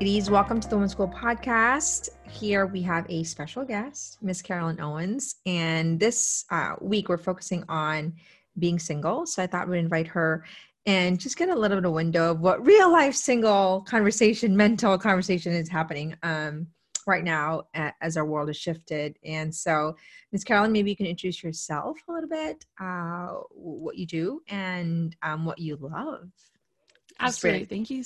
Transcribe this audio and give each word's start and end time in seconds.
Ladies, 0.00 0.30
welcome 0.30 0.60
to 0.60 0.66
the 0.66 0.76
Women's 0.76 0.92
School 0.92 1.08
podcast. 1.08 2.08
Here 2.26 2.64
we 2.64 2.80
have 2.80 3.04
a 3.10 3.22
special 3.22 3.66
guest, 3.66 4.16
Miss 4.22 4.40
Carolyn 4.40 4.80
Owens. 4.80 5.36
And 5.44 6.00
this 6.00 6.46
uh, 6.48 6.76
week 6.80 7.10
we're 7.10 7.18
focusing 7.18 7.64
on 7.68 8.14
being 8.58 8.78
single. 8.78 9.26
So 9.26 9.42
I 9.42 9.46
thought 9.46 9.68
we'd 9.68 9.76
invite 9.76 10.06
her 10.06 10.46
and 10.86 11.20
just 11.20 11.36
get 11.36 11.50
a 11.50 11.54
little 11.54 11.76
bit 11.76 11.84
of 11.84 11.92
window 11.92 12.30
of 12.30 12.40
what 12.40 12.64
real 12.66 12.90
life 12.90 13.14
single 13.14 13.82
conversation, 13.82 14.56
mental 14.56 14.96
conversation 14.96 15.52
is 15.52 15.68
happening 15.68 16.16
um, 16.22 16.68
right 17.06 17.22
now 17.22 17.64
as 18.00 18.16
our 18.16 18.24
world 18.24 18.48
has 18.48 18.56
shifted. 18.56 19.18
And 19.22 19.54
so, 19.54 19.96
Miss 20.32 20.44
Carolyn, 20.44 20.72
maybe 20.72 20.88
you 20.88 20.96
can 20.96 21.04
introduce 21.04 21.42
yourself 21.42 21.98
a 22.08 22.12
little 22.12 22.30
bit, 22.30 22.64
uh, 22.80 23.34
what 23.50 23.98
you 23.98 24.06
do, 24.06 24.40
and 24.48 25.14
um, 25.22 25.44
what 25.44 25.58
you 25.58 25.76
love. 25.76 26.30
Absolutely. 27.20 27.66
Thank 27.66 27.90
you 27.90 28.02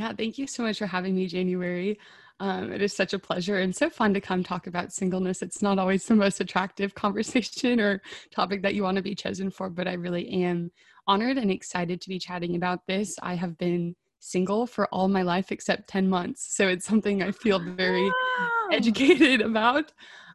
yeah, 0.00 0.14
thank 0.14 0.38
you 0.38 0.46
so 0.46 0.62
much 0.62 0.78
for 0.78 0.86
having 0.86 1.14
me, 1.14 1.26
January. 1.26 1.98
Um, 2.40 2.72
it 2.72 2.80
is 2.80 2.96
such 2.96 3.12
a 3.12 3.18
pleasure 3.18 3.58
and 3.58 3.76
so 3.76 3.90
fun 3.90 4.14
to 4.14 4.20
come 4.20 4.42
talk 4.42 4.66
about 4.66 4.94
singleness. 4.94 5.42
It's 5.42 5.60
not 5.60 5.78
always 5.78 6.06
the 6.06 6.14
most 6.14 6.40
attractive 6.40 6.94
conversation 7.04 7.78
or 7.78 8.00
topic 8.30 8.62
that 8.62 8.74
you 8.74 8.82
want 8.82 8.96
to 8.96 9.02
be 9.02 9.14
chosen 9.14 9.50
for, 9.50 9.68
but 9.68 9.86
I 9.86 9.92
really 9.92 10.26
am 10.30 10.70
honored 11.06 11.36
and 11.36 11.50
excited 11.50 12.00
to 12.00 12.08
be 12.08 12.18
chatting 12.18 12.56
about 12.56 12.86
this. 12.86 13.18
I 13.22 13.34
have 13.34 13.58
been 13.58 13.94
single 14.20 14.66
for 14.66 14.86
all 14.86 15.06
my 15.08 15.20
life 15.20 15.52
except 15.52 15.90
10 15.90 16.08
months. 16.08 16.56
So 16.56 16.66
it's 16.66 16.86
something 16.86 17.22
I 17.22 17.32
feel 17.32 17.58
very 17.58 18.06
wow. 18.06 18.48
educated 18.72 19.40
about. 19.50 19.92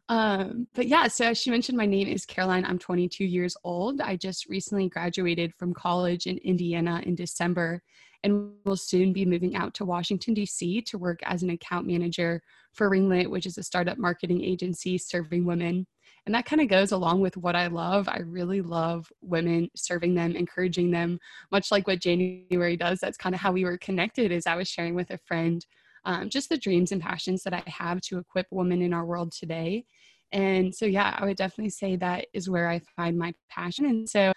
Um, 0.08 0.68
but 0.76 0.86
yeah, 0.86 1.08
so 1.08 1.24
as 1.24 1.38
she 1.38 1.50
mentioned, 1.50 1.76
my 1.76 1.86
name 1.86 2.06
is 2.06 2.24
Caroline. 2.24 2.64
I'm 2.64 2.78
22 2.78 3.24
years 3.24 3.56
old. 3.64 4.00
I 4.00 4.14
just 4.14 4.46
recently 4.48 4.88
graduated 4.88 5.52
from 5.56 5.74
college 5.74 6.28
in 6.28 6.38
Indiana 6.38 7.02
in 7.04 7.16
December 7.16 7.82
and 8.26 8.52
will 8.64 8.76
soon 8.76 9.12
be 9.12 9.24
moving 9.24 9.56
out 9.56 9.72
to 9.74 9.84
Washington, 9.84 10.34
D.C. 10.34 10.82
to 10.82 10.98
work 10.98 11.20
as 11.22 11.42
an 11.42 11.50
account 11.50 11.86
manager 11.86 12.42
for 12.72 12.90
Ringlet, 12.90 13.30
which 13.30 13.46
is 13.46 13.56
a 13.56 13.62
startup 13.62 13.98
marketing 13.98 14.42
agency 14.44 14.98
serving 14.98 15.44
women. 15.44 15.86
And 16.26 16.34
that 16.34 16.44
kind 16.44 16.60
of 16.60 16.68
goes 16.68 16.92
along 16.92 17.20
with 17.20 17.36
what 17.36 17.54
I 17.54 17.68
love. 17.68 18.08
I 18.08 18.18
really 18.18 18.60
love 18.60 19.10
women, 19.22 19.70
serving 19.76 20.14
them, 20.14 20.34
encouraging 20.34 20.90
them, 20.90 21.18
much 21.52 21.70
like 21.70 21.86
what 21.86 22.00
January 22.00 22.76
does. 22.76 22.98
That's 22.98 23.16
kind 23.16 23.34
of 23.34 23.40
how 23.40 23.52
we 23.52 23.64
were 23.64 23.78
connected, 23.78 24.32
as 24.32 24.46
I 24.46 24.56
was 24.56 24.68
sharing 24.68 24.94
with 24.94 25.10
a 25.10 25.18
friend 25.18 25.64
um, 26.06 26.30
just 26.30 26.48
the 26.48 26.56
dreams 26.56 26.92
and 26.92 27.02
passions 27.02 27.42
that 27.42 27.52
I 27.52 27.62
have 27.66 28.00
to 28.02 28.18
equip 28.18 28.46
women 28.50 28.80
in 28.80 28.94
our 28.94 29.04
world 29.04 29.32
today. 29.32 29.84
And 30.32 30.74
so, 30.74 30.86
yeah, 30.86 31.16
I 31.18 31.24
would 31.24 31.36
definitely 31.36 31.70
say 31.70 31.96
that 31.96 32.26
is 32.32 32.48
where 32.48 32.68
I 32.68 32.80
find 32.96 33.18
my 33.18 33.34
passion. 33.50 33.86
And 33.86 34.08
so, 34.08 34.32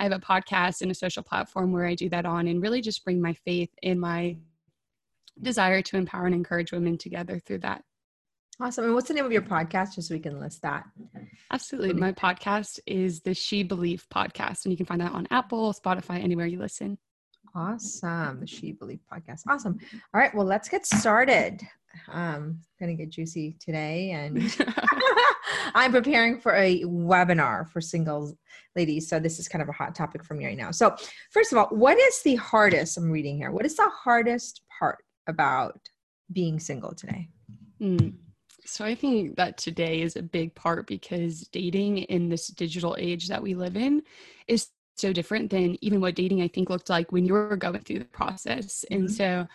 I 0.00 0.04
have 0.04 0.12
a 0.12 0.18
podcast 0.18 0.80
and 0.80 0.90
a 0.90 0.94
social 0.94 1.22
platform 1.22 1.72
where 1.72 1.84
I 1.84 1.94
do 1.94 2.08
that 2.08 2.24
on 2.24 2.48
and 2.48 2.62
really 2.62 2.80
just 2.80 3.04
bring 3.04 3.20
my 3.20 3.34
faith 3.34 3.68
and 3.82 4.00
my 4.00 4.38
desire 5.42 5.82
to 5.82 5.98
empower 5.98 6.24
and 6.24 6.34
encourage 6.34 6.72
women 6.72 6.96
together 6.96 7.38
through 7.38 7.58
that. 7.58 7.84
Awesome. 8.58 8.86
And 8.86 8.94
what's 8.94 9.08
the 9.08 9.14
name 9.14 9.26
of 9.26 9.32
your 9.32 9.42
podcast 9.42 9.96
just 9.96 10.08
so 10.08 10.14
we 10.14 10.20
can 10.20 10.40
list 10.40 10.62
that? 10.62 10.84
Absolutely. 11.52 11.92
My 11.92 12.12
podcast 12.12 12.78
is 12.86 13.20
the 13.20 13.34
She 13.34 13.62
Believe 13.62 14.06
podcast, 14.12 14.64
and 14.64 14.72
you 14.72 14.78
can 14.78 14.86
find 14.86 15.02
that 15.02 15.12
on 15.12 15.28
Apple, 15.30 15.74
Spotify, 15.74 16.22
anywhere 16.22 16.46
you 16.46 16.58
listen. 16.58 16.96
Awesome. 17.54 18.40
The 18.40 18.46
She 18.46 18.72
Believe 18.72 19.00
podcast. 19.12 19.42
Awesome. 19.48 19.78
All 20.14 20.20
right. 20.20 20.34
Well, 20.34 20.46
let's 20.46 20.70
get 20.70 20.86
started. 20.86 21.60
Um, 22.10 22.60
gonna 22.78 22.94
get 22.94 23.10
juicy 23.10 23.56
today 23.60 24.12
and 24.12 24.38
I'm 25.74 25.92
preparing 25.92 26.38
for 26.40 26.54
a 26.54 26.82
webinar 26.84 27.68
for 27.68 27.80
singles 27.80 28.34
ladies. 28.76 29.08
So 29.08 29.18
this 29.18 29.38
is 29.38 29.48
kind 29.48 29.62
of 29.62 29.68
a 29.68 29.72
hot 29.72 29.94
topic 29.94 30.24
for 30.24 30.34
me 30.34 30.46
right 30.46 30.56
now. 30.56 30.70
So 30.70 30.94
first 31.30 31.52
of 31.52 31.58
all, 31.58 31.66
what 31.70 31.98
is 31.98 32.22
the 32.22 32.36
hardest 32.36 32.96
I'm 32.96 33.10
reading 33.10 33.36
here? 33.36 33.50
What 33.50 33.66
is 33.66 33.76
the 33.76 33.90
hardest 33.92 34.62
part 34.78 34.98
about 35.26 35.80
being 36.32 36.60
single 36.60 36.94
today? 36.94 37.28
Mm. 37.80 38.14
So 38.64 38.84
I 38.84 38.94
think 38.94 39.36
that 39.36 39.56
today 39.56 40.02
is 40.02 40.16
a 40.16 40.22
big 40.22 40.54
part 40.54 40.86
because 40.86 41.48
dating 41.48 41.98
in 41.98 42.28
this 42.28 42.48
digital 42.48 42.96
age 42.98 43.28
that 43.28 43.42
we 43.42 43.54
live 43.54 43.76
in 43.76 44.02
is 44.46 44.68
so 44.96 45.12
different 45.12 45.50
than 45.50 45.76
even 45.80 46.00
what 46.00 46.14
dating 46.14 46.42
I 46.42 46.48
think 46.48 46.70
looked 46.70 46.90
like 46.90 47.10
when 47.10 47.24
you 47.24 47.32
were 47.32 47.56
going 47.56 47.80
through 47.80 48.00
the 48.00 48.04
process. 48.04 48.84
Mm-hmm. 48.90 49.02
And 49.02 49.10
so 49.10 49.48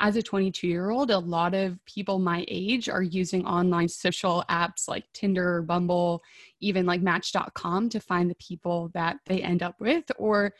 as 0.00 0.16
a 0.16 0.22
22 0.22 0.66
year 0.66 0.90
old, 0.90 1.10
a 1.10 1.18
lot 1.18 1.54
of 1.54 1.78
people 1.86 2.18
my 2.18 2.44
age 2.48 2.88
are 2.88 3.02
using 3.02 3.46
online 3.46 3.88
social 3.88 4.44
apps 4.50 4.88
like 4.88 5.04
Tinder, 5.12 5.62
Bumble, 5.62 6.22
even 6.60 6.84
like 6.84 7.00
Match.com 7.00 7.88
to 7.90 8.00
find 8.00 8.28
the 8.28 8.36
people 8.36 8.90
that 8.94 9.18
they 9.26 9.40
end 9.40 9.62
up 9.62 9.76
with, 9.78 10.04
or 10.18 10.52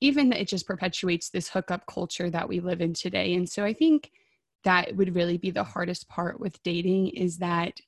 even 0.00 0.32
it 0.32 0.48
just 0.48 0.66
perpetuates 0.66 1.30
this 1.30 1.48
hookup 1.48 1.84
culture 1.86 2.30
that 2.30 2.48
we 2.48 2.60
live 2.60 2.80
in 2.80 2.92
today. 2.92 3.34
And 3.34 3.48
so 3.48 3.64
I 3.64 3.72
think 3.72 4.10
that 4.64 4.94
would 4.96 5.14
really 5.14 5.38
be 5.38 5.50
the 5.50 5.64
hardest 5.64 6.08
part 6.08 6.38
with 6.38 6.62
dating 6.62 7.08
is 7.08 7.38
that 7.38 7.80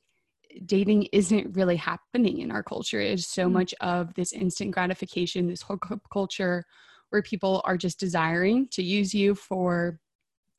dating 0.66 1.04
isn't 1.12 1.54
really 1.54 1.76
happening 1.76 2.38
in 2.38 2.50
our 2.50 2.62
culture. 2.62 3.00
It's 3.00 3.26
so 3.26 3.44
mm-hmm. 3.44 3.54
much 3.54 3.74
of 3.80 4.14
this 4.14 4.32
instant 4.32 4.72
gratification, 4.72 5.46
this 5.46 5.62
hookup 5.62 6.00
culture 6.12 6.64
where 7.10 7.22
people 7.22 7.60
are 7.64 7.76
just 7.76 8.00
desiring 8.00 8.68
to 8.68 8.82
use 8.82 9.12
you 9.12 9.34
for 9.34 10.00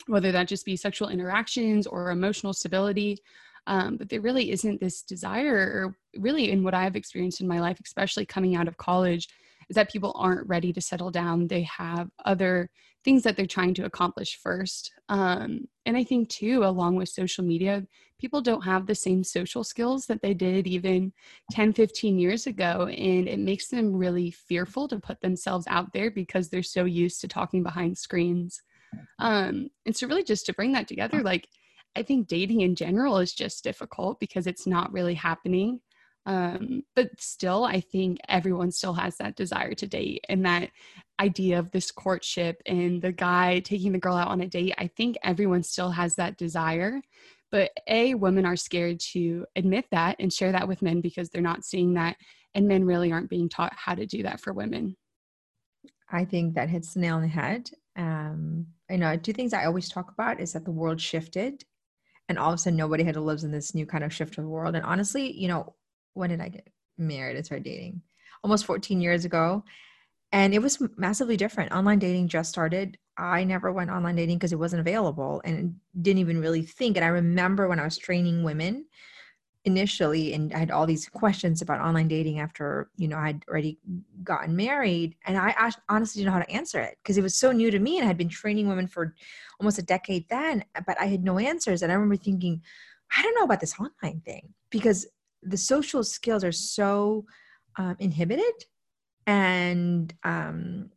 whether 0.07 0.31
that 0.31 0.47
just 0.47 0.65
be 0.65 0.75
sexual 0.75 1.09
interactions 1.09 1.87
or 1.87 2.11
emotional 2.11 2.53
stability. 2.53 3.17
Um, 3.67 3.97
but 3.97 4.09
there 4.09 4.21
really 4.21 4.51
isn't 4.51 4.79
this 4.79 5.03
desire, 5.03 5.55
or 5.55 5.95
really 6.19 6.51
in 6.51 6.63
what 6.63 6.73
I've 6.73 6.95
experienced 6.95 7.41
in 7.41 7.47
my 7.47 7.59
life, 7.59 7.79
especially 7.85 8.25
coming 8.25 8.55
out 8.55 8.67
of 8.67 8.77
college, 8.77 9.27
is 9.69 9.75
that 9.75 9.91
people 9.91 10.13
aren't 10.15 10.47
ready 10.49 10.73
to 10.73 10.81
settle 10.81 11.11
down. 11.11 11.47
They 11.47 11.61
have 11.63 12.09
other 12.25 12.69
things 13.03 13.23
that 13.23 13.35
they're 13.35 13.45
trying 13.45 13.73
to 13.75 13.85
accomplish 13.85 14.39
first. 14.41 14.91
Um, 15.09 15.67
and 15.85 15.97
I 15.97 16.03
think, 16.03 16.29
too, 16.29 16.63
along 16.63 16.95
with 16.95 17.09
social 17.09 17.43
media, 17.43 17.85
people 18.19 18.41
don't 18.41 18.61
have 18.61 18.85
the 18.85 18.95
same 18.95 19.23
social 19.23 19.63
skills 19.63 20.05
that 20.05 20.21
they 20.21 20.33
did 20.33 20.67
even 20.67 21.11
10, 21.51 21.73
15 21.73 22.19
years 22.19 22.47
ago. 22.47 22.87
And 22.87 23.27
it 23.27 23.39
makes 23.39 23.67
them 23.67 23.95
really 23.95 24.31
fearful 24.31 24.87
to 24.89 24.99
put 24.99 25.21
themselves 25.21 25.65
out 25.67 25.91
there 25.93 26.11
because 26.11 26.49
they're 26.49 26.63
so 26.63 26.85
used 26.85 27.21
to 27.21 27.27
talking 27.27 27.63
behind 27.63 27.97
screens. 27.97 28.61
Um, 29.19 29.69
and 29.85 29.95
so, 29.95 30.07
really, 30.07 30.23
just 30.23 30.45
to 30.47 30.53
bring 30.53 30.71
that 30.73 30.87
together, 30.87 31.21
like, 31.21 31.47
I 31.95 32.03
think 32.03 32.27
dating 32.27 32.61
in 32.61 32.75
general 32.75 33.17
is 33.17 33.33
just 33.33 33.63
difficult 33.63 34.19
because 34.19 34.47
it's 34.47 34.65
not 34.65 34.93
really 34.93 35.13
happening. 35.15 35.81
Um, 36.25 36.83
but 36.95 37.09
still, 37.19 37.65
I 37.65 37.81
think 37.81 38.19
everyone 38.29 38.71
still 38.71 38.93
has 38.93 39.17
that 39.17 39.35
desire 39.35 39.73
to 39.73 39.87
date 39.87 40.23
and 40.29 40.45
that 40.45 40.69
idea 41.19 41.57
of 41.57 41.71
this 41.71 41.91
courtship 41.91 42.61
and 42.65 43.01
the 43.01 43.11
guy 43.11 43.59
taking 43.59 43.91
the 43.91 43.99
girl 43.99 44.15
out 44.15 44.27
on 44.27 44.41
a 44.41 44.47
date. 44.47 44.75
I 44.77 44.87
think 44.87 45.17
everyone 45.23 45.63
still 45.63 45.89
has 45.89 46.15
that 46.15 46.37
desire. 46.37 47.01
But 47.51 47.71
A, 47.87 48.13
women 48.13 48.45
are 48.45 48.55
scared 48.55 48.99
to 49.11 49.45
admit 49.55 49.85
that 49.91 50.15
and 50.19 50.31
share 50.31 50.51
that 50.53 50.67
with 50.67 50.81
men 50.81 51.01
because 51.01 51.29
they're 51.29 51.41
not 51.41 51.65
seeing 51.65 51.95
that. 51.95 52.15
And 52.53 52.67
men 52.67 52.85
really 52.85 53.11
aren't 53.11 53.29
being 53.29 53.49
taught 53.49 53.73
how 53.75 53.95
to 53.95 54.05
do 54.05 54.23
that 54.23 54.39
for 54.39 54.53
women. 54.53 54.95
I 56.09 56.25
think 56.25 56.55
that 56.55 56.69
hits 56.69 56.93
the 56.93 57.01
nail 57.01 57.15
on 57.15 57.21
the 57.23 57.27
head. 57.27 57.69
Um, 57.95 58.67
I 58.91 58.97
know 58.97 59.15
two 59.15 59.33
things 59.33 59.53
I 59.53 59.65
always 59.65 59.89
talk 59.89 60.11
about 60.11 60.41
is 60.41 60.53
that 60.53 60.65
the 60.65 60.71
world 60.71 60.99
shifted 60.99 61.63
and 62.27 62.37
all 62.37 62.49
of 62.49 62.55
a 62.55 62.57
sudden 62.57 62.77
nobody 62.77 63.03
had 63.03 63.15
to 63.15 63.21
live 63.21 63.43
in 63.43 63.51
this 63.51 63.73
new 63.73 63.85
kind 63.85 64.03
of 64.03 64.13
shift 64.13 64.37
of 64.37 64.43
the 64.43 64.49
world. 64.49 64.75
And 64.75 64.85
honestly, 64.85 65.31
you 65.31 65.47
know, 65.47 65.75
when 66.13 66.29
did 66.29 66.41
I 66.41 66.49
get 66.49 66.67
married 66.97 67.37
and 67.37 67.45
start 67.45 67.63
dating? 67.63 68.01
Almost 68.43 68.65
14 68.65 69.01
years 69.01 69.25
ago. 69.25 69.63
And 70.33 70.53
it 70.53 70.61
was 70.61 70.81
massively 70.97 71.37
different. 71.37 71.71
Online 71.71 71.99
dating 71.99 72.27
just 72.27 72.49
started. 72.49 72.97
I 73.17 73.43
never 73.43 73.71
went 73.71 73.89
online 73.89 74.15
dating 74.15 74.37
because 74.37 74.53
it 74.53 74.59
wasn't 74.59 74.79
available 74.79 75.41
and 75.43 75.75
didn't 76.01 76.19
even 76.19 76.39
really 76.39 76.63
think. 76.63 76.95
And 76.97 77.05
I 77.05 77.09
remember 77.09 77.67
when 77.67 77.79
I 77.79 77.83
was 77.83 77.97
training 77.97 78.43
women 78.43 78.85
initially 79.65 80.33
and 80.33 80.53
I 80.53 80.57
had 80.57 80.71
all 80.71 80.87
these 80.87 81.07
questions 81.07 81.61
about 81.61 81.81
online 81.81 82.07
dating 82.07 82.39
after, 82.39 82.89
you 82.97 83.07
know, 83.07 83.17
I 83.17 83.27
had 83.27 83.45
already 83.47 83.77
gotten 84.23 84.55
married. 84.55 85.15
And 85.25 85.37
I 85.37 85.71
honestly 85.87 86.19
didn't 86.19 86.33
know 86.33 86.39
how 86.39 86.45
to 86.45 86.51
answer 86.51 86.79
it 86.79 86.97
because 87.03 87.17
it 87.17 87.21
was 87.21 87.35
so 87.35 87.51
new 87.51 87.69
to 87.69 87.79
me 87.79 87.97
and 87.97 88.05
I 88.05 88.07
had 88.07 88.17
been 88.17 88.29
training 88.29 88.67
women 88.67 88.87
for 88.87 89.13
almost 89.59 89.77
a 89.77 89.83
decade 89.83 90.27
then, 90.29 90.63
but 90.87 90.99
I 90.99 91.05
had 91.05 91.23
no 91.23 91.37
answers. 91.37 91.83
And 91.83 91.91
I 91.91 91.95
remember 91.95 92.15
thinking, 92.15 92.61
I 93.15 93.21
don't 93.21 93.35
know 93.35 93.43
about 93.43 93.59
this 93.59 93.75
online 93.79 94.21
thing 94.25 94.53
because 94.71 95.05
the 95.43 95.57
social 95.57 96.03
skills 96.03 96.43
are 96.43 96.51
so 96.51 97.25
um, 97.77 97.95
inhibited 97.99 98.65
and 99.27 100.13
um, 100.23 100.89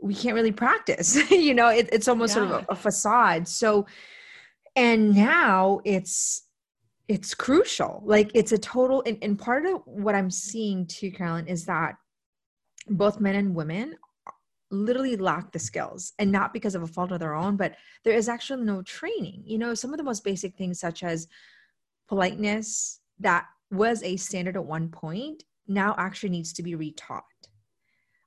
we 0.00 0.14
can't 0.14 0.34
really 0.34 0.52
practice 0.52 1.16
you 1.30 1.54
know 1.54 1.68
it, 1.68 1.88
it's 1.92 2.08
almost 2.08 2.36
yeah. 2.36 2.46
sort 2.46 2.50
of 2.50 2.66
a, 2.68 2.72
a 2.72 2.76
facade 2.76 3.48
so 3.48 3.86
and 4.76 5.14
now 5.14 5.80
it's 5.84 6.43
it's 7.08 7.34
crucial 7.34 8.02
like 8.04 8.30
it's 8.34 8.52
a 8.52 8.58
total 8.58 9.02
and, 9.06 9.18
and 9.22 9.38
part 9.38 9.66
of 9.66 9.82
what 9.84 10.14
i'm 10.14 10.30
seeing 10.30 10.86
too 10.86 11.10
carolyn 11.10 11.46
is 11.46 11.66
that 11.66 11.96
both 12.88 13.20
men 13.20 13.34
and 13.34 13.54
women 13.54 13.94
literally 14.70 15.16
lack 15.16 15.52
the 15.52 15.58
skills 15.58 16.12
and 16.18 16.30
not 16.30 16.52
because 16.52 16.74
of 16.74 16.82
a 16.82 16.86
fault 16.86 17.12
of 17.12 17.20
their 17.20 17.34
own 17.34 17.56
but 17.56 17.76
there 18.04 18.14
is 18.14 18.28
actually 18.28 18.64
no 18.64 18.82
training. 18.82 19.42
You 19.44 19.58
know 19.58 19.74
some 19.74 19.92
of 19.92 19.98
the 19.98 20.04
most 20.04 20.24
basic 20.24 20.56
things 20.56 20.80
such 20.80 21.02
as 21.02 21.28
politeness 22.08 23.00
that 23.20 23.46
was 23.70 24.02
a 24.02 24.16
standard 24.16 24.56
at 24.56 24.64
one 24.64 24.88
point 24.88 25.44
now 25.66 25.94
actually 25.96 26.30
needs 26.30 26.52
to 26.54 26.62
be 26.62 26.74
retaught. 26.74 27.22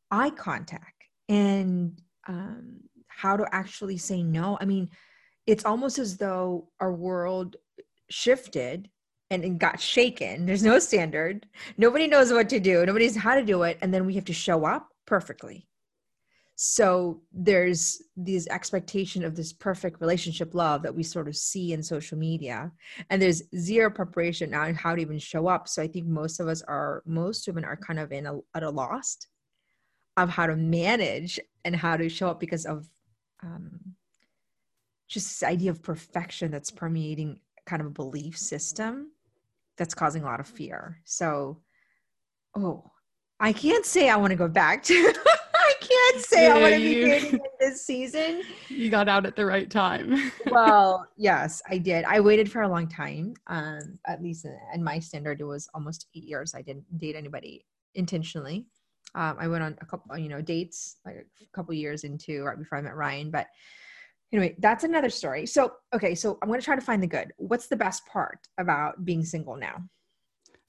Eye 0.09 0.31
contact 0.31 1.03
and 1.29 1.99
um, 2.27 2.79
how 3.07 3.37
to 3.37 3.45
actually 3.51 3.97
say 3.97 4.23
no. 4.23 4.57
I 4.61 4.65
mean 4.65 4.89
it's 5.45 5.65
almost 5.65 5.97
as 5.99 6.17
though 6.17 6.69
our 6.79 6.93
world 6.93 7.55
shifted 8.09 8.89
and 9.29 9.43
it 9.43 9.57
got 9.57 9.79
shaken. 9.79 10.45
There's 10.45 10.63
no 10.63 10.79
standard. 10.79 11.45
Nobody 11.77 12.07
knows 12.07 12.31
what 12.31 12.49
to 12.49 12.59
do. 12.59 12.85
Nobody 12.85 13.05
knows 13.05 13.17
how 13.17 13.35
to 13.35 13.43
do 13.43 13.63
it. 13.63 13.77
And 13.81 13.93
then 13.93 14.05
we 14.05 14.15
have 14.15 14.25
to 14.25 14.33
show 14.33 14.65
up 14.65 14.89
perfectly. 15.05 15.67
So 16.59 17.21
there's 17.31 18.01
this 18.15 18.47
expectation 18.47 19.23
of 19.23 19.35
this 19.35 19.53
perfect 19.53 20.01
relationship 20.01 20.55
love 20.55 20.81
that 20.81 20.95
we 20.95 21.03
sort 21.03 21.27
of 21.27 21.35
see 21.35 21.71
in 21.71 21.83
social 21.83 22.17
media. 22.17 22.71
And 23.11 23.21
there's 23.21 23.43
zero 23.55 23.91
preparation 23.91 24.55
on 24.55 24.73
how 24.73 24.95
to 24.95 25.01
even 25.01 25.19
show 25.19 25.47
up. 25.47 25.67
So 25.67 25.83
I 25.83 25.87
think 25.87 26.07
most 26.07 26.39
of 26.39 26.47
us 26.47 26.63
are, 26.63 27.03
most 27.05 27.47
women 27.47 27.63
are 27.63 27.77
kind 27.77 27.99
of 27.99 28.11
in 28.11 28.25
a, 28.25 28.39
at 28.55 28.63
a 28.63 28.69
loss 28.71 29.17
of 30.15 30.29
how 30.29 30.47
to 30.47 30.55
manage 30.55 31.39
and 31.63 31.75
how 31.75 31.95
to 31.95 32.09
show 32.09 32.29
up 32.29 32.39
because 32.39 32.65
of 32.65 32.89
um, 33.43 33.79
just 35.07 35.27
this 35.27 35.43
idea 35.43 35.69
of 35.69 35.83
perfection 35.83 36.49
that's 36.49 36.71
permeating 36.71 37.39
kind 37.67 37.81
of 37.81 37.87
a 37.87 37.91
belief 37.91 38.37
system 38.37 39.11
that's 39.77 39.93
causing 39.93 40.23
a 40.23 40.25
lot 40.25 40.39
of 40.39 40.47
fear. 40.47 40.99
So, 41.05 41.59
oh, 42.55 42.89
I 43.39 43.53
can't 43.53 43.85
say 43.85 44.09
I 44.09 44.15
want 44.15 44.31
to 44.31 44.37
go 44.37 44.47
back 44.47 44.83
to. 44.83 44.93
I 45.55 45.73
can't 45.79 46.25
say 46.25 46.47
yeah, 46.47 46.55
I 46.55 46.61
want 46.61 46.73
to 46.73 46.79
be 46.79 46.95
dating 47.03 47.39
this 47.59 47.85
season. 47.85 48.41
You 48.69 48.89
got 48.91 49.09
out 49.09 49.25
at 49.25 49.35
the 49.35 49.45
right 49.45 49.69
time. 49.69 50.31
well, 50.51 51.07
yes, 51.17 51.61
I 51.69 51.77
did. 51.77 52.05
I 52.05 52.19
waited 52.19 52.51
for 52.51 52.61
a 52.61 52.69
long 52.69 52.87
time. 52.87 53.33
Um, 53.47 53.97
at 54.05 54.21
least 54.21 54.45
in 54.73 54.83
my 54.83 54.99
standard, 54.99 55.41
it 55.41 55.45
was 55.45 55.67
almost 55.73 56.07
eight 56.15 56.25
years. 56.25 56.53
I 56.53 56.61
didn't 56.61 56.85
date 56.97 57.15
anybody 57.15 57.65
intentionally. 57.95 58.67
Um, 59.15 59.35
I 59.39 59.47
went 59.47 59.63
on 59.63 59.77
a 59.81 59.85
couple, 59.85 60.17
you 60.17 60.29
know, 60.29 60.41
dates 60.41 60.97
like 61.05 61.15
a 61.15 61.45
couple 61.55 61.73
years 61.73 62.03
into 62.03 62.43
right 62.43 62.57
before 62.57 62.77
I 62.77 62.81
met 62.81 62.95
Ryan, 62.95 63.31
but 63.31 63.47
anyway, 64.31 64.55
that's 64.59 64.83
another 64.83 65.09
story. 65.09 65.45
So, 65.45 65.73
okay, 65.93 66.15
so 66.15 66.37
I'm 66.41 66.47
going 66.47 66.59
to 66.59 66.65
try 66.65 66.75
to 66.75 66.81
find 66.81 67.01
the 67.01 67.07
good. 67.07 67.33
What's 67.37 67.67
the 67.67 67.75
best 67.75 68.05
part 68.05 68.39
about 68.57 69.05
being 69.05 69.23
single 69.23 69.55
now? 69.55 69.83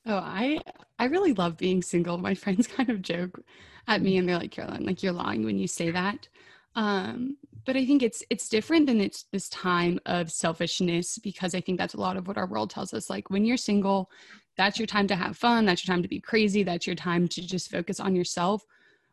Oh, 0.07 0.17
I 0.17 0.61
I 0.99 1.05
really 1.07 1.35
love 1.35 1.57
being 1.57 1.83
single. 1.83 2.19
My 2.19 2.35
friends 2.43 2.67
kind 2.67 2.91
of 2.91 3.03
joke 3.03 3.41
at 3.87 4.03
me 4.03 4.17
and 4.17 4.29
they're 4.29 4.39
like, 4.39 4.51
Caroline, 4.51 4.85
like 4.85 5.03
you're 5.03 5.13
lying 5.13 5.45
when 5.45 5.59
you 5.59 5.67
say 5.67 5.91
that. 5.91 6.29
Um, 6.75 7.37
but 7.65 7.77
I 7.77 7.85
think 7.85 8.03
it's 8.03 8.23
it's 8.31 8.49
different 8.49 8.87
than 8.87 9.01
it's 9.01 9.25
this 9.33 9.49
time 9.49 9.99
of 10.07 10.31
selfishness 10.31 11.19
because 11.19 11.55
I 11.55 11.61
think 11.61 11.79
that's 11.79 11.95
a 11.95 12.01
lot 12.01 12.17
of 12.17 12.27
what 12.29 12.39
our 12.39 12.47
world 12.47 12.71
tells 12.71 12.95
us. 12.95 13.11
Like 13.11 13.31
when 13.31 13.45
you're 13.45 13.57
single, 13.57 14.11
that's 14.57 14.79
your 14.79 14.87
time 14.87 15.07
to 15.09 15.17
have 15.17 15.37
fun, 15.37 15.67
that's 15.67 15.87
your 15.87 15.95
time 15.95 16.03
to 16.03 16.09
be 16.09 16.21
crazy, 16.21 16.63
that's 16.63 16.87
your 16.87 16.97
time 16.97 17.29
to 17.29 17.47
just 17.47 17.71
focus 17.71 18.01
on 18.01 18.15
yourself. 18.15 18.65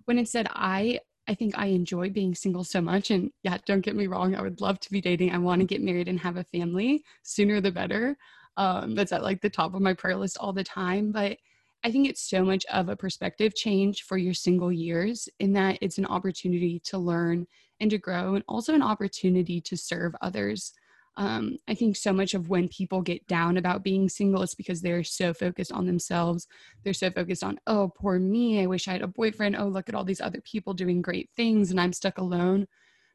When 0.06 0.20
instead 0.20 0.48
I 0.52 1.00
I 1.28 1.34
think 1.34 1.58
I 1.58 1.68
enjoy 1.68 2.10
being 2.10 2.36
single 2.36 2.64
so 2.64 2.82
much. 2.82 3.12
And 3.12 3.32
yeah, 3.44 3.58
don't 3.66 3.82
get 3.82 3.96
me 3.96 4.08
wrong, 4.08 4.36
I 4.36 4.42
would 4.42 4.62
love 4.62 4.80
to 4.82 4.92
be 4.92 5.02
dating. 5.02 5.32
I 5.32 5.38
want 5.38 5.62
to 5.62 5.66
get 5.66 5.82
married 5.82 6.08
and 6.08 6.20
have 6.20 6.38
a 6.38 6.44
family 6.44 7.04
sooner 7.24 7.62
the 7.62 7.72
better. 7.72 8.18
Um, 8.58 8.96
that's 8.96 9.12
at 9.12 9.24
like 9.24 9.42
the 9.42 9.50
top 9.50 9.74
of 9.74 9.82
my 9.82 9.94
prayer 9.94 10.16
list 10.16 10.38
all 10.40 10.54
the 10.54 10.64
time. 10.64 11.12
But 11.12 11.38
I 11.84 11.92
think 11.92 12.08
it's 12.08 12.30
so 12.30 12.44
much 12.44 12.66
of 12.72 12.90
a 12.90 12.96
perspective 12.96 13.54
change 13.56 14.04
for 14.04 14.18
your 14.18 14.34
single 14.34 14.72
years 14.72 15.28
in 15.40 15.54
that 15.54 15.78
it's 15.82 15.98
an 15.98 16.06
opportunity 16.06 16.80
to 16.86 16.98
learn 16.98 17.48
and 17.80 17.92
to 17.92 17.98
grow, 17.98 18.36
and 18.36 18.44
also 18.48 18.74
an 18.74 18.82
opportunity 18.82 19.60
to 19.62 19.76
serve 19.76 20.14
others 20.22 20.74
um, 21.18 21.58
I 21.68 21.76
think 21.76 21.96
so 21.96 22.12
much 22.12 22.34
of 22.34 22.50
when 22.50 22.68
people 22.68 23.02
get 23.02 23.26
down 23.28 23.58
about 23.58 23.84
being 23.84 24.10
single, 24.10 24.42
it's 24.42 24.56
because 24.56 24.82
they're 24.82 25.04
so 25.04 25.34
focused 25.34 25.72
on 25.72 25.86
themselves. 25.86 26.48
They're 26.84 26.94
so 26.94 27.10
focused 27.10 27.44
on, 27.44 27.60
oh, 27.68 27.94
poor 27.96 28.20
me. 28.20 28.62
I 28.62 28.66
wish 28.66 28.88
I 28.88 28.94
had 28.94 29.02
a 29.02 29.08
boyfriend. 29.08 29.56
Oh, 29.56 29.68
look 29.68 29.88
at 29.88 29.96
all 29.96 30.04
these 30.04 30.22
other 30.22 30.42
people 30.42 30.74
doing 30.74 31.02
great 31.02 31.30
things 31.36 31.72
and 31.72 31.80
I'm 31.80 31.94
stuck 31.94 32.18
alone. 32.18 32.68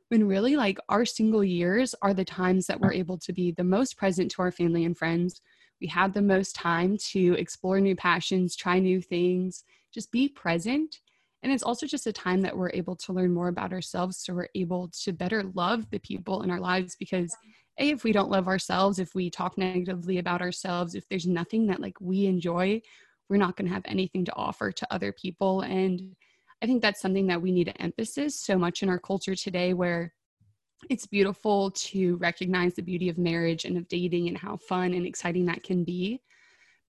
When 0.09 0.27
really, 0.27 0.57
like, 0.57 0.79
our 0.89 1.05
single 1.05 1.45
years 1.45 1.95
are 2.03 2.15
the 2.15 2.25
times 2.25 2.67
that 2.67 2.81
we're 2.81 2.93
able 2.93 3.19
to 3.19 3.33
be 3.33 3.53
the 3.53 3.65
most 3.65 3.97
present 3.97 4.31
to 4.33 4.43
our 4.43 4.51
family 4.51 4.85
and 4.85 4.97
friends. 4.97 5.41
We 5.81 5.87
have 5.89 6.13
the 6.13 6.23
most 6.23 6.55
time 6.55 6.97
to 7.11 7.35
explore 7.35 7.81
new 7.81 7.95
passions, 7.95 8.57
try 8.57 8.81
new 8.81 9.01
things, 9.01 9.65
just 9.93 10.11
be 10.11 10.29
present. 10.29 11.01
And 11.43 11.53
it's 11.53 11.63
also 11.63 11.87
just 11.87 12.07
a 12.07 12.13
time 12.13 12.43
that 12.43 12.57
we're 12.57 12.71
able 12.71 12.97
to 12.97 13.13
learn 13.13 13.33
more 13.33 13.49
about 13.49 13.73
ourselves. 13.73 14.19
So 14.19 14.35
we're 14.35 14.49
able 14.55 14.91
to 15.03 15.13
better 15.13 15.43
love 15.55 15.89
the 15.91 15.99
people 15.99 16.43
in 16.43 16.51
our 16.51 16.61
lives 16.61 16.97
because 16.99 17.35
a 17.81 17.91
if 17.91 18.05
we 18.05 18.13
don't 18.13 18.31
love 18.31 18.47
ourselves 18.47 18.99
if 18.99 19.15
we 19.15 19.31
talk 19.31 19.59
negatively 19.59 20.19
about 20.19 20.43
ourselves 20.43 20.95
if 20.95 21.09
there's 21.09 21.27
nothing 21.27 21.67
that 21.67 21.81
like 21.81 21.97
we 22.01 22.27
enjoy 22.27 22.81
we're 23.29 23.37
not 23.37 23.57
going 23.57 23.67
to 23.67 23.75
have 23.75 23.83
anything 23.87 24.25
to 24.25 24.35
offer 24.37 24.71
to 24.71 24.93
other 24.93 25.13
people 25.13 25.63
and 25.63 26.15
i 26.63 26.67
think 26.67 26.83
that's 26.83 27.01
something 27.01 27.27
that 27.27 27.41
we 27.41 27.51
need 27.51 27.65
to 27.65 27.83
emphasize 27.83 28.39
so 28.39 28.57
much 28.57 28.83
in 28.83 28.89
our 28.89 28.99
culture 28.99 29.35
today 29.35 29.73
where 29.73 30.13
it's 30.89 31.07
beautiful 31.07 31.71
to 31.73 32.17
recognize 32.17 32.75
the 32.75 32.83
beauty 32.83 33.09
of 33.09 33.19
marriage 33.19 33.65
and 33.65 33.77
of 33.77 33.89
dating 33.89 34.29
and 34.29 34.39
how 34.39 34.57
fun 34.57 34.95
and 34.95 35.07
exciting 35.07 35.47
that 35.47 35.63
can 35.63 35.85
be 35.85 36.21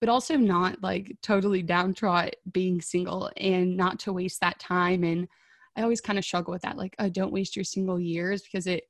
but 0.02 0.10
also 0.10 0.36
not 0.36 0.82
like 0.82 1.16
totally 1.22 1.62
downtrot 1.62 2.32
being 2.52 2.82
single 2.82 3.30
and 3.36 3.76
not 3.76 4.00
to 4.00 4.12
waste 4.12 4.40
that 4.40 4.58
time 4.58 5.04
and 5.04 5.28
i 5.76 5.82
always 5.82 6.00
kind 6.00 6.18
of 6.18 6.24
struggle 6.24 6.52
with 6.52 6.62
that 6.62 6.76
like 6.76 6.94
oh 6.98 7.08
don't 7.08 7.32
waste 7.32 7.56
your 7.56 7.64
single 7.64 7.98
years 8.00 8.42
because 8.42 8.66
it 8.66 8.84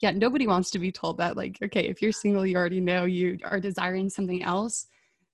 yeah, 0.00 0.12
nobody 0.12 0.46
wants 0.46 0.70
to 0.70 0.78
be 0.78 0.92
told 0.92 1.18
that, 1.18 1.36
like, 1.36 1.58
okay, 1.62 1.88
if 1.88 2.00
you're 2.00 2.12
single, 2.12 2.46
you 2.46 2.56
already 2.56 2.80
know 2.80 3.04
you 3.04 3.38
are 3.44 3.58
desiring 3.58 4.08
something 4.08 4.42
else. 4.42 4.86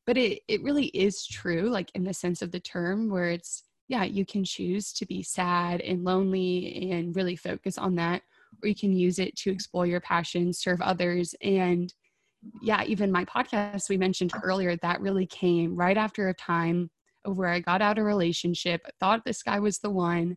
But 0.07 0.17
it, 0.17 0.43
it 0.49 0.63
really 0.63 0.87
is 0.87 1.27
true, 1.27 1.69
like, 1.69 1.91
in 1.95 2.05
the 2.05 2.15
sense 2.15 2.41
of 2.41 2.51
the 2.51 2.61
term, 2.61 3.11
where 3.11 3.29
it's, 3.29 3.65
yeah, 3.89 4.05
you 4.05 4.25
can 4.25 4.45
choose 4.45 4.93
to 4.95 5.07
be 5.07 5.23
sad 5.23 5.81
and 5.83 6.05
lonely 6.05 6.91
and 6.91 7.15
really 7.15 7.37
focus 7.37 7.77
on 7.77 7.95
that, 7.97 8.23
or 8.63 8.69
you 8.69 8.75
can 8.75 8.95
use 8.95 9.19
it 9.19 9.37
to 9.37 9.51
explore 9.51 9.87
your 9.87 10.01
passions, 10.01 10.59
serve 10.59 10.81
others. 10.81 11.35
And 11.43 11.93
yeah, 12.63 12.85
even 12.85 13.13
my 13.13 13.25
podcast 13.25 13.89
we 13.89 13.97
mentioned 13.97 14.33
earlier, 14.43 14.77
that 14.77 15.01
really 15.01 15.27
came 15.27 15.77
right 15.77 15.97
after 15.97 16.29
a 16.29 16.35
time 16.35 16.91
of 17.25 17.39
where 17.39 17.49
I 17.49 17.61
got 17.61 17.83
out 17.83 17.99
of 17.99 18.03
a 18.03 18.07
relationship, 18.07 18.87
thought 19.01 19.25
this 19.25 19.43
guy 19.43 19.59
was 19.59 19.79
the 19.79 19.91
one, 19.91 20.37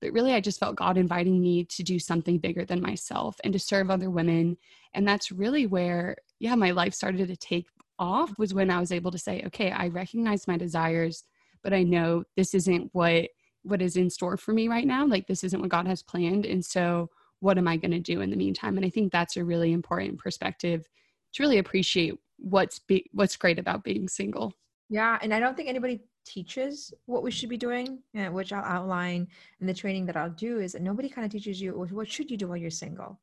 but 0.00 0.12
really 0.12 0.32
i 0.32 0.40
just 0.40 0.58
felt 0.58 0.76
god 0.76 0.96
inviting 0.96 1.40
me 1.40 1.64
to 1.64 1.82
do 1.82 1.98
something 1.98 2.38
bigger 2.38 2.64
than 2.64 2.80
myself 2.80 3.36
and 3.44 3.52
to 3.52 3.58
serve 3.58 3.90
other 3.90 4.10
women 4.10 4.56
and 4.94 5.06
that's 5.06 5.30
really 5.30 5.66
where 5.66 6.16
yeah 6.38 6.54
my 6.54 6.70
life 6.70 6.94
started 6.94 7.28
to 7.28 7.36
take 7.36 7.66
off 7.98 8.32
was 8.38 8.54
when 8.54 8.70
i 8.70 8.80
was 8.80 8.92
able 8.92 9.10
to 9.10 9.18
say 9.18 9.42
okay 9.46 9.70
i 9.70 9.88
recognize 9.88 10.48
my 10.48 10.56
desires 10.56 11.24
but 11.62 11.72
i 11.72 11.82
know 11.82 12.24
this 12.36 12.54
isn't 12.54 12.88
what 12.92 13.28
what 13.62 13.82
is 13.82 13.96
in 13.96 14.08
store 14.08 14.36
for 14.36 14.52
me 14.52 14.68
right 14.68 14.86
now 14.86 15.06
like 15.06 15.26
this 15.26 15.44
isn't 15.44 15.60
what 15.60 15.70
god 15.70 15.86
has 15.86 16.02
planned 16.02 16.46
and 16.46 16.64
so 16.64 17.08
what 17.40 17.58
am 17.58 17.68
i 17.68 17.76
going 17.76 17.90
to 17.90 17.98
do 17.98 18.20
in 18.20 18.30
the 18.30 18.36
meantime? 18.36 18.76
And 18.76 18.86
i 18.86 18.90
think 18.90 19.12
that's 19.12 19.36
a 19.36 19.44
really 19.44 19.72
important 19.72 20.18
perspective 20.18 20.86
to 21.32 21.42
really 21.42 21.58
appreciate 21.58 22.14
what's 22.38 22.78
be, 22.78 23.08
what's 23.12 23.36
great 23.36 23.58
about 23.58 23.84
being 23.84 24.08
single 24.08 24.52
yeah 24.88 25.18
and 25.22 25.32
i 25.34 25.40
don't 25.40 25.56
think 25.56 25.68
anybody 25.68 26.00
teaches 26.24 26.92
what 27.06 27.22
we 27.22 27.30
should 27.30 27.48
be 27.48 27.56
doing, 27.56 27.98
eh, 28.14 28.28
which 28.28 28.52
I'll 28.52 28.64
outline 28.64 29.28
in 29.60 29.66
the 29.66 29.74
training 29.74 30.06
that 30.06 30.16
I'll 30.16 30.30
do, 30.30 30.60
is 30.60 30.72
that 30.72 30.82
nobody 30.82 31.08
kind 31.08 31.24
of 31.24 31.30
teaches 31.32 31.60
you 31.60 31.72
what 31.72 32.08
should 32.08 32.30
you 32.30 32.36
do 32.36 32.48
while 32.48 32.56
you're 32.56 32.70
single. 32.70 33.20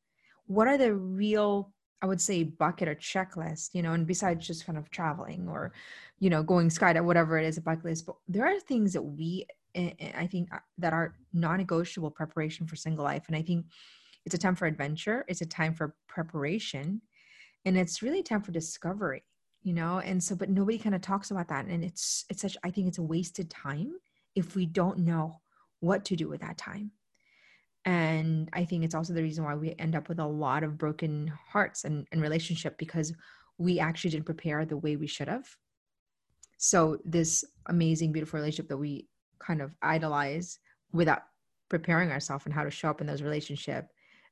What 0.48 0.68
are 0.68 0.78
the 0.78 0.94
real, 0.94 1.74
I 2.02 2.06
would 2.06 2.22
say, 2.22 2.44
bucket 2.44 2.88
or 2.88 2.96
checklist, 2.96 3.70
you 3.74 3.82
know, 3.82 3.94
and 3.94 4.08
besides 4.08 4.46
just 4.46 4.66
kind 4.66 4.78
of 4.78 4.90
traveling 4.90 5.48
or, 5.48 5.74
you 6.20 6.30
know, 6.30 6.44
going 6.44 6.70
skydiving, 6.70 7.06
whatever 7.06 7.38
it 7.38 7.46
is, 7.46 7.58
a 7.58 7.62
bucket 7.62 7.86
list. 7.86 8.06
But 8.06 8.16
there 8.28 8.46
are 8.46 8.60
things 8.60 8.94
that 8.94 9.02
we, 9.02 9.46
eh, 9.76 9.92
eh, 10.00 10.12
I 10.18 10.28
think, 10.28 10.54
uh, 10.54 10.60
that 10.78 10.94
are 10.94 11.16
non-negotiable 11.34 12.12
preparation 12.12 12.68
for 12.68 12.76
single 12.76 13.04
life, 13.04 13.24
and 13.28 13.36
I 13.36 13.42
think 13.42 13.66
it's 14.26 14.36
a 14.36 14.38
time 14.38 14.56
for 14.56 14.66
adventure. 14.66 15.24
It's 15.28 15.42
a 15.42 15.46
time 15.46 15.74
for 15.74 15.96
preparation, 16.08 17.02
and 17.68 17.78
it's 17.78 18.02
really 18.02 18.24
time 18.24 18.42
for 18.42 18.52
discovery 18.52 19.24
you 19.68 19.74
know? 19.74 20.00
And 20.00 20.24
so 20.24 20.34
but 20.34 20.50
nobody 20.50 20.78
kind 20.78 20.96
of 20.96 21.02
talks 21.02 21.30
about 21.30 21.50
that 21.50 21.66
and 21.66 21.84
it's 21.84 22.24
it's 22.30 22.42
such 22.42 22.56
i 22.64 22.72
think 22.72 22.88
it's 22.88 23.00
a 23.00 23.04
wasted 23.04 23.50
time 23.50 23.92
if 24.34 24.56
we 24.56 24.66
don't 24.66 25.00
know 25.00 25.42
what 25.82 26.06
to 26.06 26.16
do 26.16 26.30
with 26.30 26.40
that 26.40 26.58
time. 26.58 26.92
And 27.84 28.50
i 28.54 28.64
think 28.64 28.86
it's 28.86 28.96
also 28.96 29.14
the 29.14 29.22
reason 29.22 29.44
why 29.44 29.56
we 29.56 29.76
end 29.78 29.94
up 29.94 30.08
with 30.08 30.20
a 30.20 30.26
lot 30.26 30.64
of 30.64 30.78
broken 30.78 31.34
hearts 31.52 31.84
and, 31.84 32.08
and 32.14 32.22
relationship 32.22 32.78
because 32.78 33.14
we 33.58 33.78
actually 33.78 34.12
didn't 34.12 34.26
prepare 34.26 34.64
the 34.66 34.78
way 34.78 34.96
we 34.96 35.08
should 35.08 35.28
have. 35.28 35.48
So 36.58 37.00
this 37.04 37.44
amazing 37.66 38.14
beautiful 38.14 38.40
relationship 38.40 38.70
that 38.70 38.78
we 38.78 39.10
kind 39.40 39.62
of 39.62 39.76
idolize 39.82 40.60
without 40.94 41.24
preparing 41.68 42.10
ourselves 42.12 42.46
and 42.46 42.54
how 42.54 42.64
to 42.64 42.72
show 42.72 42.90
up 42.90 43.02
in 43.02 43.08
those 43.08 43.22
relationship 43.22 43.90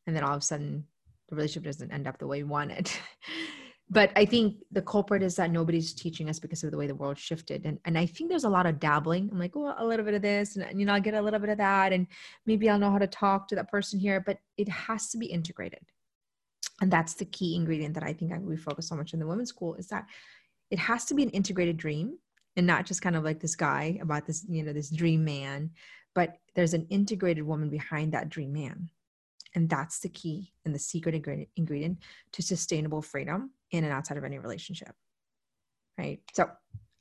and 0.07 0.15
then 0.15 0.23
all 0.23 0.35
of 0.35 0.41
a 0.41 0.45
sudden 0.45 0.85
the 1.29 1.35
relationship 1.35 1.63
doesn't 1.63 1.91
end 1.91 2.07
up 2.07 2.17
the 2.17 2.27
way 2.27 2.43
we 2.43 2.49
wanted 2.49 2.91
but 3.89 4.11
I 4.15 4.25
think 4.25 4.63
the 4.71 4.81
culprit 4.81 5.21
is 5.21 5.35
that 5.35 5.51
nobody's 5.51 5.93
teaching 5.93 6.27
us 6.27 6.39
because 6.39 6.63
of 6.63 6.71
the 6.71 6.77
way 6.77 6.87
the 6.87 6.95
world 6.95 7.19
shifted. 7.19 7.65
And, 7.65 7.77
and 7.85 7.97
I 7.97 8.07
think 8.07 8.29
there's 8.29 8.43
a 8.43 8.49
lot 8.49 8.65
of 8.65 8.79
dabbling. 8.79 9.29
I'm 9.31 9.37
like, 9.37 9.55
well, 9.55 9.75
a 9.77 9.85
little 9.85 10.03
bit 10.03 10.15
of 10.15 10.23
this, 10.23 10.55
and 10.55 10.79
you 10.79 10.85
know, 10.85 10.93
I'll 10.93 11.01
get 11.01 11.13
a 11.13 11.21
little 11.21 11.39
bit 11.39 11.49
of 11.49 11.59
that, 11.59 11.93
and 11.93 12.07
maybe 12.47 12.69
I'll 12.69 12.79
know 12.79 12.89
how 12.89 12.97
to 12.97 13.07
talk 13.07 13.47
to 13.49 13.55
that 13.55 13.69
person 13.69 13.99
here, 13.99 14.23
but 14.25 14.39
it 14.57 14.67
has 14.69 15.09
to 15.09 15.17
be 15.17 15.27
integrated. 15.27 15.85
And 16.81 16.91
that's 16.91 17.13
the 17.13 17.25
key 17.25 17.55
ingredient 17.55 17.93
that 17.93 18.03
I 18.03 18.13
think 18.13 18.33
we 18.41 18.57
focus 18.57 18.87
so 18.87 18.95
much 18.95 19.13
in 19.13 19.19
the 19.19 19.27
women's 19.27 19.49
school 19.49 19.75
is 19.75 19.87
that 19.87 20.05
it 20.71 20.79
has 20.79 21.05
to 21.05 21.13
be 21.13 21.23
an 21.23 21.29
integrated 21.29 21.77
dream 21.77 22.17
and 22.57 22.65
not 22.65 22.85
just 22.85 23.01
kind 23.01 23.15
of 23.15 23.23
like 23.23 23.39
this 23.39 23.55
guy 23.55 23.97
about 24.01 24.25
this, 24.25 24.45
you 24.49 24.63
know, 24.63 24.73
this 24.73 24.89
dream 24.89 25.23
man, 25.23 25.69
but 26.15 26.37
there's 26.55 26.73
an 26.73 26.87
integrated 26.89 27.43
woman 27.43 27.69
behind 27.69 28.11
that 28.13 28.29
dream 28.29 28.51
man 28.51 28.89
And 29.55 29.69
that's 29.69 29.99
the 29.99 30.09
key 30.09 30.51
and 30.65 30.75
the 30.75 30.79
secret 30.79 31.15
ingredient 31.55 31.99
to 32.33 32.41
sustainable 32.41 33.01
freedom 33.01 33.51
in 33.71 33.83
and 33.85 33.93
outside 33.93 34.17
of 34.17 34.23
any 34.25 34.37
relationship. 34.37 34.93
Right. 35.97 36.19
So 36.33 36.49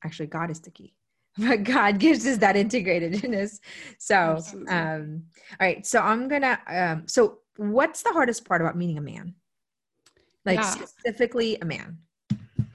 actually, 0.04 0.28
God 0.28 0.50
is 0.50 0.60
the 0.60 0.70
key. 0.70 0.94
But 1.36 1.64
God 1.64 1.98
gives 1.98 2.24
us 2.28 2.38
that 2.38 2.54
integratedness. 2.54 3.58
So, 3.98 4.38
um, 4.68 5.24
all 5.50 5.66
right. 5.66 5.84
So 5.84 5.98
I'm 5.98 6.28
gonna. 6.28 6.60
Um, 6.68 7.08
so, 7.08 7.38
what's 7.56 8.02
the 8.02 8.12
hardest 8.12 8.44
part 8.44 8.60
about 8.60 8.76
meeting 8.76 8.98
a 8.98 9.00
man? 9.00 9.34
Like 10.44 10.58
yeah. 10.58 10.70
specifically 10.70 11.58
a 11.60 11.64
man. 11.64 11.98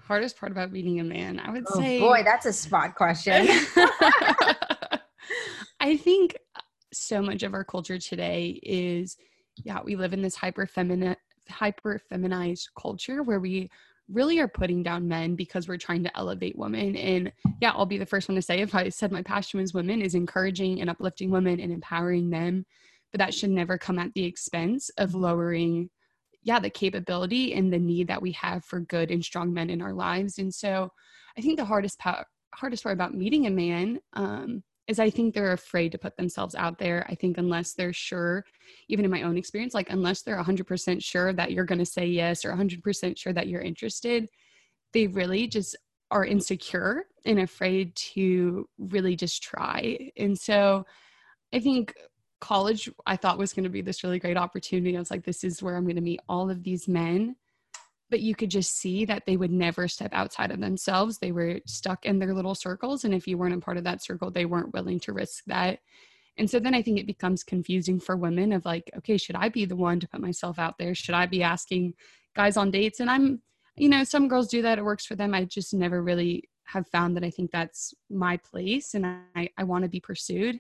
Hardest 0.03 0.38
part 0.38 0.51
about 0.51 0.74
meeting 0.74 1.00
a 1.00 1.05
man, 1.05 1.39
I 1.39 1.51
would 1.51 1.63
oh, 1.71 1.79
say. 1.79 2.01
Boy, 2.01 2.24
that's 2.25 2.45
a 2.48 2.51
spot 2.51 2.95
question. 2.95 3.48
I 5.79 5.95
think 5.95 6.36
so 6.91 7.21
much 7.21 7.43
of 7.43 7.53
our 7.53 7.63
culture 7.63 7.98
today 7.98 8.59
is 8.62 9.15
yeah, 9.63 9.79
we 9.83 9.95
live 9.95 10.13
in 10.13 10.21
this 10.21 10.35
hyper 10.35 10.65
feminine 10.65 11.15
hyper 11.49 11.99
feminized 12.09 12.69
culture 12.79 13.23
where 13.23 13.39
we 13.39 13.69
really 14.07 14.39
are 14.39 14.47
putting 14.47 14.83
down 14.83 15.07
men 15.07 15.35
because 15.35 15.67
we're 15.67 15.77
trying 15.77 16.03
to 16.03 16.17
elevate 16.17 16.57
women. 16.57 16.95
And 16.95 17.31
yeah, 17.61 17.71
I'll 17.71 17.85
be 17.85 17.97
the 17.97 18.05
first 18.05 18.27
one 18.27 18.35
to 18.35 18.41
say 18.41 18.59
if 18.59 18.73
I 18.73 18.89
said 18.89 19.11
my 19.11 19.21
passion 19.21 19.59
was 19.59 19.73
women 19.73 20.01
is 20.01 20.15
encouraging 20.15 20.81
and 20.81 20.89
uplifting 20.89 21.29
women 21.29 21.59
and 21.59 21.71
empowering 21.71 22.29
them, 22.29 22.65
but 23.11 23.19
that 23.19 23.33
should 23.33 23.51
never 23.51 23.77
come 23.77 23.99
at 23.99 24.13
the 24.13 24.25
expense 24.25 24.89
of 24.97 25.15
lowering 25.15 25.89
yeah, 26.43 26.59
the 26.59 26.69
capability 26.69 27.53
and 27.53 27.71
the 27.71 27.79
need 27.79 28.07
that 28.07 28.21
we 28.21 28.31
have 28.31 28.63
for 28.63 28.79
good 28.79 29.11
and 29.11 29.23
strong 29.23 29.53
men 29.53 29.69
in 29.69 29.81
our 29.81 29.93
lives. 29.93 30.37
And 30.37 30.53
so 30.53 30.89
I 31.37 31.41
think 31.41 31.57
the 31.57 31.65
hardest 31.65 31.99
part 31.99 32.25
hardest 32.55 32.83
part 32.83 32.93
about 32.93 33.13
meeting 33.13 33.45
a 33.45 33.51
man 33.51 33.99
um, 34.13 34.63
is 34.89 35.00
I 35.00 35.12
think 35.12 35.34
they're 35.34 35.53
afraid 35.53 35.91
to 35.91 36.00
put 36.00 36.17
themselves 36.17 36.55
out 36.55 36.79
there. 36.79 37.05
I 37.08 37.13
think 37.13 37.38
unless 37.38 37.74
they're 37.74 37.93
sure, 37.93 38.43
even 38.88 39.05
in 39.05 39.12
my 39.12 39.22
own 39.22 39.38
experience, 39.38 39.75
like 39.75 39.91
unless 39.91 40.24
they're 40.24 40.41
100% 40.41 41.03
sure 41.03 41.31
that 41.31 41.51
you're 41.51 41.63
going 41.63 41.79
to 41.79 41.86
say 41.86 42.08
yes 42.08 42.43
or 42.43 42.51
100% 42.51 43.17
sure 43.17 43.31
that 43.31 43.48
you're 43.48 43.62
interested, 43.62 44.27
they 44.91 45.05
really 45.05 45.48
just 45.48 45.77
are 46.10 46.25
insecure 46.25 47.03
and 47.24 47.39
afraid 47.39 47.96
to 47.96 48.67
really 48.79 49.15
just 49.15 49.43
try. 49.43 50.12
And 50.17 50.36
so 50.36 50.86
I 51.53 51.60
think 51.60 51.93
college 52.41 52.89
I 53.05 53.15
thought 53.15 53.38
was 53.38 53.53
going 53.53 53.65
to 53.65 53.69
be 53.69 53.81
this 53.81 54.03
really 54.03 54.17
great 54.17 54.38
opportunity. 54.38 54.96
I 54.96 55.00
was 55.00 55.12
like, 55.12 55.24
this 55.24 55.43
is 55.43 55.62
where 55.62 55.75
I'm 55.75 55.84
going 55.84 55.98
to 55.98 56.01
meet 56.01 56.22
all 56.27 56.50
of 56.50 56.63
these 56.63 56.88
men 56.88 57.36
but 58.09 58.21
you 58.21 58.35
could 58.35 58.49
just 58.49 58.77
see 58.77 59.05
that 59.05 59.23
they 59.25 59.37
would 59.37 59.51
never 59.51 59.87
step 59.87 60.11
outside 60.13 60.51
of 60.51 60.59
themselves. 60.59 61.17
They 61.17 61.31
were 61.31 61.59
stuck 61.65 62.05
in 62.05 62.19
their 62.19 62.33
little 62.33 62.55
circles. 62.55 63.03
And 63.03 63.13
if 63.13 63.27
you 63.27 63.37
weren't 63.37 63.55
a 63.55 63.59
part 63.59 63.77
of 63.77 63.83
that 63.83 64.03
circle, 64.03 64.31
they 64.31 64.45
weren't 64.45 64.73
willing 64.73 64.99
to 65.01 65.13
risk 65.13 65.43
that. 65.47 65.79
And 66.37 66.49
so 66.49 66.59
then 66.59 66.73
I 66.73 66.81
think 66.81 66.97
it 66.97 67.05
becomes 67.05 67.43
confusing 67.43 67.99
for 67.99 68.15
women 68.15 68.53
of 68.53 68.65
like, 68.65 68.89
okay, 68.97 69.17
should 69.17 69.35
I 69.35 69.49
be 69.49 69.65
the 69.65 69.75
one 69.75 69.99
to 69.99 70.07
put 70.07 70.21
myself 70.21 70.57
out 70.57 70.77
there? 70.77 70.95
Should 70.95 71.15
I 71.15 71.25
be 71.25 71.43
asking 71.43 71.93
guys 72.35 72.57
on 72.57 72.71
dates? 72.71 73.01
And 73.01 73.11
I'm, 73.11 73.41
you 73.75 73.89
know, 73.89 74.03
some 74.03 74.27
girls 74.27 74.47
do 74.47 74.61
that, 74.61 74.77
it 74.77 74.85
works 74.85 75.05
for 75.05 75.15
them. 75.15 75.33
I 75.33 75.43
just 75.45 75.73
never 75.73 76.01
really 76.01 76.49
have 76.63 76.87
found 76.87 77.15
that 77.17 77.23
I 77.23 77.29
think 77.29 77.51
that's 77.51 77.93
my 78.09 78.37
place 78.37 78.93
and 78.93 79.05
I, 79.35 79.49
I 79.57 79.63
want 79.63 79.83
to 79.83 79.89
be 79.89 79.99
pursued. 79.99 80.59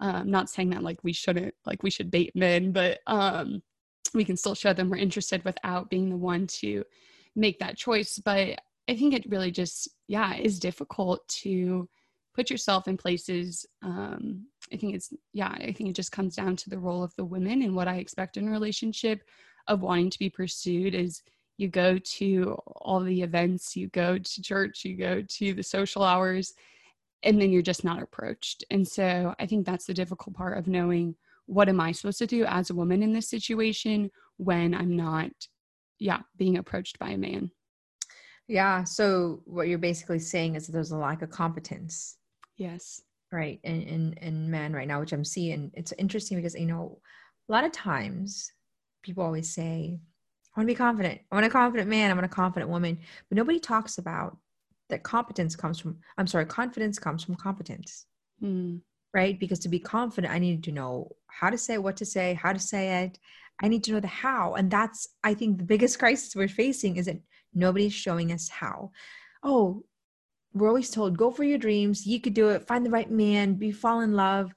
Um, 0.00 0.30
not 0.30 0.48
saying 0.48 0.70
that 0.70 0.82
like 0.82 1.02
we 1.02 1.12
shouldn't, 1.12 1.54
like 1.66 1.82
we 1.82 1.90
should 1.90 2.10
date 2.10 2.34
men, 2.34 2.72
but 2.72 3.00
um, 3.06 3.62
we 4.14 4.24
can 4.24 4.36
still 4.36 4.54
show 4.54 4.72
them 4.72 4.90
we're 4.90 4.96
interested 4.96 5.44
without 5.44 5.90
being 5.90 6.10
the 6.10 6.16
one 6.16 6.46
to 6.46 6.84
make 7.36 7.58
that 7.58 7.76
choice. 7.76 8.18
But 8.18 8.58
i 8.88 8.96
think 8.96 9.14
it 9.14 9.30
really 9.30 9.50
just 9.50 9.88
yeah 10.08 10.34
is 10.34 10.58
difficult 10.58 11.26
to 11.28 11.88
put 12.34 12.50
yourself 12.50 12.88
in 12.88 12.96
places 12.96 13.66
um, 13.82 14.46
i 14.72 14.76
think 14.76 14.94
it's 14.94 15.12
yeah 15.32 15.50
i 15.60 15.72
think 15.72 15.90
it 15.90 15.96
just 15.96 16.12
comes 16.12 16.34
down 16.34 16.56
to 16.56 16.70
the 16.70 16.78
role 16.78 17.02
of 17.02 17.14
the 17.16 17.24
women 17.24 17.62
and 17.62 17.74
what 17.74 17.88
i 17.88 17.96
expect 17.96 18.36
in 18.36 18.48
a 18.48 18.50
relationship 18.50 19.22
of 19.68 19.82
wanting 19.82 20.10
to 20.10 20.18
be 20.18 20.30
pursued 20.30 20.94
is 20.94 21.22
you 21.58 21.68
go 21.68 21.98
to 21.98 22.56
all 22.76 23.00
the 23.00 23.22
events 23.22 23.76
you 23.76 23.88
go 23.88 24.18
to 24.18 24.42
church 24.42 24.84
you 24.84 24.96
go 24.96 25.22
to 25.28 25.52
the 25.52 25.62
social 25.62 26.02
hours 26.02 26.54
and 27.24 27.40
then 27.40 27.50
you're 27.50 27.62
just 27.62 27.82
not 27.82 28.00
approached. 28.00 28.62
And 28.70 28.86
so 28.86 29.34
i 29.38 29.46
think 29.46 29.66
that's 29.66 29.86
the 29.86 29.94
difficult 29.94 30.36
part 30.36 30.56
of 30.56 30.68
knowing 30.68 31.16
what 31.48 31.68
am 31.68 31.80
I 31.80 31.92
supposed 31.92 32.18
to 32.18 32.26
do 32.26 32.44
as 32.44 32.68
a 32.68 32.74
woman 32.74 33.02
in 33.02 33.12
this 33.12 33.28
situation 33.28 34.10
when 34.36 34.74
I'm 34.74 34.94
not, 34.96 35.30
yeah, 35.98 36.20
being 36.36 36.58
approached 36.58 36.98
by 36.98 37.10
a 37.10 37.18
man? 37.18 37.50
Yeah. 38.46 38.84
So 38.84 39.40
what 39.46 39.66
you're 39.66 39.78
basically 39.78 40.18
saying 40.18 40.54
is 40.54 40.66
there's 40.66 40.90
a 40.90 40.96
lack 40.96 41.22
of 41.22 41.30
competence. 41.30 42.16
Yes. 42.56 43.02
Right. 43.32 43.60
In, 43.64 43.82
in, 43.82 44.12
in 44.20 44.50
men 44.50 44.74
right 44.74 44.86
now, 44.86 45.00
which 45.00 45.12
I'm 45.12 45.24
seeing. 45.24 45.70
It's 45.74 45.92
interesting 45.98 46.36
because, 46.36 46.54
you 46.54 46.66
know, 46.66 46.98
a 47.48 47.52
lot 47.52 47.64
of 47.64 47.72
times 47.72 48.52
people 49.02 49.24
always 49.24 49.52
say, 49.52 49.98
I 50.54 50.60
want 50.60 50.68
to 50.68 50.74
be 50.74 50.76
confident. 50.76 51.20
I 51.32 51.34
want 51.34 51.46
a 51.46 51.50
confident 51.50 51.88
man. 51.88 52.10
I 52.10 52.14
want 52.14 52.26
a 52.26 52.28
confident 52.28 52.70
woman. 52.70 52.98
But 53.28 53.36
nobody 53.36 53.58
talks 53.58 53.96
about 53.96 54.36
that 54.90 55.02
competence 55.02 55.56
comes 55.56 55.80
from, 55.80 55.98
I'm 56.18 56.26
sorry, 56.26 56.44
confidence 56.44 56.98
comes 56.98 57.24
from 57.24 57.36
competence. 57.36 58.04
Mm 58.42 58.80
right? 59.14 59.38
Because 59.38 59.60
to 59.60 59.68
be 59.68 59.78
confident, 59.78 60.32
I 60.32 60.38
need 60.38 60.64
to 60.64 60.72
know 60.72 61.16
how 61.26 61.50
to 61.50 61.58
say 61.58 61.78
what 61.78 61.96
to 61.98 62.04
say, 62.04 62.34
how 62.34 62.52
to 62.52 62.58
say 62.58 63.04
it. 63.04 63.18
I 63.60 63.68
need 63.68 63.84
to 63.84 63.92
know 63.92 64.00
the 64.00 64.06
how. 64.06 64.54
And 64.54 64.70
that's, 64.70 65.08
I 65.24 65.34
think, 65.34 65.58
the 65.58 65.64
biggest 65.64 65.98
crisis 66.00 66.36
we're 66.36 66.48
facing 66.48 66.96
is 66.96 67.06
that 67.06 67.20
nobody's 67.54 67.92
showing 67.92 68.32
us 68.32 68.48
how. 68.48 68.92
Oh, 69.42 69.84
we're 70.54 70.68
always 70.68 70.90
told, 70.90 71.18
go 71.18 71.30
for 71.30 71.44
your 71.44 71.58
dreams, 71.58 72.06
you 72.06 72.20
could 72.20 72.34
do 72.34 72.48
it, 72.50 72.66
find 72.66 72.84
the 72.84 72.90
right 72.90 73.10
man, 73.10 73.54
be 73.54 73.70
fall 73.70 74.00
in 74.00 74.14
love. 74.14 74.52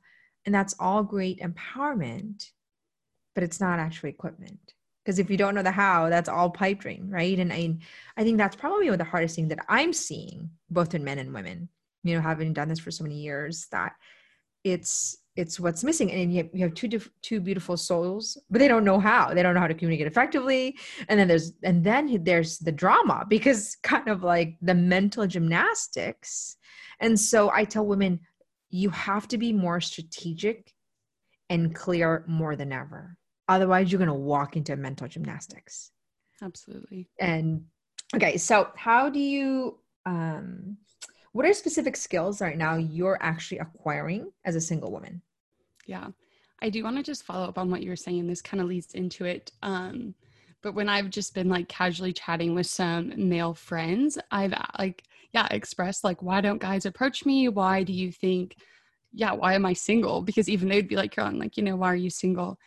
And 0.45 0.55
that's 0.55 0.75
all 0.79 1.03
great 1.03 1.39
empowerment, 1.39 2.49
but 3.35 3.43
it's 3.43 3.59
not 3.59 3.79
actually 3.79 4.09
equipment. 4.09 4.73
Because 5.03 5.19
if 5.19 5.29
you 5.29 5.37
don't 5.37 5.55
know 5.55 5.63
the 5.63 5.71
how, 5.71 6.09
that's 6.09 6.29
all 6.29 6.49
pipe 6.49 6.79
dream, 6.79 7.09
right? 7.09 7.37
And 7.37 7.51
I, 7.51 7.77
I 8.17 8.23
think 8.23 8.37
that's 8.37 8.55
probably 8.55 8.85
one 8.85 8.93
of 8.93 8.99
the 8.99 9.03
hardest 9.03 9.35
thing 9.35 9.47
that 9.49 9.65
I'm 9.67 9.93
seeing, 9.93 10.51
both 10.69 10.93
in 10.93 11.03
men 11.03 11.19
and 11.19 11.33
women, 11.33 11.69
you 12.03 12.15
know, 12.15 12.21
having 12.21 12.53
done 12.53 12.69
this 12.69 12.79
for 12.79 12.91
so 12.91 13.03
many 13.03 13.15
years, 13.15 13.67
that 13.71 13.93
it's 14.63 15.17
it's 15.35 15.59
what's 15.59 15.83
missing. 15.83 16.11
And 16.11 16.33
you 16.33 16.43
have, 16.43 16.49
you 16.53 16.63
have 16.65 16.73
two 16.73 16.87
diff- 16.87 17.09
two 17.21 17.39
beautiful 17.39 17.77
souls 17.77 18.37
but 18.49 18.59
they 18.59 18.67
don't 18.67 18.83
know 18.83 18.99
how. 18.99 19.33
They 19.33 19.41
don't 19.41 19.53
know 19.53 19.61
how 19.61 19.67
to 19.67 19.73
communicate 19.73 20.07
effectively. 20.07 20.77
And 21.07 21.19
then 21.19 21.27
there's 21.27 21.53
and 21.63 21.83
then 21.83 22.23
there's 22.23 22.59
the 22.59 22.71
drama 22.71 23.25
because 23.27 23.77
kind 23.83 24.07
of 24.07 24.23
like 24.23 24.57
the 24.61 24.75
mental 24.75 25.27
gymnastics. 25.27 26.57
And 26.99 27.19
so 27.19 27.49
i 27.51 27.63
tell 27.63 27.85
women 27.85 28.19
you 28.69 28.89
have 28.89 29.27
to 29.29 29.37
be 29.37 29.51
more 29.51 29.81
strategic 29.81 30.73
and 31.49 31.75
clear 31.75 32.23
more 32.27 32.55
than 32.55 32.71
ever. 32.71 33.17
Otherwise 33.47 33.91
you're 33.91 33.99
going 33.99 34.07
to 34.07 34.13
walk 34.13 34.55
into 34.55 34.75
mental 34.77 35.07
gymnastics. 35.07 35.91
Absolutely. 36.41 37.09
And 37.19 37.65
okay 38.15 38.37
so 38.37 38.69
how 38.75 39.09
do 39.09 39.19
you 39.19 39.79
um 40.05 40.77
what 41.33 41.45
are 41.45 41.53
specific 41.53 41.95
skills 41.95 42.41
right 42.41 42.57
now 42.57 42.75
you're 42.75 43.17
actually 43.21 43.59
acquiring 43.59 44.31
as 44.45 44.55
a 44.55 44.61
single 44.61 44.91
woman? 44.91 45.21
Yeah, 45.85 46.07
I 46.61 46.69
do 46.69 46.83
want 46.83 46.97
to 46.97 47.03
just 47.03 47.23
follow 47.23 47.47
up 47.47 47.57
on 47.57 47.71
what 47.71 47.81
you 47.81 47.89
were 47.89 47.95
saying. 47.95 48.27
This 48.27 48.41
kind 48.41 48.61
of 48.61 48.67
leads 48.67 48.93
into 48.93 49.25
it. 49.25 49.51
Um, 49.63 50.13
but 50.61 50.75
when 50.75 50.89
I've 50.89 51.09
just 51.09 51.33
been 51.33 51.49
like 51.49 51.67
casually 51.67 52.13
chatting 52.13 52.53
with 52.53 52.67
some 52.67 53.13
male 53.17 53.53
friends, 53.53 54.17
I've 54.29 54.53
like, 54.77 55.03
yeah, 55.33 55.47
expressed 55.51 56.03
like, 56.03 56.21
why 56.21 56.41
don't 56.41 56.61
guys 56.61 56.85
approach 56.85 57.25
me? 57.25 57.49
Why 57.49 57.83
do 57.83 57.93
you 57.93 58.11
think, 58.11 58.57
yeah, 59.13 59.31
why 59.31 59.55
am 59.55 59.65
I 59.65 59.73
single? 59.73 60.21
Because 60.21 60.49
even 60.49 60.69
they'd 60.69 60.87
be 60.87 60.95
like, 60.95 61.11
Caroline, 61.11 61.39
like, 61.39 61.57
you 61.57 61.63
know, 61.63 61.75
why 61.75 61.87
are 61.87 61.95
you 61.95 62.09
single? 62.09 62.59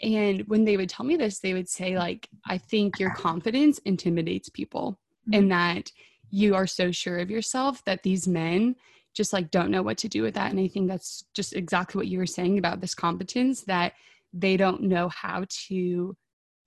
And 0.00 0.42
when 0.48 0.64
they 0.64 0.76
would 0.76 0.88
tell 0.88 1.04
me 1.04 1.16
this, 1.16 1.40
they 1.40 1.54
would 1.54 1.68
say, 1.68 1.98
like, 1.98 2.28
I 2.46 2.58
think 2.58 2.98
your 2.98 3.10
confidence 3.10 3.78
intimidates 3.78 4.48
people 4.48 4.98
mm-hmm. 5.28 5.38
and 5.38 5.52
that 5.52 5.90
you 6.32 6.54
are 6.56 6.66
so 6.66 6.90
sure 6.90 7.18
of 7.18 7.30
yourself 7.30 7.84
that 7.84 8.02
these 8.02 8.26
men 8.26 8.74
just 9.14 9.34
like 9.34 9.50
don't 9.50 9.70
know 9.70 9.82
what 9.82 9.98
to 9.98 10.08
do 10.08 10.22
with 10.22 10.34
that. 10.34 10.50
And 10.50 10.58
i 10.58 10.66
think 10.66 10.88
that's 10.88 11.24
just 11.34 11.54
exactly 11.54 11.98
what 11.98 12.08
you 12.08 12.18
were 12.18 12.26
saying 12.26 12.58
about 12.58 12.80
this 12.80 12.94
competence 12.94 13.60
that 13.62 13.92
they 14.32 14.56
don't 14.56 14.82
know 14.82 15.08
how 15.10 15.44
to 15.68 16.16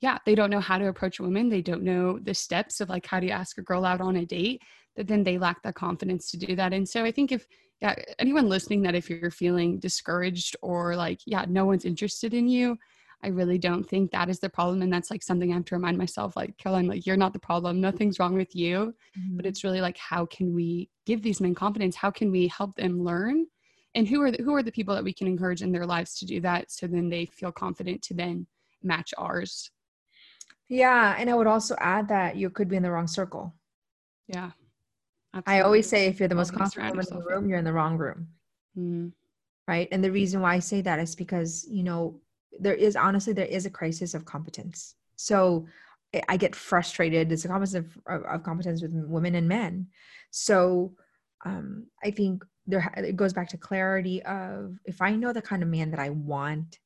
yeah 0.02 0.20
they 0.26 0.36
don't 0.36 0.52
know 0.52 0.60
how 0.60 0.78
to 0.78 0.88
approach 0.88 1.20
women 1.20 1.50
they 1.50 1.64
don't 1.64 1.82
know 1.82 2.20
the 2.20 2.34
steps 2.34 2.80
of 2.80 2.90
like 2.90 3.08
how 3.08 3.20
do 3.20 3.26
you 3.26 3.32
ask 3.32 3.58
a 3.58 3.64
girl 3.64 3.84
out 3.84 4.02
on 4.02 4.18
a 4.18 4.26
date 4.26 4.62
that 4.96 5.08
then 5.08 5.24
they 5.24 5.40
lack 5.40 5.62
the 5.64 5.74
confidence 5.74 6.32
to 6.32 6.38
do 6.38 6.56
that. 6.56 6.72
And 6.72 6.88
so 6.88 7.04
i 7.04 7.12
think 7.12 7.32
if 7.32 7.48
yeah 7.82 7.96
anyone 8.20 8.48
listening 8.48 8.84
that 8.84 8.96
if 8.96 9.10
you're 9.10 9.32
feeling 9.32 9.80
discouraged 9.80 10.56
or 10.62 10.96
like 10.96 11.20
yeah 11.26 11.46
no 11.50 11.66
one's 11.66 11.86
interested 11.86 12.34
in 12.34 12.48
you 12.48 12.78
I 13.26 13.30
really 13.30 13.58
don't 13.58 13.84
think 13.84 14.12
that 14.12 14.30
is 14.30 14.40
the 14.40 14.50
problem. 14.50 14.84
And 14.84 14.94
that's 14.94 15.10
like 15.10 15.24
something 15.24 15.52
I 15.52 15.56
have 15.56 15.66
to 15.66 15.76
remind 15.76 15.98
myself, 15.98 16.36
like, 16.36 16.56
Caroline, 16.58 16.88
like, 16.88 17.08
you're 17.08 17.18
not 17.18 17.34
the 17.34 17.40
problem. 17.40 17.82
Nothing's 17.82 18.20
wrong 18.20 18.36
with 18.36 18.56
you. 18.56 18.94
Mm-hmm. 19.18 19.36
But 19.36 19.48
it's 19.48 19.64
really 19.64 19.82
like, 19.82 19.98
how 19.98 20.28
can 20.28 20.54
we 20.54 20.90
give 21.08 21.24
these 21.24 21.42
men 21.42 21.56
confidence? 21.56 21.96
How 21.96 22.12
can 22.12 22.32
we 22.32 22.48
help 22.48 22.76
them 22.76 23.04
learn? 23.04 23.48
And 23.96 24.08
who 24.08 24.22
are 24.22 24.30
the, 24.30 24.44
who 24.44 24.54
are 24.54 24.62
the 24.62 24.72
people 24.72 24.94
that 24.94 25.04
we 25.04 25.14
can 25.14 25.26
encourage 25.26 25.64
in 25.64 25.72
their 25.72 25.88
lives 25.88 26.20
to 26.20 26.26
do 26.26 26.40
that 26.42 26.70
so 26.70 26.86
then 26.86 27.10
they 27.10 27.26
feel 27.26 27.52
confident 27.52 28.04
to 28.04 28.14
then 28.14 28.46
match 28.84 29.12
ours? 29.18 29.72
Yeah. 30.70 31.16
And 31.18 31.30
I 31.30 31.34
would 31.34 31.48
also 31.48 31.76
add 31.80 32.08
that 32.10 32.36
you 32.36 32.52
could 32.52 32.70
be 32.70 32.76
in 32.76 32.84
the 32.84 32.92
wrong 32.92 33.08
circle. 33.08 33.56
Yeah. 34.28 34.52
Absolutely. 35.34 35.60
I 35.60 35.66
always 35.66 35.90
say 35.90 36.06
if 36.06 36.20
you're 36.20 36.30
the 36.30 36.36
most 36.36 36.54
confident 36.54 36.92
woman 36.92 37.06
in 37.10 37.18
the 37.18 37.26
room, 37.26 37.50
you're 37.50 37.58
in 37.58 37.66
the 37.66 37.74
wrong 37.74 37.98
room. 37.98 38.28
Mm-hmm. 38.78 39.08
Right. 39.68 39.88
And 39.92 40.04
the 40.04 40.12
reason 40.12 40.42
why 40.42 40.54
I 40.54 40.60
say 40.60 40.82
that 40.82 41.00
is 41.00 41.16
because, 41.16 41.66
you 41.68 41.82
know, 41.82 42.22
there 42.60 42.74
is 42.74 42.96
honestly 42.96 43.34
there 43.34 43.46
is 43.46 43.66
a 43.66 43.70
crisis 43.70 44.14
of 44.14 44.26
competence. 44.26 44.96
So 45.16 45.68
i 46.30 46.38
get 46.38 46.56
frustrated. 46.56 47.32
It's 47.32 47.46
a 47.46 47.50
crisis 47.50 47.76
of, 47.76 47.98
of, 48.08 48.44
competence 48.44 48.82
with 48.82 48.94
women 48.94 49.36
and 49.36 49.48
men. 49.50 49.88
So 50.32 50.96
um, 51.46 51.88
i 52.04 52.12
think 52.12 52.44
there 52.68 52.92
it 52.98 53.16
goes 53.16 53.34
back 53.34 53.50
to 53.50 53.58
clarity 53.58 54.24
of 54.24 54.78
if 54.86 55.02
i 55.02 55.16
know 55.16 55.32
the 55.32 55.42
kind 55.42 55.64
of 55.64 55.70
man 55.70 55.92
that 55.92 56.00
i 56.00 56.10
want 56.10 56.80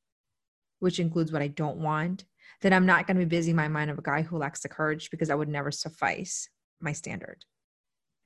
which 0.79 0.99
includes 0.99 1.31
what 1.31 1.41
i 1.41 1.47
don't 1.47 1.77
want 1.77 2.25
then 2.61 2.73
i'm 2.73 2.85
not 2.85 3.07
going 3.07 3.17
to 3.17 3.25
be 3.25 3.37
busy 3.37 3.53
my 3.53 3.67
mind 3.67 3.89
of 3.89 3.97
a 3.97 4.03
guy 4.03 4.21
who 4.21 4.37
lacks 4.37 4.59
the 4.59 4.69
courage 4.69 5.09
because 5.09 5.29
that 5.29 5.37
would 5.37 5.49
never 5.49 5.71
suffice 5.71 6.49
my 6.81 6.91
standard. 6.93 7.43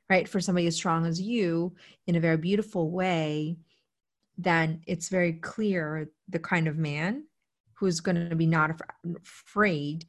Right? 0.09 0.27
For 0.27 0.39
somebody 0.39 0.67
as 0.67 0.75
strong 0.75 1.05
as 1.05 1.19
you 1.19 1.75
in 2.07 2.15
a 2.15 2.19
very 2.19 2.38
beautiful 2.38 2.91
way 2.91 3.57
then 4.38 4.81
it's 4.88 5.09
very 5.09 5.33
clear 5.33 6.09
the 6.27 6.39
kind 6.39 6.67
of 6.67 6.77
man 6.77 7.23
who's 7.75 8.00
going 8.00 8.30
to 8.30 8.36
be 8.36 8.48
not 8.48 8.72
af- 8.72 8.82
afraid 9.22 10.06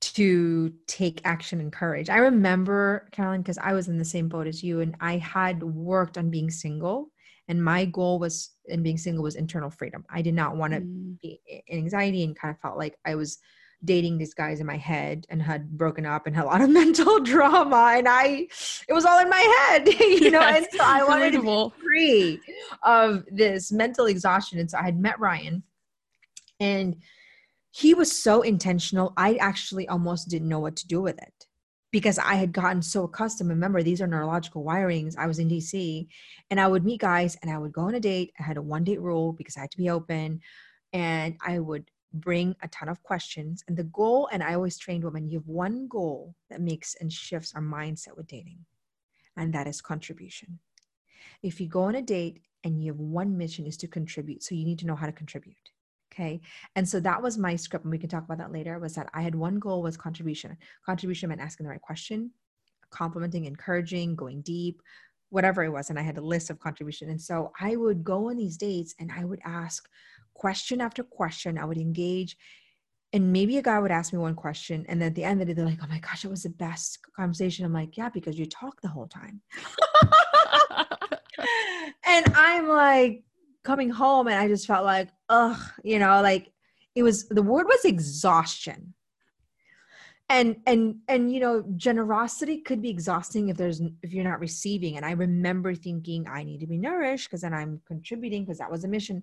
to 0.00 0.72
take 0.88 1.20
action 1.24 1.60
and 1.60 1.72
courage. 1.72 2.10
I 2.10 2.16
remember, 2.16 3.08
Carolyn, 3.12 3.40
because 3.40 3.58
I 3.58 3.72
was 3.72 3.88
in 3.88 3.98
the 3.98 4.04
same 4.04 4.28
boat 4.28 4.46
as 4.46 4.62
you, 4.62 4.80
and 4.80 4.96
I 5.00 5.18
had 5.18 5.62
worked 5.62 6.18
on 6.18 6.28
being 6.28 6.50
single. 6.50 7.08
And 7.48 7.62
my 7.62 7.84
goal 7.84 8.18
was 8.18 8.50
in 8.66 8.82
being 8.82 8.98
single 8.98 9.22
was 9.22 9.36
internal 9.36 9.70
freedom. 9.70 10.04
I 10.10 10.22
did 10.22 10.34
not 10.34 10.56
want 10.56 10.72
to 10.72 10.80
mm. 10.80 11.20
be 11.20 11.40
in 11.66 11.78
anxiety 11.78 12.24
and 12.24 12.36
kind 12.36 12.54
of 12.54 12.60
felt 12.60 12.78
like 12.78 12.96
I 13.04 13.14
was 13.14 13.38
dating 13.84 14.18
these 14.18 14.34
guys 14.34 14.60
in 14.60 14.66
my 14.66 14.76
head 14.76 15.26
and 15.28 15.42
had 15.42 15.70
broken 15.76 16.06
up 16.06 16.26
and 16.26 16.36
had 16.36 16.44
a 16.44 16.46
lot 16.46 16.60
of 16.60 16.70
mental 16.82 17.20
drama 17.20 17.94
and 17.96 18.08
I 18.08 18.46
it 18.88 18.92
was 18.92 19.04
all 19.04 19.18
in 19.18 19.28
my 19.28 19.56
head 19.58 19.88
you 20.00 20.30
know 20.30 20.40
yes, 20.40 20.58
and 20.58 20.80
so 20.80 20.84
I 20.84 21.02
wanted 21.02 21.34
relatable. 21.34 21.72
to 21.72 21.80
be 21.80 21.84
free 21.84 22.40
of 22.84 23.24
this 23.30 23.72
mental 23.72 24.06
exhaustion 24.06 24.58
and 24.58 24.70
so 24.70 24.78
I 24.78 24.84
had 24.84 25.00
met 25.00 25.18
Ryan 25.18 25.62
and 26.62 26.96
he 27.70 27.94
was 27.94 28.10
so 28.10 28.42
intentional 28.42 29.12
I 29.16 29.34
actually 29.36 29.88
almost 29.88 30.28
didn't 30.28 30.48
know 30.48 30.60
what 30.60 30.76
to 30.76 30.86
do 30.86 31.00
with 31.00 31.18
it 31.18 31.46
because 31.90 32.18
I 32.18 32.34
had 32.34 32.52
gotten 32.52 32.82
so 32.82 33.04
accustomed 33.04 33.50
remember 33.50 33.82
these 33.82 34.00
are 34.00 34.06
neurological 34.06 34.64
wirings 34.64 35.16
I 35.18 35.26
was 35.26 35.38
in 35.38 35.48
DC 35.48 36.06
and 36.50 36.60
I 36.60 36.68
would 36.68 36.84
meet 36.84 37.00
guys 37.00 37.36
and 37.42 37.50
I 37.50 37.58
would 37.58 37.72
go 37.72 37.82
on 37.82 37.94
a 37.94 38.00
date 38.00 38.32
I 38.38 38.42
had 38.42 38.56
a 38.56 38.62
one 38.62 38.84
date 38.84 39.00
rule 39.00 39.32
because 39.32 39.56
I 39.56 39.60
had 39.60 39.70
to 39.72 39.78
be 39.78 39.90
open 39.90 40.40
and 40.92 41.36
I 41.46 41.58
would 41.58 41.90
bring 42.12 42.54
a 42.62 42.68
ton 42.68 42.88
of 42.88 43.02
questions. 43.02 43.64
And 43.66 43.76
the 43.76 43.84
goal, 43.84 44.28
and 44.32 44.42
I 44.42 44.54
always 44.54 44.78
trained 44.78 45.04
women, 45.04 45.28
you 45.28 45.38
have 45.38 45.48
one 45.48 45.88
goal 45.88 46.34
that 46.50 46.60
makes 46.60 46.94
and 47.00 47.12
shifts 47.12 47.54
our 47.54 47.62
mindset 47.62 48.16
with 48.16 48.26
dating, 48.26 48.58
and 49.36 49.52
that 49.54 49.66
is 49.66 49.80
contribution. 49.80 50.58
If 51.42 51.60
you 51.60 51.68
go 51.68 51.82
on 51.82 51.94
a 51.94 52.02
date 52.02 52.42
and 52.64 52.82
you 52.82 52.92
have 52.92 53.00
one 53.00 53.36
mission 53.36 53.66
is 53.66 53.76
to 53.78 53.88
contribute, 53.88 54.42
so 54.42 54.54
you 54.54 54.64
need 54.64 54.78
to 54.80 54.86
know 54.86 54.96
how 54.96 55.06
to 55.06 55.12
contribute. 55.12 55.71
Okay. 56.12 56.40
And 56.76 56.86
so 56.86 57.00
that 57.00 57.22
was 57.22 57.38
my 57.38 57.56
script, 57.56 57.84
and 57.84 57.92
we 57.92 57.98
can 57.98 58.10
talk 58.10 58.24
about 58.24 58.38
that 58.38 58.52
later. 58.52 58.78
Was 58.78 58.94
that 58.94 59.08
I 59.14 59.22
had 59.22 59.34
one 59.34 59.58
goal 59.58 59.82
was 59.82 59.96
contribution. 59.96 60.56
Contribution 60.84 61.30
meant 61.30 61.40
asking 61.40 61.64
the 61.64 61.70
right 61.70 61.80
question, 61.80 62.30
complimenting, 62.90 63.46
encouraging, 63.46 64.14
going 64.14 64.42
deep, 64.42 64.82
whatever 65.30 65.64
it 65.64 65.70
was. 65.70 65.88
And 65.88 65.98
I 65.98 66.02
had 66.02 66.18
a 66.18 66.22
list 66.22 66.50
of 66.50 66.60
contribution. 66.60 67.08
And 67.08 67.20
so 67.20 67.52
I 67.58 67.76
would 67.76 68.04
go 68.04 68.28
on 68.28 68.36
these 68.36 68.58
dates 68.58 68.94
and 69.00 69.10
I 69.10 69.24
would 69.24 69.40
ask 69.44 69.88
question 70.34 70.82
after 70.82 71.02
question. 71.02 71.56
I 71.56 71.64
would 71.64 71.78
engage. 71.78 72.36
And 73.14 73.32
maybe 73.32 73.56
a 73.56 73.62
guy 73.62 73.78
would 73.78 73.90
ask 73.90 74.12
me 74.12 74.18
one 74.18 74.34
question, 74.34 74.86
and 74.88 75.00
then 75.00 75.08
at 75.08 75.14
the 75.14 75.24
end 75.24 75.42
of 75.42 75.50
it, 75.50 75.54
they're 75.54 75.66
like, 75.66 75.80
"Oh 75.82 75.86
my 75.86 75.98
gosh, 75.98 76.24
it 76.24 76.30
was 76.30 76.44
the 76.44 76.48
best 76.48 76.98
conversation." 77.14 77.66
I'm 77.66 77.72
like, 77.72 77.98
"Yeah, 77.98 78.08
because 78.08 78.38
you 78.38 78.46
talk 78.46 78.80
the 78.80 78.88
whole 78.88 79.06
time." 79.06 79.42
and 82.06 82.32
I'm 82.34 82.68
like 82.68 83.22
coming 83.64 83.90
home, 83.90 84.26
and 84.26 84.36
I 84.36 84.48
just 84.48 84.66
felt 84.66 84.84
like, 84.84 85.08
ugh, 85.28 85.58
you 85.84 85.98
know, 85.98 86.20
like 86.22 86.52
it 86.94 87.02
was 87.02 87.28
the 87.28 87.42
word 87.42 87.66
was 87.66 87.84
exhaustion. 87.84 88.94
And 90.28 90.56
and 90.66 90.96
and 91.08 91.32
you 91.32 91.40
know 91.40 91.64
generosity 91.76 92.58
could 92.58 92.80
be 92.80 92.88
exhausting 92.88 93.48
if 93.48 93.56
there's 93.56 93.82
if 94.02 94.12
you're 94.12 94.24
not 94.24 94.40
receiving. 94.40 94.96
And 94.96 95.04
i 95.04 95.10
remember 95.10 95.74
thinking 95.74 96.26
i 96.26 96.42
need 96.42 96.60
to 96.60 96.66
be 96.66 96.78
nourished 96.78 97.28
because 97.28 97.42
then 97.42 97.52
i'm 97.52 97.82
contributing 97.86 98.44
because 98.44 98.58
that 98.58 98.70
was 98.70 98.84
a 98.84 98.88
mission. 98.88 99.22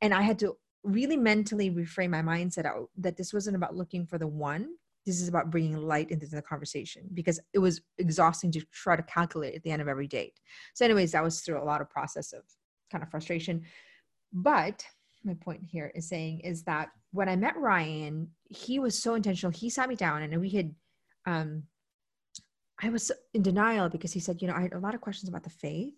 And 0.00 0.14
i 0.14 0.22
had 0.22 0.38
to 0.40 0.56
really 0.84 1.16
mentally 1.16 1.70
reframe 1.70 2.10
my 2.10 2.22
mindset 2.22 2.66
out 2.66 2.90
that 2.98 3.16
this 3.16 3.32
wasn't 3.32 3.56
about 3.56 3.74
looking 3.74 4.06
for 4.06 4.18
the 4.18 4.28
one. 4.28 4.68
This 5.06 5.20
is 5.20 5.28
about 5.28 5.50
bringing 5.50 5.76
light 5.76 6.10
into 6.10 6.26
the 6.26 6.42
conversation 6.42 7.02
because 7.14 7.40
it 7.52 7.58
was 7.58 7.80
exhausting 7.98 8.52
to 8.52 8.60
try 8.70 8.94
to 8.94 9.02
calculate 9.02 9.54
at 9.54 9.62
the 9.62 9.70
end 9.70 9.82
of 9.82 9.88
every 9.88 10.06
date. 10.06 10.38
So 10.74 10.84
anyways 10.84 11.12
that 11.12 11.24
was 11.24 11.40
through 11.40 11.60
a 11.60 11.64
lot 11.64 11.80
of 11.80 11.90
process 11.90 12.32
of 12.32 12.42
kind 12.94 13.02
of 13.02 13.10
frustration 13.10 13.62
but 14.32 14.84
my 15.24 15.34
point 15.34 15.62
here 15.64 15.90
is 15.94 16.08
saying 16.08 16.40
is 16.40 16.62
that 16.64 16.90
when 17.12 17.28
I 17.28 17.36
met 17.36 17.56
Ryan, 17.56 18.28
he 18.48 18.78
was 18.78 19.00
so 19.00 19.14
intentional. 19.14 19.52
He 19.52 19.70
sat 19.70 19.88
me 19.88 19.94
down 19.94 20.22
and 20.22 20.40
we 20.40 20.50
had, 20.50 20.74
um, 21.26 21.62
I 22.82 22.90
was 22.90 23.10
in 23.32 23.42
denial 23.42 23.88
because 23.88 24.12
he 24.12 24.20
said, 24.20 24.42
you 24.42 24.48
know, 24.48 24.54
I 24.54 24.62
had 24.62 24.74
a 24.74 24.78
lot 24.78 24.94
of 24.94 25.00
questions 25.00 25.28
about 25.28 25.44
the 25.44 25.50
faith. 25.50 25.94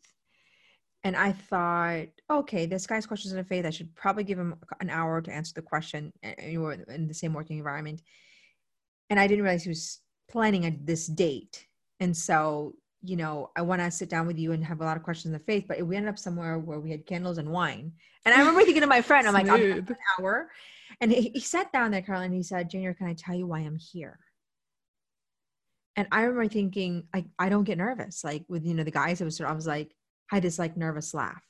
And 1.02 1.16
I 1.16 1.32
thought, 1.32 2.08
okay, 2.30 2.66
this 2.66 2.86
guy's 2.86 3.06
questions 3.06 3.32
on 3.32 3.38
the 3.38 3.44
faith. 3.44 3.64
I 3.64 3.70
should 3.70 3.94
probably 3.94 4.24
give 4.24 4.38
him 4.38 4.56
an 4.80 4.90
hour 4.90 5.20
to 5.20 5.32
answer 5.32 5.52
the 5.54 5.62
question. 5.62 6.12
And 6.22 6.34
we 6.44 6.58
were 6.58 6.72
in 6.72 7.06
the 7.08 7.14
same 7.14 7.32
working 7.32 7.58
environment. 7.58 8.02
And 9.08 9.18
I 9.18 9.26
didn't 9.26 9.44
realize 9.44 9.62
he 9.62 9.68
was 9.68 10.00
planning 10.28 10.64
a, 10.64 10.70
this 10.70 11.06
date. 11.06 11.66
And 12.00 12.16
so 12.16 12.74
you 13.02 13.16
know, 13.16 13.50
I 13.56 13.62
want 13.62 13.82
to 13.82 13.90
sit 13.90 14.08
down 14.08 14.26
with 14.26 14.38
you 14.38 14.52
and 14.52 14.64
have 14.64 14.80
a 14.80 14.84
lot 14.84 14.96
of 14.96 15.02
questions 15.02 15.34
of 15.34 15.44
faith. 15.44 15.64
But 15.68 15.84
we 15.86 15.96
ended 15.96 16.10
up 16.10 16.18
somewhere 16.18 16.58
where 16.58 16.80
we 16.80 16.90
had 16.90 17.06
candles 17.06 17.38
and 17.38 17.50
wine. 17.50 17.92
And 18.24 18.34
I 18.34 18.38
remember 18.38 18.62
thinking 18.62 18.82
to 18.82 18.86
my 18.86 19.02
friend, 19.02 19.26
I'm 19.26 19.34
like, 19.34 19.48
I'll 19.48 19.60
an 19.60 19.96
hour. 20.18 20.50
And 21.00 21.12
he, 21.12 21.30
he 21.34 21.40
sat 21.40 21.72
down 21.72 21.90
there, 21.90 22.02
Carl, 22.02 22.22
and 22.22 22.34
he 22.34 22.42
said, 22.42 22.70
Junior, 22.70 22.94
can 22.94 23.06
I 23.06 23.14
tell 23.14 23.34
you 23.34 23.46
why 23.46 23.60
I'm 23.60 23.76
here? 23.76 24.18
And 25.96 26.06
I 26.12 26.22
remember 26.22 26.48
thinking, 26.48 27.04
I, 27.14 27.24
I 27.38 27.48
don't 27.48 27.64
get 27.64 27.78
nervous. 27.78 28.22
Like 28.22 28.44
with, 28.48 28.64
you 28.64 28.74
know, 28.74 28.84
the 28.84 28.90
guys, 28.90 29.20
it 29.20 29.24
was, 29.24 29.36
sort 29.36 29.48
of, 29.48 29.52
I 29.52 29.56
was 29.56 29.66
like, 29.66 29.94
I 30.30 30.36
had 30.36 30.42
this 30.42 30.58
like 30.58 30.76
nervous 30.76 31.14
laugh. 31.14 31.42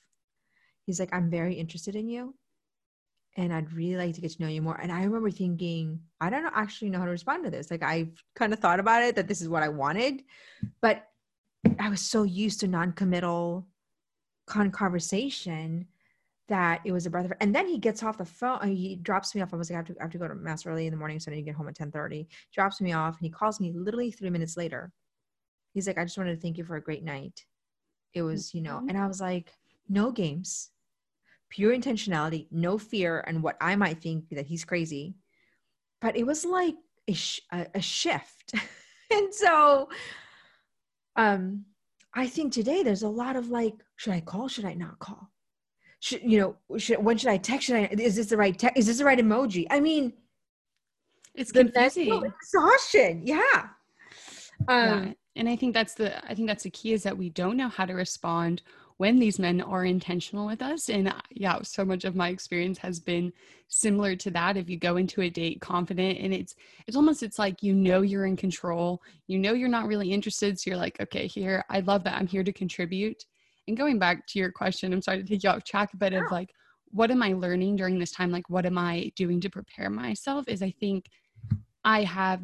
He's 0.85 1.01
like, 1.01 1.13
I'm 1.13 1.31
very 1.31 1.55
interested 1.55 1.97
in 1.97 2.09
you. 2.09 2.35
And 3.37 3.53
I'd 3.53 3.73
really 3.73 3.97
like 3.97 4.15
to 4.15 4.21
get 4.21 4.31
to 4.33 4.43
know 4.43 4.49
you 4.49 4.63
more. 4.63 4.81
And 4.81 4.91
I 4.93 5.03
remember 5.03 5.31
thinking, 5.31 6.01
I 6.21 6.31
don't 6.31 6.47
actually 6.55 6.91
know 6.91 7.01
how 7.01 7.05
to 7.05 7.11
respond 7.11 7.45
to 7.45 7.51
this. 7.51 7.71
Like 7.71 7.83
I've 7.83 8.23
kind 8.35 8.53
of 8.53 8.61
thought 8.61 8.81
about 8.81 9.03
it 9.03 9.17
that 9.17 9.29
this 9.29 9.43
is 9.43 9.49
what 9.49 9.63
I 9.63 9.69
wanted, 9.69 10.23
but 10.81 11.07
I 11.79 11.89
was 11.89 12.01
so 12.01 12.23
used 12.23 12.61
to 12.61 12.69
non-committal 12.69 13.67
con 14.47 14.71
conversation 14.71 15.87
that 16.49 16.81
it 16.85 16.93
was 16.93 17.07
a 17.07 17.11
breath 17.11 17.25
of 17.25 17.33
and 17.41 17.55
then 17.55 17.67
he 17.67 17.79
gets 17.79 18.03
off 18.03 18.19
the 18.19 18.25
phone 18.25 18.59
and 18.63 18.77
he 18.77 18.97
drops 18.97 19.35
me 19.35 19.41
off. 19.41 19.53
I 19.53 19.57
was 19.57 19.71
like 19.71 19.75
i 19.75 19.79
have 19.79 19.87
to, 19.87 19.97
I 19.99 20.05
have 20.05 20.13
to 20.13 20.19
go 20.19 20.29
to 20.29 20.35
mass 20.35 20.65
early 20.65 20.87
in 20.87 20.93
the 20.93 20.97
morning 20.97 21.19
so 21.19 21.31
i 21.31 21.35
need 21.35 21.41
to 21.41 21.47
get 21.47 21.57
home 21.57 21.69
at 21.69 21.75
10 21.75 21.91
30 21.91 22.29
drops 22.55 22.81
me 22.81 22.93
off 22.93 23.17
and 23.19 23.27
he 23.27 23.31
calls 23.31 23.59
me 23.61 23.73
literally 23.73 24.11
three 24.11 24.31
minutes 24.31 24.57
later. 24.57 24.93
He's 25.73 25.87
like 25.87 25.99
i 25.99 26.05
just 26.05 26.17
wanted 26.17 26.35
to 26.37 26.41
thank 26.41 26.59
you 26.59 26.65
for 26.65 26.77
a 26.77 26.83
great 26.83 27.05
night. 27.05 27.45
It 28.15 28.23
was 28.23 28.55
you 28.55 28.63
know 28.63 28.77
mm-hmm. 28.77 28.91
and 28.91 28.99
i 28.99 29.07
was 29.07 29.21
like 29.21 29.53
no 29.89 30.13
games. 30.13 30.71
Pure 31.49 31.77
intentionality. 31.77 32.47
No 32.51 32.79
fear 32.79 33.25
and 33.27 33.43
what 33.43 33.57
i 33.61 33.75
might 33.75 34.01
think 34.01 34.29
that 34.31 34.47
he's 34.47 34.65
crazy. 34.65 35.15
But 36.01 36.17
it 36.17 36.27
was 36.27 36.45
like 36.45 36.77
a, 37.09 37.15
sh- 37.15 37.41
a, 37.53 37.67
a 37.75 37.81
shift. 37.81 38.55
And 39.09 39.33
so 39.33 39.89
um 41.17 41.65
i 42.15 42.27
think 42.27 42.53
today 42.53 42.83
there's 42.83 43.03
a 43.03 43.09
lot 43.09 43.37
of 43.37 43.49
like 43.49 43.75
should 43.97 44.13
i 44.13 44.21
call 44.21 44.49
should 44.49 44.65
i 44.65 44.75
not 44.75 44.99
call? 44.99 45.31
Should 46.01 46.23
you 46.23 46.39
know 46.39 46.79
should, 46.79 47.03
when 47.03 47.17
should 47.17 47.31
i 47.31 47.37
text 47.37 47.67
should 47.67 47.77
i 47.77 47.89
is 47.93 48.17
this 48.17 48.27
the 48.27 48.37
right 48.37 48.57
text 48.57 48.79
is 48.79 48.87
this 48.87 48.99
the 48.99 49.05
right 49.05 49.19
emoji? 49.19 49.67
I 49.71 49.81
mean 49.81 50.13
it's 51.35 51.53
confusing. 51.53 52.23
exhaustion 52.25 53.23
yeah. 53.25 53.69
Um 54.69 55.07
yeah. 55.07 55.13
and 55.37 55.49
i 55.49 55.57
think 55.57 55.75
that's 55.75 55.95
the 55.95 56.25
i 56.31 56.35
think 56.35 56.49
that's 56.49 56.65
the 56.65 56.71
key 56.71 56.93
is 56.93 57.03
that 57.03 57.17
we 57.17 57.31
don't 57.31 57.57
know 57.57 57.69
how 57.69 57.87
to 57.87 57.95
respond 57.95 58.63
when 58.99 59.19
these 59.19 59.39
men 59.39 59.61
are 59.61 59.85
intentional 59.85 60.47
with 60.47 60.63
us. 60.63 60.89
And 60.89 61.09
uh, 61.09 61.21
yeah, 61.31 61.59
so 61.63 61.85
much 61.85 62.05
of 62.05 62.17
my 62.17 62.29
experience 62.29 62.79
has 62.79 62.99
been 62.99 63.33
similar 63.69 64.17
to 64.17 64.31
that. 64.31 64.57
If 64.57 64.71
you 64.71 64.79
go 64.79 64.97
into 64.97 65.23
a 65.23 65.31
date 65.31 65.61
confident 65.61 66.19
and 66.19 66.33
it's 66.33 66.55
it's 66.87 66.97
almost 66.97 67.23
it's 67.23 67.39
like 67.39 67.63
you 67.63 67.75
know 67.75 68.03
you're 68.03 68.27
in 68.27 68.37
control, 68.37 69.03
you 69.27 69.39
know 69.39 69.53
you're 69.53 69.69
not 69.69 69.87
really 69.87 70.13
interested. 70.13 70.59
So 70.59 70.71
you're 70.71 70.79
like, 70.79 71.01
okay, 71.01 71.27
here, 71.27 71.65
I 71.69 71.81
love 71.81 72.05
that 72.05 72.17
I'm 72.17 72.27
here 72.27 72.45
to 72.45 72.53
contribute. 72.53 73.25
And 73.69 73.77
going 73.77 73.99
back 73.99 74.27
to 74.29 74.39
your 74.39 74.53
question, 74.53 74.93
I'm 74.93 75.03
sorry 75.03 75.23
to 75.23 75.29
take 75.29 75.43
you 75.43 75.51
off 75.51 75.65
track 75.65 75.93
a 75.93 75.97
bit 75.97 76.13
of 76.13 76.31
like 76.31 76.51
what 76.91 77.11
am 77.11 77.23
I 77.23 77.33
learning 77.33 77.77
during 77.77 77.99
this 77.99 78.13
time? 78.13 78.31
Like 78.31 78.49
what 78.49 78.65
am 78.65 78.79
I 78.79 79.11
doing 79.17 79.41
to 79.41 79.51
prepare 79.51 79.91
myself? 79.91 80.49
Is 80.49 80.63
I 80.63 80.71
think 80.71 81.07
I 81.85 82.05
have 82.05 82.43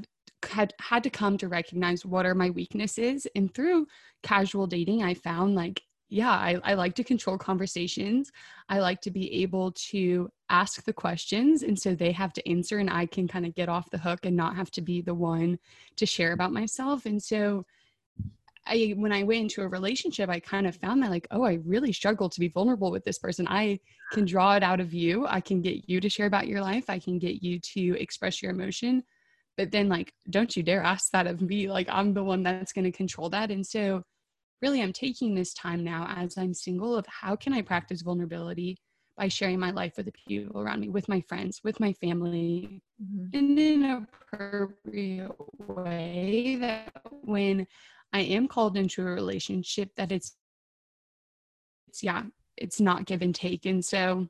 had 0.50 0.74
had 0.80 1.02
to 1.04 1.10
come 1.10 1.38
to 1.38 1.48
recognize 1.48 2.04
what 2.04 2.26
are 2.26 2.34
my 2.34 2.50
weaknesses 2.50 3.26
and 3.36 3.54
through 3.54 3.86
casual 4.24 4.66
dating 4.66 5.00
i 5.00 5.14
found 5.14 5.54
like 5.54 5.82
yeah, 6.12 6.30
I, 6.30 6.60
I 6.62 6.74
like 6.74 6.94
to 6.96 7.04
control 7.04 7.38
conversations. 7.38 8.30
I 8.68 8.80
like 8.80 9.00
to 9.00 9.10
be 9.10 9.42
able 9.42 9.72
to 9.72 10.30
ask 10.50 10.84
the 10.84 10.92
questions. 10.92 11.62
And 11.62 11.78
so 11.78 11.94
they 11.94 12.12
have 12.12 12.34
to 12.34 12.46
answer, 12.46 12.76
and 12.76 12.90
I 12.90 13.06
can 13.06 13.26
kind 13.26 13.46
of 13.46 13.54
get 13.54 13.70
off 13.70 13.88
the 13.88 13.96
hook 13.96 14.26
and 14.26 14.36
not 14.36 14.54
have 14.54 14.70
to 14.72 14.82
be 14.82 15.00
the 15.00 15.14
one 15.14 15.58
to 15.96 16.04
share 16.04 16.34
about 16.34 16.52
myself. 16.52 17.06
And 17.06 17.22
so 17.22 17.64
I 18.66 18.94
when 18.98 19.10
I 19.10 19.22
went 19.22 19.40
into 19.40 19.62
a 19.62 19.68
relationship, 19.68 20.28
I 20.28 20.38
kind 20.38 20.66
of 20.66 20.76
found 20.76 21.02
that 21.02 21.10
like, 21.10 21.26
oh, 21.30 21.44
I 21.44 21.60
really 21.64 21.94
struggle 21.94 22.28
to 22.28 22.40
be 22.40 22.48
vulnerable 22.48 22.90
with 22.90 23.04
this 23.04 23.18
person. 23.18 23.48
I 23.48 23.80
can 24.12 24.26
draw 24.26 24.54
it 24.54 24.62
out 24.62 24.80
of 24.80 24.92
you. 24.92 25.26
I 25.26 25.40
can 25.40 25.62
get 25.62 25.88
you 25.88 25.98
to 25.98 26.10
share 26.10 26.26
about 26.26 26.46
your 26.46 26.60
life. 26.60 26.90
I 26.90 26.98
can 26.98 27.18
get 27.18 27.42
you 27.42 27.58
to 27.58 27.96
express 27.98 28.42
your 28.42 28.52
emotion. 28.52 29.02
But 29.56 29.70
then 29.70 29.88
like, 29.88 30.12
don't 30.28 30.54
you 30.54 30.62
dare 30.62 30.82
ask 30.82 31.10
that 31.12 31.26
of 31.26 31.40
me. 31.40 31.70
Like 31.70 31.88
I'm 31.90 32.12
the 32.12 32.22
one 32.22 32.42
that's 32.42 32.74
going 32.74 32.84
to 32.84 32.92
control 32.92 33.30
that. 33.30 33.50
And 33.50 33.66
so 33.66 34.04
really 34.62 34.80
I'm 34.80 34.92
taking 34.92 35.34
this 35.34 35.52
time 35.52 35.84
now 35.84 36.06
as 36.16 36.38
I'm 36.38 36.54
single 36.54 36.96
of 36.96 37.04
how 37.06 37.36
can 37.36 37.52
I 37.52 37.62
practice 37.62 38.02
vulnerability 38.02 38.78
by 39.16 39.28
sharing 39.28 39.58
my 39.58 39.70
life 39.72 39.94
with 39.96 40.06
the 40.06 40.12
people 40.26 40.60
around 40.60 40.80
me, 40.80 40.88
with 40.88 41.08
my 41.08 41.20
friends, 41.22 41.60
with 41.62 41.80
my 41.80 41.92
family, 41.94 42.80
mm-hmm. 43.02 43.36
in 43.36 43.58
an 43.58 44.06
appropriate 44.32 45.32
way 45.58 46.56
that 46.60 46.92
when 47.22 47.66
I 48.12 48.20
am 48.20 48.48
called 48.48 48.76
into 48.76 49.02
a 49.02 49.10
relationship 49.10 49.90
that 49.96 50.12
it's 50.12 50.36
it's 51.88 52.02
yeah, 52.02 52.22
it's 52.56 52.80
not 52.80 53.04
give 53.04 53.20
and 53.20 53.34
take. 53.34 53.66
And 53.66 53.84
so 53.84 54.28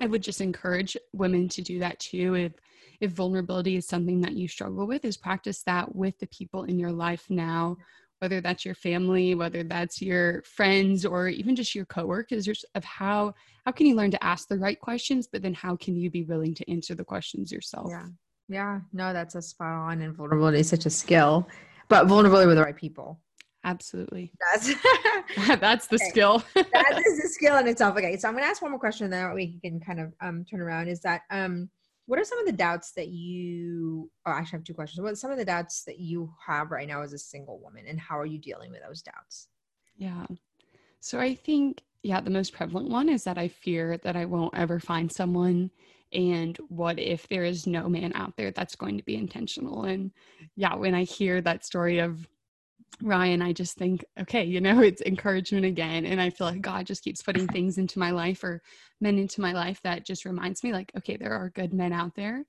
I 0.00 0.06
would 0.06 0.22
just 0.22 0.42
encourage 0.42 0.96
women 1.14 1.48
to 1.50 1.62
do 1.62 1.78
that 1.78 1.98
too. 1.98 2.34
If 2.34 2.52
if 3.00 3.12
vulnerability 3.12 3.76
is 3.76 3.86
something 3.86 4.20
that 4.22 4.34
you 4.34 4.48
struggle 4.48 4.86
with, 4.86 5.04
is 5.04 5.16
practice 5.16 5.62
that 5.62 5.94
with 5.94 6.18
the 6.18 6.26
people 6.26 6.64
in 6.64 6.78
your 6.78 6.92
life 6.92 7.24
now, 7.30 7.76
whether 8.20 8.40
that's 8.40 8.64
your 8.64 8.74
family, 8.74 9.34
whether 9.34 9.62
that's 9.62 10.02
your 10.02 10.42
friends, 10.42 11.04
or 11.04 11.28
even 11.28 11.56
just 11.56 11.74
your 11.74 11.86
coworkers, 11.86 12.48
of 12.74 12.84
how 12.84 13.34
how 13.64 13.72
can 13.72 13.86
you 13.86 13.94
learn 13.94 14.10
to 14.10 14.24
ask 14.24 14.48
the 14.48 14.58
right 14.58 14.80
questions, 14.80 15.28
but 15.30 15.42
then 15.42 15.54
how 15.54 15.76
can 15.76 15.96
you 15.96 16.10
be 16.10 16.24
willing 16.24 16.54
to 16.54 16.70
answer 16.70 16.94
the 16.94 17.04
questions 17.04 17.52
yourself? 17.52 17.88
Yeah. 17.90 18.06
Yeah. 18.48 18.80
No, 18.92 19.12
that's 19.12 19.34
a 19.34 19.42
spot 19.42 19.90
on 19.90 20.00
and 20.00 20.16
vulnerability 20.16 20.60
is 20.60 20.68
such 20.68 20.86
a 20.86 20.90
skill 20.90 21.46
but 21.88 22.06
vulnerability 22.06 22.46
with 22.46 22.56
the 22.56 22.62
right 22.62 22.76
people. 22.76 23.20
Absolutely. 23.64 24.32
That's 24.40 24.72
that's 25.60 25.86
the 25.88 25.96
okay. 25.96 26.08
skill. 26.08 26.42
that 26.54 27.02
is 27.06 27.22
the 27.22 27.28
skill 27.32 27.56
in 27.56 27.66
itself. 27.66 27.96
Okay, 27.96 28.16
so 28.16 28.28
I'm 28.28 28.34
gonna 28.34 28.46
ask 28.46 28.62
one 28.62 28.70
more 28.70 28.80
question, 28.80 29.04
and 29.04 29.12
then 29.12 29.34
we 29.34 29.58
can 29.62 29.80
kind 29.80 30.00
of 30.00 30.12
um, 30.20 30.44
turn 30.44 30.60
around. 30.60 30.88
Is 30.88 31.00
that 31.00 31.22
um, 31.30 31.68
what 32.08 32.18
are 32.18 32.24
some 32.24 32.40
of 32.40 32.46
the 32.46 32.52
doubts 32.52 32.92
that 32.92 33.08
you? 33.08 34.10
Oh, 34.26 34.32
actually, 34.32 34.56
I 34.56 34.58
have 34.58 34.64
two 34.64 34.74
questions. 34.74 35.02
What 35.02 35.12
are 35.12 35.16
some 35.16 35.30
of 35.30 35.38
the 35.38 35.44
doubts 35.44 35.84
that 35.84 36.00
you 36.00 36.32
have 36.44 36.70
right 36.70 36.88
now 36.88 37.02
as 37.02 37.12
a 37.12 37.18
single 37.18 37.60
woman, 37.60 37.84
and 37.86 38.00
how 38.00 38.18
are 38.18 38.26
you 38.26 38.38
dealing 38.38 38.70
with 38.70 38.82
those 38.82 39.02
doubts? 39.02 39.48
Yeah. 39.96 40.26
So 41.00 41.20
I 41.20 41.34
think 41.34 41.82
yeah, 42.02 42.20
the 42.20 42.30
most 42.30 42.52
prevalent 42.52 42.88
one 42.88 43.08
is 43.08 43.24
that 43.24 43.38
I 43.38 43.48
fear 43.48 43.98
that 43.98 44.16
I 44.16 44.24
won't 44.24 44.56
ever 44.56 44.80
find 44.80 45.12
someone 45.12 45.70
and 46.12 46.56
what 46.68 46.98
if 46.98 47.28
there 47.28 47.44
is 47.44 47.66
no 47.66 47.88
man 47.88 48.12
out 48.14 48.34
there 48.36 48.50
that's 48.50 48.74
going 48.74 48.96
to 48.96 49.04
be 49.04 49.16
intentional 49.16 49.84
and 49.84 50.10
yeah 50.56 50.74
when 50.74 50.94
i 50.94 51.02
hear 51.02 51.42
that 51.42 51.66
story 51.66 51.98
of 51.98 52.26
ryan 53.02 53.42
i 53.42 53.52
just 53.52 53.76
think 53.76 54.04
okay 54.18 54.44
you 54.44 54.60
know 54.60 54.80
it's 54.82 55.02
encouragement 55.02 55.64
again 55.64 56.04
and 56.04 56.20
i 56.20 56.30
feel 56.30 56.46
like 56.46 56.60
god 56.60 56.86
just 56.86 57.04
keeps 57.04 57.22
putting 57.22 57.46
things 57.48 57.78
into 57.78 57.98
my 57.98 58.10
life 58.10 58.42
or 58.42 58.62
men 59.00 59.18
into 59.18 59.40
my 59.40 59.52
life 59.52 59.80
that 59.82 60.04
just 60.04 60.24
reminds 60.24 60.62
me 60.62 60.72
like 60.72 60.90
okay 60.96 61.16
there 61.16 61.32
are 61.32 61.50
good 61.50 61.72
men 61.72 61.92
out 61.92 62.14
there 62.14 62.44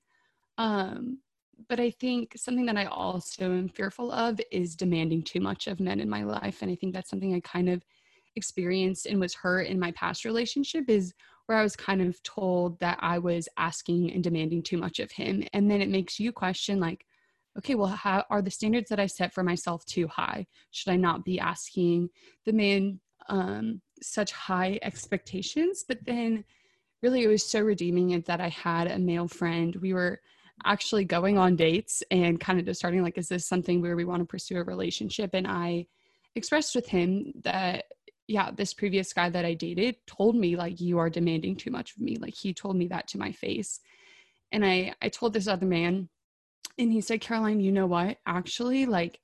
um 0.58 1.18
but 1.68 1.78
i 1.78 1.90
think 1.90 2.32
something 2.36 2.66
that 2.66 2.76
i 2.76 2.86
also 2.86 3.44
am 3.44 3.68
fearful 3.68 4.10
of 4.12 4.40
is 4.50 4.76
demanding 4.76 5.22
too 5.22 5.40
much 5.40 5.66
of 5.66 5.80
men 5.80 6.00
in 6.00 6.08
my 6.08 6.24
life 6.24 6.62
and 6.62 6.70
i 6.70 6.74
think 6.74 6.92
that's 6.92 7.10
something 7.10 7.34
i 7.34 7.40
kind 7.40 7.68
of 7.68 7.82
experienced 8.36 9.06
and 9.06 9.20
was 9.20 9.34
hurt 9.34 9.66
in 9.66 9.78
my 9.78 9.92
past 9.92 10.24
relationship 10.24 10.88
is 10.88 11.12
where 11.46 11.58
I 11.58 11.62
was 11.62 11.74
kind 11.74 12.00
of 12.00 12.22
told 12.22 12.78
that 12.78 12.98
I 13.00 13.18
was 13.18 13.48
asking 13.56 14.12
and 14.12 14.22
demanding 14.22 14.62
too 14.62 14.78
much 14.78 15.00
of 15.00 15.10
him. 15.10 15.42
And 15.52 15.68
then 15.68 15.80
it 15.80 15.88
makes 15.88 16.20
you 16.20 16.30
question, 16.32 16.78
like, 16.78 17.04
okay, 17.60 17.74
well, 17.74 17.88
how 17.88 18.24
are 18.30 18.40
the 18.40 18.50
standards 18.50 18.88
that 18.88 18.98
I 18.98 19.06
set 19.06 19.34
for 19.34 19.42
myself 19.42 19.84
too 19.84 20.08
high? 20.08 20.46
Should 20.70 20.90
I 20.90 20.96
not 20.96 21.26
be 21.26 21.38
asking 21.38 22.08
the 22.46 22.54
man 22.54 23.00
um, 23.28 23.82
such 24.00 24.32
high 24.32 24.78
expectations? 24.80 25.84
But 25.86 25.98
then 26.06 26.44
really, 27.02 27.22
it 27.22 27.28
was 27.28 27.44
so 27.44 27.60
redeeming 27.60 28.18
that 28.26 28.40
I 28.40 28.48
had 28.48 28.90
a 28.90 28.98
male 28.98 29.28
friend. 29.28 29.76
We 29.76 29.92
were 29.92 30.20
actually 30.64 31.04
going 31.04 31.36
on 31.36 31.54
dates 31.54 32.02
and 32.10 32.40
kind 32.40 32.58
of 32.58 32.64
just 32.64 32.80
starting 32.80 33.02
like, 33.02 33.18
is 33.18 33.28
this 33.28 33.46
something 33.46 33.82
where 33.82 33.94
we 33.96 34.06
want 34.06 34.20
to 34.20 34.26
pursue 34.26 34.56
a 34.56 34.64
relationship? 34.64 35.30
And 35.34 35.46
I 35.46 35.86
expressed 36.34 36.74
with 36.74 36.88
him 36.88 37.32
that 37.44 37.84
yeah, 38.26 38.52
this 38.52 38.72
previous 38.72 39.12
guy 39.12 39.28
that 39.28 39.44
I 39.44 39.52
dated 39.52 39.96
told 40.06 40.34
me 40.34 40.56
like 40.56 40.80
you 40.80 40.98
are 40.98 41.10
demanding 41.10 41.56
too 41.56 41.70
much 41.70 41.96
of 41.96 42.00
me. 42.00 42.16
Like 42.16 42.34
he 42.34 42.54
told 42.54 42.76
me 42.76 42.86
that 42.86 43.08
to 43.08 43.18
my 43.18 43.32
face. 43.32 43.80
And 44.50 44.64
I 44.64 44.94
I 45.02 45.10
told 45.10 45.32
this 45.34 45.48
other 45.48 45.66
man 45.66 46.08
and 46.80 46.92
he 46.92 47.00
said, 47.00 47.20
"Caroline, 47.20 47.60
you 47.60 47.72
know 47.72 47.86
what? 47.86 48.18
Actually, 48.26 48.86
like 48.86 49.20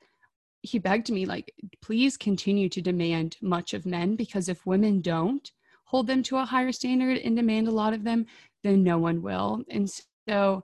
he 0.62 0.78
begged 0.78 1.10
me 1.10 1.26
like 1.26 1.52
please 1.80 2.16
continue 2.16 2.68
to 2.68 2.82
demand 2.82 3.36
much 3.40 3.74
of 3.74 3.86
men 3.86 4.16
because 4.16 4.48
if 4.48 4.66
women 4.66 5.00
don't 5.00 5.52
hold 5.84 6.06
them 6.08 6.22
to 6.24 6.36
a 6.36 6.44
higher 6.44 6.72
standard 6.72 7.18
and 7.18 7.36
demand 7.36 7.68
a 7.68 7.70
lot 7.70 7.92
of 7.92 8.04
them, 8.04 8.26
then 8.62 8.82
no 8.82 8.98
one 8.98 9.22
will." 9.22 9.62
And 9.70 9.90
so 10.28 10.62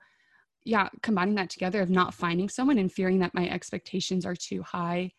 yeah, 0.64 0.88
combining 1.02 1.34
that 1.36 1.50
together 1.50 1.80
of 1.82 1.90
not 1.90 2.14
finding 2.14 2.48
someone 2.48 2.78
and 2.78 2.92
fearing 2.92 3.18
that 3.18 3.34
my 3.34 3.48
expectations 3.48 4.24
are 4.24 4.36
too 4.36 4.62
high, 4.62 5.10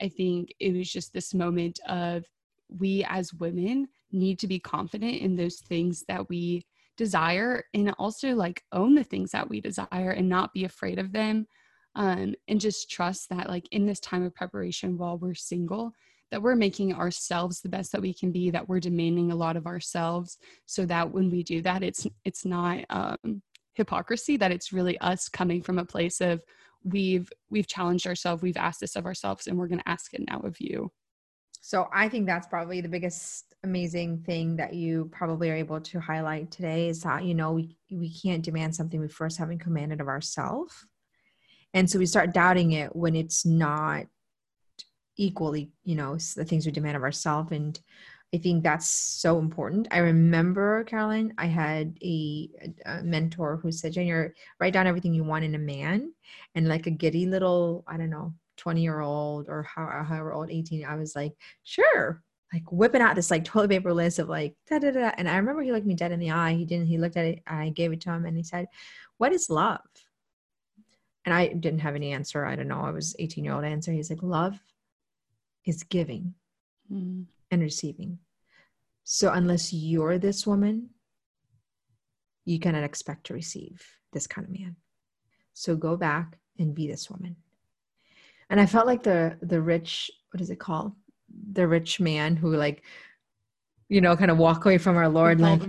I 0.00 0.08
think 0.08 0.52
it 0.58 0.74
was 0.74 0.90
just 0.90 1.12
this 1.12 1.34
moment 1.34 1.78
of 1.88 2.24
we 2.68 3.04
as 3.08 3.32
women 3.34 3.88
need 4.12 4.38
to 4.40 4.46
be 4.48 4.58
confident 4.58 5.16
in 5.16 5.36
those 5.36 5.58
things 5.58 6.04
that 6.08 6.28
we 6.28 6.66
desire 6.98 7.64
and 7.72 7.94
also 7.98 8.34
like 8.34 8.62
own 8.72 8.94
the 8.94 9.04
things 9.04 9.30
that 9.30 9.48
we 9.48 9.60
desire 9.60 10.10
and 10.10 10.28
not 10.28 10.52
be 10.52 10.64
afraid 10.64 10.98
of 10.98 11.12
them 11.12 11.46
um, 11.94 12.34
and 12.48 12.60
just 12.60 12.90
trust 12.90 13.30
that 13.30 13.48
like 13.48 13.66
in 13.70 13.86
this 13.86 14.00
time 14.00 14.24
of 14.24 14.34
preparation 14.34 14.98
while 14.98 15.16
we're 15.16 15.32
single 15.34 15.92
that 16.30 16.42
we're 16.42 16.56
making 16.56 16.92
ourselves 16.92 17.62
the 17.62 17.68
best 17.68 17.92
that 17.92 18.02
we 18.02 18.12
can 18.12 18.30
be 18.30 18.50
that 18.50 18.68
we're 18.68 18.80
demanding 18.80 19.32
a 19.32 19.36
lot 19.36 19.56
of 19.56 19.66
ourselves 19.66 20.36
so 20.66 20.84
that 20.84 21.10
when 21.10 21.30
we 21.30 21.42
do 21.42 21.62
that 21.62 21.82
it's 21.82 22.06
it's 22.24 22.44
not 22.44 22.84
um, 22.90 23.40
hypocrisy 23.74 24.36
that 24.36 24.52
it's 24.52 24.72
really 24.72 24.98
us 24.98 25.28
coming 25.28 25.62
from 25.62 25.78
a 25.78 25.84
place 25.84 26.20
of 26.20 26.42
we've 26.84 27.32
we've 27.48 27.68
challenged 27.68 28.06
ourselves 28.06 28.42
we've 28.42 28.56
asked 28.56 28.80
this 28.80 28.96
of 28.96 29.06
ourselves 29.06 29.46
and 29.46 29.56
we're 29.56 29.68
going 29.68 29.80
to 29.80 29.88
ask 29.88 30.12
it 30.14 30.24
now 30.28 30.40
of 30.40 30.60
you 30.60 30.90
so 31.60 31.88
I 31.92 32.08
think 32.08 32.26
that's 32.26 32.46
probably 32.46 32.80
the 32.80 32.88
biggest 32.88 33.54
amazing 33.64 34.22
thing 34.22 34.56
that 34.56 34.74
you 34.74 35.10
probably 35.12 35.50
are 35.50 35.56
able 35.56 35.80
to 35.80 36.00
highlight 36.00 36.50
today 36.50 36.88
is 36.88 37.02
that 37.02 37.24
you 37.24 37.34
know 37.34 37.52
we 37.52 37.76
we 37.90 38.12
can't 38.12 38.44
demand 38.44 38.74
something 38.74 39.00
we 39.00 39.08
first 39.08 39.38
haven't 39.38 39.58
commanded 39.58 40.00
of 40.00 40.08
ourselves. 40.08 40.86
And 41.74 41.88
so 41.90 41.98
we 41.98 42.06
start 42.06 42.32
doubting 42.32 42.72
it 42.72 42.96
when 42.96 43.14
it's 43.14 43.44
not 43.44 44.06
equally, 45.18 45.70
you 45.84 45.96
know, 45.96 46.16
the 46.36 46.44
things 46.44 46.64
we 46.64 46.72
demand 46.72 46.96
of 46.96 47.02
ourselves 47.02 47.52
and 47.52 47.78
I 48.34 48.36
think 48.36 48.62
that's 48.62 48.90
so 48.90 49.38
important. 49.38 49.88
I 49.90 49.98
remember, 49.98 50.84
carolyn 50.84 51.32
I 51.38 51.46
had 51.46 51.96
a, 52.02 52.50
a 52.84 53.02
mentor 53.02 53.56
who 53.56 53.72
said, 53.72 53.94
Junior, 53.94 54.34
write 54.60 54.74
down 54.74 54.86
everything 54.86 55.14
you 55.14 55.24
want 55.24 55.46
in 55.46 55.54
a 55.54 55.58
man. 55.58 56.12
And 56.54 56.68
like 56.68 56.86
a 56.86 56.90
giddy 56.90 57.24
little, 57.24 57.84
I 57.86 57.96
don't 57.96 58.10
know, 58.10 58.34
20 58.58 58.82
year 58.82 59.00
old 59.00 59.48
or 59.48 59.62
however 59.62 60.32
old 60.32 60.50
18 60.50 60.84
i 60.84 60.94
was 60.94 61.16
like 61.16 61.32
sure 61.62 62.22
like 62.52 62.70
whipping 62.70 63.00
out 63.00 63.14
this 63.14 63.30
like 63.30 63.44
toilet 63.44 63.70
paper 63.70 63.92
list 63.92 64.18
of 64.18 64.28
like 64.28 64.54
da 64.68 64.78
da 64.78 64.90
da 64.90 65.10
and 65.16 65.28
i 65.28 65.36
remember 65.36 65.62
he 65.62 65.72
looked 65.72 65.86
me 65.86 65.94
dead 65.94 66.12
in 66.12 66.20
the 66.20 66.30
eye 66.30 66.54
he 66.54 66.64
didn't 66.64 66.86
he 66.86 66.98
looked 66.98 67.16
at 67.16 67.24
it 67.24 67.42
i 67.46 67.70
gave 67.70 67.92
it 67.92 68.00
to 68.00 68.10
him 68.10 68.24
and 68.26 68.36
he 68.36 68.42
said 68.42 68.66
what 69.16 69.32
is 69.32 69.50
love? 69.50 69.80
And 71.24 71.34
i 71.34 71.48
didn't 71.48 71.80
have 71.80 71.94
any 71.94 72.12
answer 72.12 72.44
i 72.46 72.56
don't 72.56 72.68
know 72.68 72.80
i 72.80 72.90
was 72.90 73.16
18 73.18 73.44
year 73.44 73.54
old 73.54 73.64
answer 73.64 73.92
he's 73.92 74.10
like 74.10 74.22
love 74.22 74.58
is 75.68 75.82
giving 75.82 76.34
mm. 76.90 77.24
and 77.50 77.62
receiving. 77.62 78.18
So 79.04 79.30
unless 79.32 79.72
you're 79.72 80.18
this 80.18 80.46
woman 80.46 80.90
you 82.44 82.58
cannot 82.58 82.82
expect 82.82 83.26
to 83.26 83.34
receive 83.34 83.86
this 84.14 84.26
kind 84.26 84.46
of 84.46 84.58
man. 84.58 84.76
So 85.52 85.76
go 85.76 85.98
back 85.98 86.38
and 86.58 86.74
be 86.74 86.88
this 86.88 87.10
woman 87.10 87.36
and 88.50 88.60
i 88.60 88.66
felt 88.66 88.86
like 88.86 89.02
the 89.02 89.36
the 89.42 89.60
rich 89.60 90.10
what 90.30 90.40
is 90.40 90.50
it 90.50 90.58
called? 90.58 90.92
The 91.52 91.66
rich 91.66 92.00
man 92.00 92.36
who 92.36 92.54
like 92.54 92.82
you 93.88 94.00
know 94.00 94.16
kind 94.16 94.30
of 94.30 94.38
walk 94.38 94.64
away 94.64 94.78
from 94.78 94.96
our 94.96 95.08
lord 95.08 95.40
like 95.40 95.60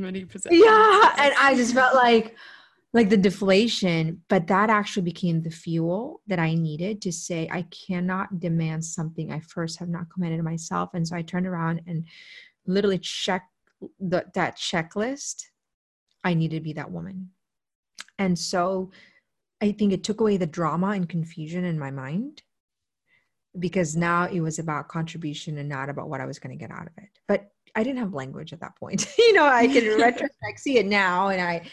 yeah 0.52 1.14
and 1.18 1.34
i 1.38 1.54
just 1.56 1.74
felt 1.74 1.96
like 1.96 2.36
like 2.94 3.10
the 3.10 3.18
deflation 3.18 4.22
but 4.28 4.48
that 4.48 4.70
actually 4.70 5.04
became 5.04 5.42
the 5.42 5.50
fuel 5.50 6.22
that 6.28 6.40
i 6.40 6.54
needed 6.54 7.02
to 7.02 7.12
say 7.12 7.48
i 7.52 7.62
cannot 7.64 8.40
demand 8.40 8.84
something 8.84 9.32
i 9.32 9.40
first 9.40 9.80
have 9.80 9.90
not 9.90 10.10
commanded 10.12 10.44
myself. 10.44 10.90
And 10.94 11.08
so 11.08 11.16
i 11.16 11.22
turned 11.22 11.48
around 11.48 11.82
and 11.88 12.06
literally 12.66 13.00
checked 13.00 13.50
the, 14.00 14.26
that 14.34 14.58
checklist. 14.58 15.46
I 16.24 16.34
needed 16.34 16.58
to 16.58 16.62
be 16.62 16.74
that 16.74 16.92
woman. 16.92 17.30
And 18.18 18.38
so 18.38 18.92
i 19.62 19.72
think 19.72 19.94
it 19.94 20.04
took 20.04 20.20
away 20.20 20.36
the 20.36 20.48
drama 20.48 20.88
and 20.88 21.08
confusion 21.08 21.64
in 21.64 21.80
my 21.80 21.92
mind 21.92 22.42
because 23.60 23.96
now 23.96 24.28
it 24.28 24.42
was 24.42 24.60
about 24.60 24.88
contribution 24.88 25.58
and 25.58 25.70
not 25.70 25.90
about 25.90 26.10
what 26.10 26.22
I 26.22 26.26
was 26.26 26.40
going 26.40 26.58
to 26.58 26.60
get 26.60 26.72
out 26.72 26.88
of 26.88 26.94
it. 26.98 27.10
But 27.28 27.52
I 27.76 27.84
didn't 27.84 28.00
have 28.00 28.14
language 28.14 28.54
at 28.54 28.62
that 28.62 28.76
point. 28.76 29.14
you 29.18 29.34
know, 29.34 29.46
I 29.46 29.68
can 29.68 29.86
retrospect 30.00 30.60
see 30.60 30.78
it 30.78 30.86
now 30.86 31.30
and 31.30 31.42
I 31.42 31.70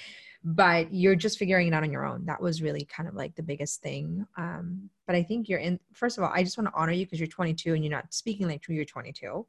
but 0.48 0.94
you're 0.94 1.16
just 1.16 1.40
figuring 1.40 1.66
it 1.66 1.74
out 1.74 1.82
on 1.82 1.90
your 1.90 2.06
own. 2.06 2.24
That 2.26 2.40
was 2.40 2.62
really 2.62 2.84
kind 2.84 3.08
of 3.08 3.16
like 3.16 3.34
the 3.34 3.42
biggest 3.42 3.82
thing. 3.82 4.24
Um, 4.36 4.88
but 5.04 5.16
I 5.16 5.24
think 5.24 5.48
you're 5.48 5.58
in, 5.58 5.80
first 5.92 6.18
of 6.18 6.22
all, 6.22 6.30
I 6.32 6.44
just 6.44 6.56
want 6.56 6.68
to 6.68 6.80
honor 6.80 6.92
you 6.92 7.04
because 7.04 7.18
you're 7.18 7.26
22 7.26 7.74
and 7.74 7.84
you're 7.84 7.90
not 7.90 8.14
speaking 8.14 8.46
like 8.46 8.62
you're 8.68 8.84
22. 8.84 9.44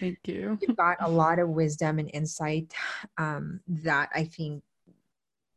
Thank 0.00 0.18
you. 0.24 0.58
You've 0.66 0.76
got 0.76 0.96
a 1.00 1.08
lot 1.08 1.38
of 1.38 1.50
wisdom 1.50 1.98
and 1.98 2.10
insight 2.14 2.72
um, 3.18 3.60
that 3.68 4.08
I 4.14 4.24
think 4.24 4.62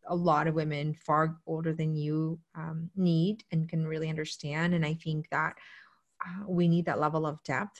a 0.07 0.15
lot 0.15 0.47
of 0.47 0.55
women 0.55 0.93
far 0.93 1.37
older 1.47 1.73
than 1.73 1.95
you 1.95 2.37
um, 2.55 2.89
need 2.93 3.45
and 3.53 3.69
can 3.69 3.87
really 3.87 4.09
understand. 4.09 4.73
And 4.73 4.85
I 4.85 4.95
think 4.95 5.29
that 5.29 5.55
uh, 6.25 6.43
we 6.47 6.67
need 6.67 6.85
that 6.85 6.99
level 6.99 7.25
of 7.25 7.43
depth 7.43 7.79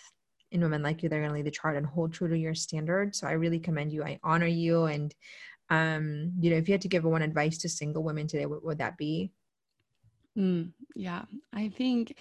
in 0.51 0.62
women 0.62 0.84
like 0.84 1.01
you. 1.01 1.10
They're 1.10 1.19
going 1.19 1.32
to 1.32 1.36
lead 1.36 1.45
the 1.45 1.51
chart 1.51 1.77
and 1.77 1.86
hold 1.86 2.13
true 2.13 2.27
to 2.27 2.38
your 2.38 2.56
standards. 2.56 3.19
So 3.19 3.27
I 3.27 3.34
really 3.34 3.60
commend 3.60 3.91
you. 3.91 4.04
I 4.04 4.19
honor 4.23 4.47
you. 4.47 4.86
And, 4.86 5.13
um, 5.69 6.34
you 6.39 6.51
know, 6.51 6.58
if 6.58 6.67
you 6.67 6.73
had 6.73 6.82
to 6.82 6.89
give 6.89 7.04
one 7.04 7.21
advice 7.21 7.58
to 7.60 7.69
single 7.69 8.04
women 8.04 8.27
today, 8.27 8.45
what 8.45 8.63
would 8.63 8.80
that 8.80 8.97
be? 8.97 9.32
Mm, 10.38 10.71
yeah, 10.95 11.23
I 11.54 11.69
think 11.69 12.17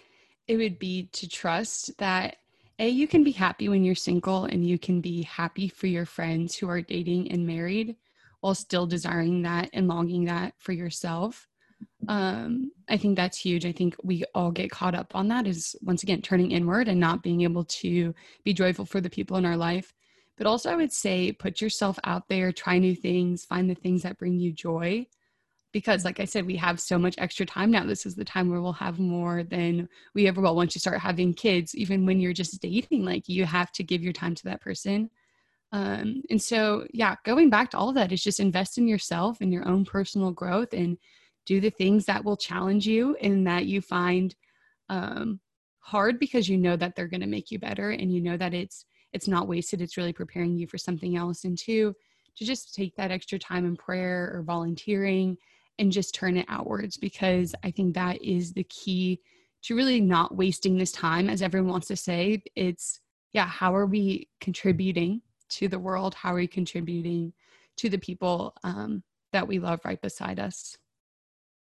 it 0.49 0.57
would 0.57 0.79
be 0.79 1.09
to 1.13 1.29
trust 1.29 1.97
that 1.99 2.37
a 2.79 2.89
you 2.89 3.07
can 3.07 3.23
be 3.23 3.31
happy 3.31 3.69
when 3.69 3.85
you're 3.85 3.95
single 3.95 4.45
and 4.45 4.67
you 4.67 4.79
can 4.79 5.01
be 5.01 5.23
happy 5.23 5.69
for 5.69 5.87
your 5.87 6.07
friends 6.07 6.57
who 6.57 6.69
are 6.69 6.81
dating 6.81 7.31
and 7.31 7.47
married 7.47 7.95
while 8.41 8.55
still 8.55 8.87
desiring 8.87 9.43
that 9.43 9.69
and 9.73 9.87
longing 9.87 10.25
that 10.25 10.55
for 10.57 10.73
yourself. 10.73 11.47
Um, 12.09 12.73
I 12.89 12.97
think 12.97 13.17
that's 13.17 13.39
huge. 13.39 13.65
I 13.65 13.73
think 13.73 13.95
we 14.03 14.25
all 14.35 14.51
get 14.51 14.71
caught 14.71 14.95
up 14.95 15.15
on 15.15 15.29
that 15.29 15.47
is 15.47 15.77
once 15.83 16.03
again 16.03 16.23
turning 16.23 16.51
inward 16.51 16.89
and 16.89 16.99
not 16.99 17.23
being 17.23 17.43
able 17.43 17.65
to 17.65 18.15
be 18.43 18.53
joyful 18.53 18.85
for 18.85 19.01
the 19.01 19.11
people 19.11 19.37
in 19.37 19.45
our 19.45 19.57
life. 19.57 19.93
But 20.37 20.47
also, 20.47 20.71
I 20.71 20.77
would 20.77 20.93
say 20.93 21.33
put 21.33 21.61
yourself 21.61 21.99
out 22.05 22.29
there, 22.29 22.51
try 22.51 22.79
new 22.79 22.97
things, 22.97 23.45
find 23.45 23.69
the 23.69 23.75
things 23.75 24.03
that 24.03 24.19
bring 24.19 24.39
you 24.41 24.53
joy. 24.53 25.07
Because, 25.73 26.05
like 26.05 26.19
I 26.19 26.25
said, 26.25 26.47
we 26.47 26.57
have 26.57 26.81
so 26.81 26.99
much 26.99 27.15
extra 27.19 27.47
time 27.47 27.71
now. 27.71 27.85
This 27.85 28.07
is 28.07 28.17
the 28.17 28.25
time 28.25 28.51
where 28.51 28.61
we'll 28.61 28.73
have 28.73 28.99
more 28.99 29.45
than 29.45 29.89
we 30.15 30.27
ever 30.27 30.41
will 30.41 30.57
once 30.57 30.75
you 30.75 30.81
start 30.81 30.99
having 30.99 31.33
kids. 31.33 31.77
Even 31.77 32.07
when 32.07 32.19
you're 32.19 32.33
just 32.33 32.61
dating, 32.61 33.05
like 33.05 33.29
you 33.29 33.45
have 33.45 33.71
to 33.73 33.85
give 33.85 34.03
your 34.03 34.13
time 34.13 34.35
to 34.35 34.45
that 34.45 34.63
person. 34.63 35.11
Um, 35.73 36.23
and 36.31 36.43
so, 36.43 36.87
yeah, 36.93 37.15
going 37.25 37.51
back 37.51 37.71
to 37.71 37.79
all 37.79 37.91
of 37.91 37.95
that 37.95 38.11
is 38.11 38.25
just 38.25 38.41
invest 38.41 38.79
in 38.79 38.89
yourself 38.89 39.41
and 39.41 39.53
your 39.53 39.69
own 39.69 39.85
personal 39.85 40.33
growth 40.33 40.73
and 40.73 40.99
do 41.47 41.61
the 41.61 41.71
things 41.71 42.05
that 42.07 42.25
will 42.25 42.37
challenge 42.37 42.87
you 42.87 43.17
and 43.21 43.47
that 43.47 43.67
you 43.67 43.81
find 43.81 44.35
um, 44.89 45.41
hard 45.81 46.19
because 46.19 46.49
you 46.49 46.57
know 46.57 46.77
that 46.77 46.95
they're 46.95 47.09
going 47.09 47.21
to 47.21 47.27
make 47.27 47.51
you 47.51 47.59
better 47.59 47.91
and 47.91 48.13
you 48.13 48.21
know 48.21 48.37
that 48.37 48.55
it's 48.55 48.85
it's 49.13 49.27
not 49.27 49.49
wasted 49.49 49.81
it's 49.81 49.97
really 49.97 50.13
preparing 50.13 50.57
you 50.57 50.67
for 50.67 50.79
something 50.79 51.17
else 51.17 51.45
and 51.45 51.59
two 51.59 51.95
to 52.37 52.45
just 52.45 52.75
take 52.75 52.95
that 52.97 53.11
extra 53.11 53.39
time 53.39 53.65
in 53.65 53.77
prayer 53.77 54.33
or 54.35 54.43
volunteering 54.43 55.37
and 55.79 55.91
just 55.91 56.15
turn 56.15 56.37
it 56.37 56.47
outwards 56.49 56.97
because 56.97 57.55
i 57.65 57.71
think 57.71 57.95
that 57.95 58.23
is 58.23 58.53
the 58.53 58.65
key 58.65 59.21
to 59.63 59.75
really 59.75 60.01
not 60.01 60.37
wasting 60.37 60.77
this 60.77 60.93
time 60.93 61.29
as 61.29 61.43
everyone 61.43 61.71
wants 61.71 61.89
to 61.89 61.97
say 61.97 62.43
it's 62.55 63.01
yeah 63.33 63.47
how 63.47 63.75
are 63.75 63.87
we 63.87 64.29
contributing 64.41 65.23
to 65.51 65.69
the 65.69 65.79
world? 65.79 66.15
How 66.15 66.33
are 66.33 66.37
we 66.37 66.47
contributing 66.47 67.33
to 67.77 67.89
the 67.89 67.99
people 67.99 68.55
um, 68.65 69.03
that 69.33 69.47
we 69.47 69.59
love 69.59 69.81
right 69.85 70.01
beside 70.01 70.41
us? 70.41 70.77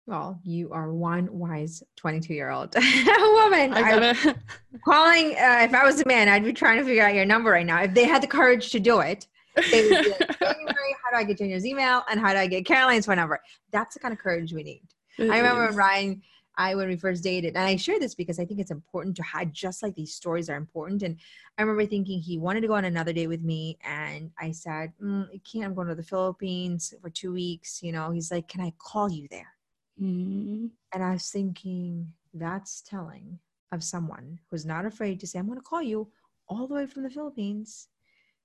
Well, 0.06 0.38
you 0.44 0.70
are 0.70 0.92
one 0.92 1.38
wise 1.38 1.82
22 1.96 2.34
year 2.34 2.50
old 2.50 2.74
woman. 2.76 3.72
I 3.72 3.80
gotta 3.80 4.36
calling. 4.84 5.28
Uh, 5.32 5.60
if 5.62 5.72
I 5.72 5.82
was 5.84 6.00
a 6.00 6.06
man, 6.06 6.28
I'd 6.28 6.44
be 6.44 6.52
trying 6.52 6.78
to 6.78 6.84
figure 6.84 7.02
out 7.02 7.14
your 7.14 7.24
number 7.24 7.50
right 7.50 7.64
now. 7.64 7.82
If 7.82 7.94
they 7.94 8.04
had 8.04 8.22
the 8.22 8.26
courage 8.26 8.70
to 8.72 8.80
do 8.80 9.00
it, 9.00 9.26
they 9.70 9.88
would 9.88 10.04
be 10.04 10.10
like, 10.10 10.38
January, 10.38 10.96
how 11.02 11.10
do 11.10 11.16
I 11.16 11.24
get 11.24 11.38
Junior's 11.38 11.64
email 11.64 12.02
and 12.10 12.20
how 12.20 12.32
do 12.32 12.38
I 12.38 12.46
get 12.46 12.66
Caroline's 12.66 13.06
phone 13.06 13.16
number? 13.16 13.40
That's 13.72 13.94
the 13.94 14.00
kind 14.00 14.12
of 14.12 14.18
courage 14.18 14.52
we 14.52 14.62
need. 14.62 14.82
It 15.18 15.30
I 15.30 15.38
remember 15.38 15.68
is. 15.68 15.76
Ryan 15.76 16.20
I 16.56 16.74
when 16.74 16.88
we 16.88 16.96
first 16.96 17.22
dated, 17.22 17.56
and 17.56 17.64
I 17.64 17.76
share 17.76 17.98
this 17.98 18.14
because 18.14 18.38
I 18.38 18.44
think 18.44 18.60
it's 18.60 18.70
important 18.70 19.16
to 19.16 19.22
have 19.22 19.52
just 19.52 19.82
like 19.82 19.94
these 19.94 20.14
stories 20.14 20.48
are 20.48 20.56
important. 20.56 21.02
And 21.02 21.16
I 21.58 21.62
remember 21.62 21.86
thinking 21.86 22.20
he 22.20 22.38
wanted 22.38 22.60
to 22.60 22.68
go 22.68 22.74
on 22.74 22.84
another 22.84 23.12
date 23.12 23.26
with 23.26 23.42
me, 23.42 23.78
and 23.82 24.30
I 24.38 24.52
said, 24.52 24.92
mm, 25.02 25.26
"I 25.34 25.40
can't. 25.50 25.64
I'm 25.64 25.74
going 25.74 25.88
to 25.88 25.94
the 25.94 26.02
Philippines 26.02 26.94
for 27.00 27.10
two 27.10 27.32
weeks." 27.32 27.82
You 27.82 27.92
know, 27.92 28.10
he's 28.10 28.30
like, 28.30 28.48
"Can 28.48 28.60
I 28.60 28.72
call 28.78 29.10
you 29.10 29.26
there?" 29.30 29.53
Mm-hmm. 30.00 30.66
And 30.92 31.04
I 31.04 31.12
was 31.12 31.28
thinking 31.30 32.12
that's 32.32 32.82
telling 32.82 33.38
of 33.72 33.82
someone 33.82 34.38
who's 34.50 34.66
not 34.66 34.86
afraid 34.86 35.20
to 35.20 35.26
say, 35.26 35.38
"I'm 35.38 35.46
going 35.46 35.58
to 35.58 35.64
call 35.64 35.82
you 35.82 36.10
all 36.48 36.66
the 36.66 36.74
way 36.74 36.86
from 36.86 37.02
the 37.02 37.10
Philippines." 37.10 37.88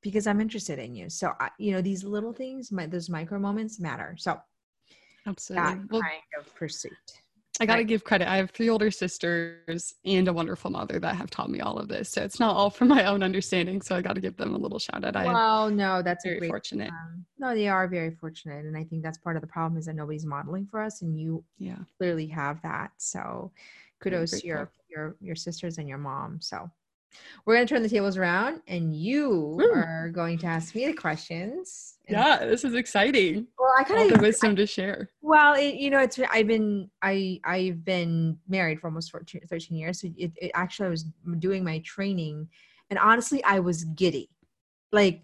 Because 0.01 0.27
I'm 0.27 0.39
interested 0.39 0.79
in 0.79 0.95
you. 0.95 1.09
So, 1.09 1.33
I, 1.41 1.49
you 1.57 1.73
know, 1.73 1.81
these 1.81 2.05
little 2.05 2.31
things, 2.31 2.71
my, 2.71 2.85
those 2.85 3.09
micro 3.09 3.37
moments 3.37 3.81
matter. 3.81 4.15
So, 4.17 4.39
absolutely. 5.27 5.69
That 5.69 5.91
well, 5.91 6.01
kind 6.01 6.21
of 6.39 6.55
pursuit. 6.55 6.93
I 7.59 7.65
got 7.65 7.77
to 7.77 7.83
give 7.83 8.03
credit. 8.03 8.29
I 8.29 8.37
have 8.37 8.51
three 8.51 8.69
older 8.69 8.89
sisters 8.89 9.93
and 10.05 10.27
a 10.27 10.33
wonderful 10.33 10.71
mother 10.71 10.99
that 10.99 11.15
have 11.15 11.29
taught 11.29 11.49
me 11.49 11.59
all 11.59 11.77
of 11.77 11.87
this. 11.87 12.09
So 12.09 12.23
it's 12.23 12.39
not 12.39 12.55
all 12.55 12.69
from 12.69 12.87
my 12.87 13.05
own 13.05 13.21
understanding. 13.21 13.81
So 13.81 13.95
I 13.95 14.01
got 14.01 14.15
to 14.15 14.21
give 14.21 14.37
them 14.37 14.55
a 14.55 14.57
little 14.57 14.79
shout 14.79 15.03
out. 15.03 15.15
I 15.15 15.25
well, 15.25 15.69
no, 15.69 16.01
that's 16.01 16.23
very 16.23 16.39
great, 16.39 16.49
fortunate. 16.49 16.89
Um, 16.89 17.25
no, 17.37 17.53
they 17.53 17.67
are 17.67 17.87
very 17.87 18.11
fortunate, 18.11 18.65
and 18.65 18.77
I 18.77 18.83
think 18.83 19.03
that's 19.03 19.17
part 19.17 19.35
of 19.35 19.41
the 19.41 19.47
problem 19.47 19.77
is 19.77 19.85
that 19.85 19.95
nobody's 19.95 20.25
modeling 20.25 20.65
for 20.65 20.81
us, 20.81 21.01
and 21.01 21.19
you 21.19 21.43
yeah 21.57 21.77
clearly 21.97 22.27
have 22.27 22.61
that. 22.61 22.91
So 22.97 23.51
kudos 23.99 24.31
to 24.31 24.47
your 24.47 24.71
your 24.89 25.15
your 25.19 25.35
sisters 25.35 25.77
and 25.77 25.87
your 25.87 25.97
mom. 25.97 26.39
So 26.41 26.69
we're 27.45 27.55
going 27.55 27.65
to 27.65 27.73
turn 27.73 27.83
the 27.83 27.89
tables 27.89 28.17
around 28.17 28.61
and 28.67 28.95
you 28.95 29.59
Ooh. 29.61 29.73
are 29.73 30.09
going 30.09 30.37
to 30.39 30.47
ask 30.47 30.75
me 30.75 30.85
the 30.85 30.93
questions. 30.93 31.95
Yeah, 32.07 32.45
this 32.45 32.63
is 32.63 32.73
exciting. 32.73 33.47
Well, 33.57 33.71
I 33.77 33.83
kind 33.83 34.11
of 34.11 34.17
the 34.17 34.21
wisdom 34.21 34.51
I, 34.51 34.55
to 34.55 34.65
share. 34.65 35.09
Well, 35.21 35.53
it, 35.53 35.75
you 35.75 35.89
know, 35.89 35.99
it's 35.99 36.19
I've 36.31 36.47
been 36.47 36.89
I 37.01 37.39
I've 37.43 37.85
been 37.85 38.37
married 38.47 38.79
for 38.79 38.87
almost 38.87 39.11
14, 39.11 39.41
13 39.47 39.77
years. 39.77 40.01
So 40.01 40.07
it, 40.17 40.31
it 40.35 40.51
actually 40.53 40.87
I 40.87 40.89
was 40.89 41.05
doing 41.39 41.63
my 41.63 41.79
training 41.79 42.47
and 42.89 42.97
honestly 42.99 43.43
I 43.43 43.59
was 43.59 43.83
giddy. 43.83 44.29
Like 44.91 45.23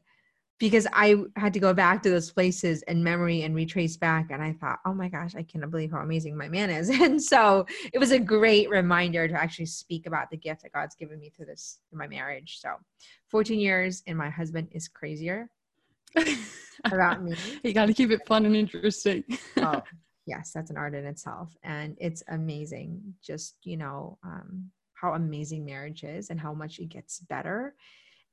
because 0.58 0.88
I 0.94 1.15
had 1.36 1.54
to 1.54 1.60
go 1.60 1.74
back 1.74 2.02
to 2.04 2.10
those 2.10 2.32
places 2.32 2.82
and 2.84 3.04
memory 3.04 3.44
and 3.44 3.54
retrace 3.54 3.98
back. 3.98 4.32
And 4.32 4.41
I 4.41 4.54
thought, 4.54 4.80
oh 4.86 4.94
my 4.94 5.10
gosh, 5.10 5.36
I 5.36 5.44
cannot 5.44 5.72
believe 5.72 5.91
how 5.91 6.00
amazing 6.00 6.38
my 6.38 6.48
man 6.48 6.70
is. 6.70 6.89
And 7.06 7.22
so 7.22 7.65
it 7.94 8.00
was 8.00 8.12
a 8.12 8.20
great 8.20 8.70
reminder 8.70 9.28
to 9.28 9.34
actually 9.34 9.65
speak 9.65 10.08
about 10.08 10.30
the 10.32 10.38
gift 10.38 10.63
that 10.63 10.72
God's 10.72 10.96
given 10.96 11.20
me 11.20 11.30
through 11.30 11.48
this, 11.48 11.80
through 11.89 12.00
my 12.00 12.08
marriage. 12.08 12.58
So 12.60 12.70
14 13.30 13.60
years 13.60 14.02
and 14.08 14.18
my 14.18 14.30
husband 14.30 14.70
is 14.72 14.88
crazier 14.88 15.50
about 16.86 17.22
me. 17.22 17.36
You 17.63 17.74
got 17.74 17.88
to 17.88 17.94
keep 17.94 18.12
it 18.12 18.26
fun 18.26 18.46
and 18.46 18.56
interesting. 18.56 19.24
oh, 19.58 19.84
yes, 20.26 20.52
that's 20.54 20.72
an 20.72 20.78
art 20.78 20.96
in 20.96 21.06
itself. 21.06 21.56
And 21.63 21.98
it's 22.00 22.24
amazing 22.30 23.02
just, 23.22 23.58
you 23.63 23.78
know, 23.78 24.18
um, 24.24 24.72
how 24.94 25.13
amazing 25.13 25.65
marriage 25.65 26.04
is 26.04 26.30
and 26.30 26.39
how 26.39 26.54
much 26.54 26.80
it 26.80 26.89
gets 26.89 27.20
better 27.20 27.76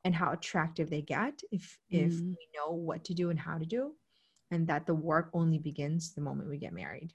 and 0.05 0.15
how 0.15 0.33
attractive 0.33 0.91
they 0.91 1.03
get 1.03 1.41
if 1.51 1.79
if 1.91 2.13
mm. 2.13 2.29
we 2.29 2.47
know 2.57 2.73
what 2.73 3.05
to 3.05 3.15
do 3.15 3.31
and 3.31 3.39
how 3.39 3.59
to 3.59 3.65
do 3.65 3.93
and 4.51 4.67
that 4.67 4.87
the 4.87 4.95
work 4.95 5.31
only 5.33 5.59
begins 5.59 6.13
the 6.15 6.21
moment 6.21 6.49
we 6.49 6.59
get 6.59 6.73
married 6.73 7.13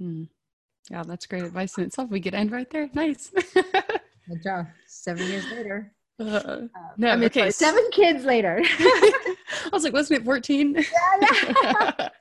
mm. 0.00 0.28
yeah 0.90 1.02
that's 1.06 1.26
great 1.26 1.44
advice 1.44 1.76
in 1.78 1.84
itself 1.84 2.10
we 2.10 2.20
could 2.20 2.34
end 2.34 2.50
right 2.50 2.70
there 2.70 2.88
nice 2.94 3.30
good 3.54 4.42
job 4.42 4.66
seven 4.86 5.26
years 5.26 5.44
later 5.50 5.92
uh, 6.20 6.24
uh, 6.24 6.60
no 6.96 7.10
I 7.10 7.16
mean, 7.16 7.26
okay 7.26 7.50
seven 7.50 7.84
kids 7.92 8.24
later 8.24 8.60
i 8.64 9.36
was 9.72 9.84
like 9.84 9.92
wasn't 9.92 10.20
it 10.20 10.24
14 10.24 10.74
yeah, 10.74 10.84
yeah. 11.62 12.08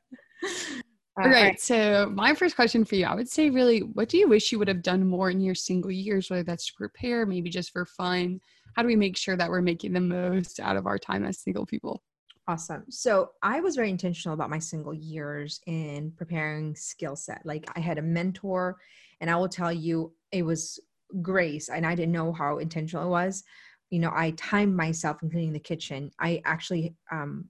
All 1.17 1.25
right. 1.25 1.43
right. 1.43 1.61
So, 1.61 2.09
my 2.13 2.33
first 2.33 2.55
question 2.55 2.85
for 2.85 2.95
you, 2.95 3.05
I 3.05 3.13
would 3.13 3.27
say, 3.27 3.49
really, 3.49 3.79
what 3.79 4.07
do 4.07 4.17
you 4.17 4.29
wish 4.29 4.51
you 4.51 4.59
would 4.59 4.69
have 4.69 4.81
done 4.81 5.05
more 5.05 5.29
in 5.29 5.41
your 5.41 5.55
single 5.55 5.91
years, 5.91 6.29
whether 6.29 6.43
that's 6.43 6.67
to 6.67 6.73
prepare, 6.73 7.25
maybe 7.25 7.49
just 7.49 7.71
for 7.71 7.85
fun, 7.85 8.39
how 8.75 8.81
do 8.81 8.87
we 8.87 8.95
make 8.95 9.17
sure 9.17 9.35
that 9.35 9.49
we're 9.49 9.61
making 9.61 9.93
the 9.93 10.01
most 10.01 10.59
out 10.59 10.77
of 10.77 10.87
our 10.87 10.97
time 10.97 11.25
as 11.25 11.39
single 11.39 11.65
people? 11.65 12.01
Awesome. 12.47 12.83
So 12.89 13.31
I 13.43 13.59
was 13.59 13.75
very 13.75 13.89
intentional 13.89 14.33
about 14.33 14.49
my 14.49 14.59
single 14.59 14.93
years 14.93 15.61
in 15.67 16.11
preparing 16.17 16.75
skill 16.75 17.15
set. 17.15 17.41
Like 17.45 17.69
I 17.75 17.79
had 17.79 17.97
a 17.97 18.01
mentor, 18.01 18.77
and 19.19 19.29
I 19.29 19.35
will 19.35 19.49
tell 19.49 19.71
you, 19.71 20.13
it 20.31 20.43
was 20.43 20.79
grace, 21.21 21.69
and 21.69 21.85
I 21.85 21.95
didn't 21.95 22.11
know 22.11 22.33
how 22.33 22.57
intentional 22.57 23.05
it 23.05 23.09
was. 23.09 23.43
You 23.89 23.99
know, 23.99 24.11
I 24.13 24.31
timed 24.31 24.75
myself 24.75 25.21
in 25.21 25.29
cleaning 25.29 25.53
the 25.53 25.59
kitchen. 25.59 26.11
I 26.19 26.41
actually 26.45 26.95
um, 27.11 27.45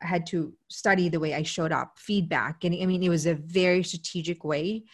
had 0.00 0.26
to 0.26 0.52
study 0.68 1.08
the 1.08 1.20
way 1.20 1.34
I 1.34 1.42
showed 1.42 1.72
up, 1.72 1.98
feedback, 1.98 2.64
and 2.64 2.74
I 2.74 2.86
mean, 2.86 3.02
it 3.02 3.08
was 3.08 3.26
a 3.26 3.34
very 3.34 3.82
strategic 3.84 4.42
way 4.44 4.84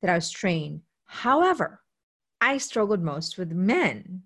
that 0.00 0.10
I 0.10 0.14
was 0.14 0.30
trained. 0.30 0.80
However, 1.04 1.82
I 2.40 2.58
struggled 2.58 3.02
most 3.02 3.36
with 3.36 3.52
men 3.52 4.22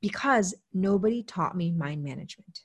because 0.00 0.54
nobody 0.72 1.22
taught 1.22 1.56
me 1.56 1.72
mind 1.72 2.02
management. 2.02 2.60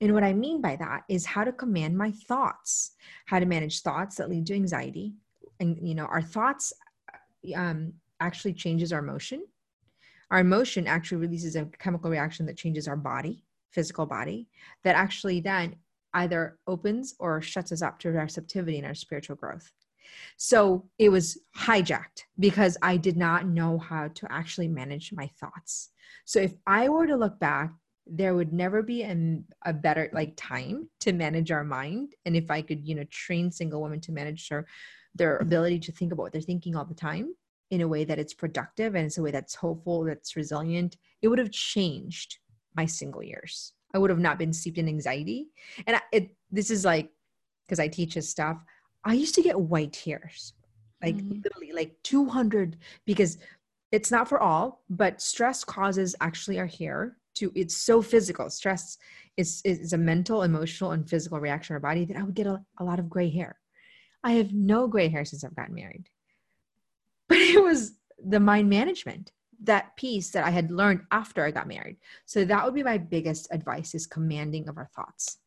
And 0.00 0.14
what 0.14 0.24
I 0.24 0.32
mean 0.32 0.60
by 0.60 0.76
that 0.76 1.02
is 1.08 1.24
how 1.24 1.44
to 1.44 1.52
command 1.52 1.96
my 1.96 2.10
thoughts, 2.10 2.92
how 3.26 3.38
to 3.38 3.46
manage 3.46 3.82
thoughts 3.82 4.16
that 4.16 4.28
lead 4.28 4.46
to 4.46 4.54
anxiety. 4.54 5.14
And, 5.60 5.78
you 5.80 5.94
know, 5.94 6.06
our 6.06 6.22
thoughts 6.22 6.72
um, 7.54 7.92
actually 8.18 8.54
changes 8.54 8.92
our 8.92 8.98
emotion. 8.98 9.44
Our 10.30 10.40
emotion 10.40 10.86
actually 10.86 11.18
releases 11.18 11.56
a 11.56 11.66
chemical 11.78 12.10
reaction 12.10 12.46
that 12.46 12.56
changes 12.56 12.88
our 12.88 12.96
body, 12.96 13.44
physical 13.70 14.06
body, 14.06 14.48
that 14.82 14.96
actually 14.96 15.40
then 15.40 15.76
either 16.14 16.58
opens 16.66 17.14
or 17.18 17.40
shuts 17.40 17.70
us 17.70 17.82
up 17.82 17.98
to 18.00 18.10
receptivity 18.10 18.78
in 18.78 18.84
our 18.84 18.94
spiritual 18.94 19.36
growth. 19.36 19.70
So 20.36 20.88
it 20.98 21.08
was 21.08 21.38
hijacked 21.56 22.24
because 22.38 22.76
I 22.82 22.96
did 22.96 23.16
not 23.16 23.46
know 23.46 23.78
how 23.78 24.08
to 24.08 24.32
actually 24.32 24.68
manage 24.68 25.12
my 25.12 25.28
thoughts. 25.40 25.90
So 26.24 26.40
if 26.40 26.52
I 26.66 26.88
were 26.88 27.06
to 27.06 27.16
look 27.16 27.38
back, 27.38 27.72
there 28.06 28.34
would 28.34 28.52
never 28.52 28.82
be 28.82 29.02
a, 29.02 29.38
a 29.64 29.72
better 29.72 30.10
like 30.12 30.34
time 30.36 30.88
to 31.00 31.12
manage 31.12 31.50
our 31.52 31.64
mind. 31.64 32.14
And 32.24 32.36
if 32.36 32.50
I 32.50 32.62
could, 32.62 32.86
you 32.86 32.94
know, 32.94 33.04
train 33.10 33.50
single 33.52 33.80
women 33.80 34.00
to 34.02 34.12
manage 34.12 34.48
their 34.48 34.66
their 35.14 35.36
ability 35.38 35.78
to 35.78 35.92
think 35.92 36.12
about 36.12 36.22
what 36.22 36.32
they're 36.32 36.40
thinking 36.40 36.74
all 36.74 36.86
the 36.86 36.94
time 36.94 37.34
in 37.70 37.82
a 37.82 37.88
way 37.88 38.04
that 38.04 38.18
it's 38.18 38.34
productive 38.34 38.94
and 38.94 39.06
it's 39.06 39.18
a 39.18 39.22
way 39.22 39.30
that's 39.30 39.54
hopeful, 39.54 40.04
that's 40.04 40.36
resilient, 40.36 40.96
it 41.20 41.28
would 41.28 41.38
have 41.38 41.50
changed 41.50 42.38
my 42.76 42.86
single 42.86 43.22
years. 43.22 43.72
I 43.94 43.98
would 43.98 44.10
have 44.10 44.18
not 44.18 44.38
been 44.38 44.52
steeped 44.52 44.78
in 44.78 44.88
anxiety. 44.88 45.48
And 45.86 46.00
it, 46.12 46.34
this 46.50 46.70
is 46.70 46.84
like, 46.84 47.10
because 47.66 47.78
I 47.78 47.88
teach 47.88 48.14
this 48.14 48.28
stuff, 48.28 48.58
I 49.04 49.14
used 49.14 49.34
to 49.34 49.42
get 49.42 49.58
white 49.58 49.96
hairs, 49.96 50.54
like 51.02 51.16
mm-hmm. 51.16 51.40
literally 51.42 51.72
like 51.72 51.96
200, 52.04 52.76
because 53.04 53.38
it's 53.90 54.10
not 54.10 54.28
for 54.28 54.40
all, 54.40 54.82
but 54.88 55.20
stress 55.20 55.64
causes 55.64 56.14
actually 56.20 56.58
our 56.58 56.66
hair 56.66 57.16
to, 57.34 57.52
it's 57.54 57.76
so 57.76 58.00
physical. 58.00 58.48
Stress 58.50 58.98
is, 59.36 59.60
is 59.64 59.92
a 59.92 59.98
mental, 59.98 60.42
emotional, 60.42 60.92
and 60.92 61.08
physical 61.08 61.40
reaction 61.40 61.74
in 61.74 61.76
our 61.76 61.80
body 61.80 62.04
that 62.04 62.16
I 62.16 62.22
would 62.22 62.34
get 62.34 62.46
a, 62.46 62.62
a 62.78 62.84
lot 62.84 62.98
of 62.98 63.10
gray 63.10 63.30
hair. 63.30 63.58
I 64.24 64.32
have 64.32 64.52
no 64.52 64.86
gray 64.86 65.08
hair 65.08 65.24
since 65.24 65.44
I've 65.44 65.56
gotten 65.56 65.74
married. 65.74 66.08
But 67.28 67.38
it 67.38 67.62
was 67.62 67.92
the 68.22 68.40
mind 68.40 68.68
management 68.68 69.32
that 69.62 69.96
piece 69.96 70.30
that 70.30 70.44
I 70.44 70.50
had 70.50 70.70
learned 70.70 71.02
after 71.10 71.44
I 71.44 71.50
got 71.50 71.68
married. 71.68 71.96
So 72.26 72.44
that 72.44 72.64
would 72.64 72.74
be 72.74 72.82
my 72.82 72.98
biggest 72.98 73.48
advice 73.50 73.94
is 73.94 74.06
commanding 74.06 74.68
of 74.68 74.76
our 74.76 74.90
thoughts. 74.94 75.38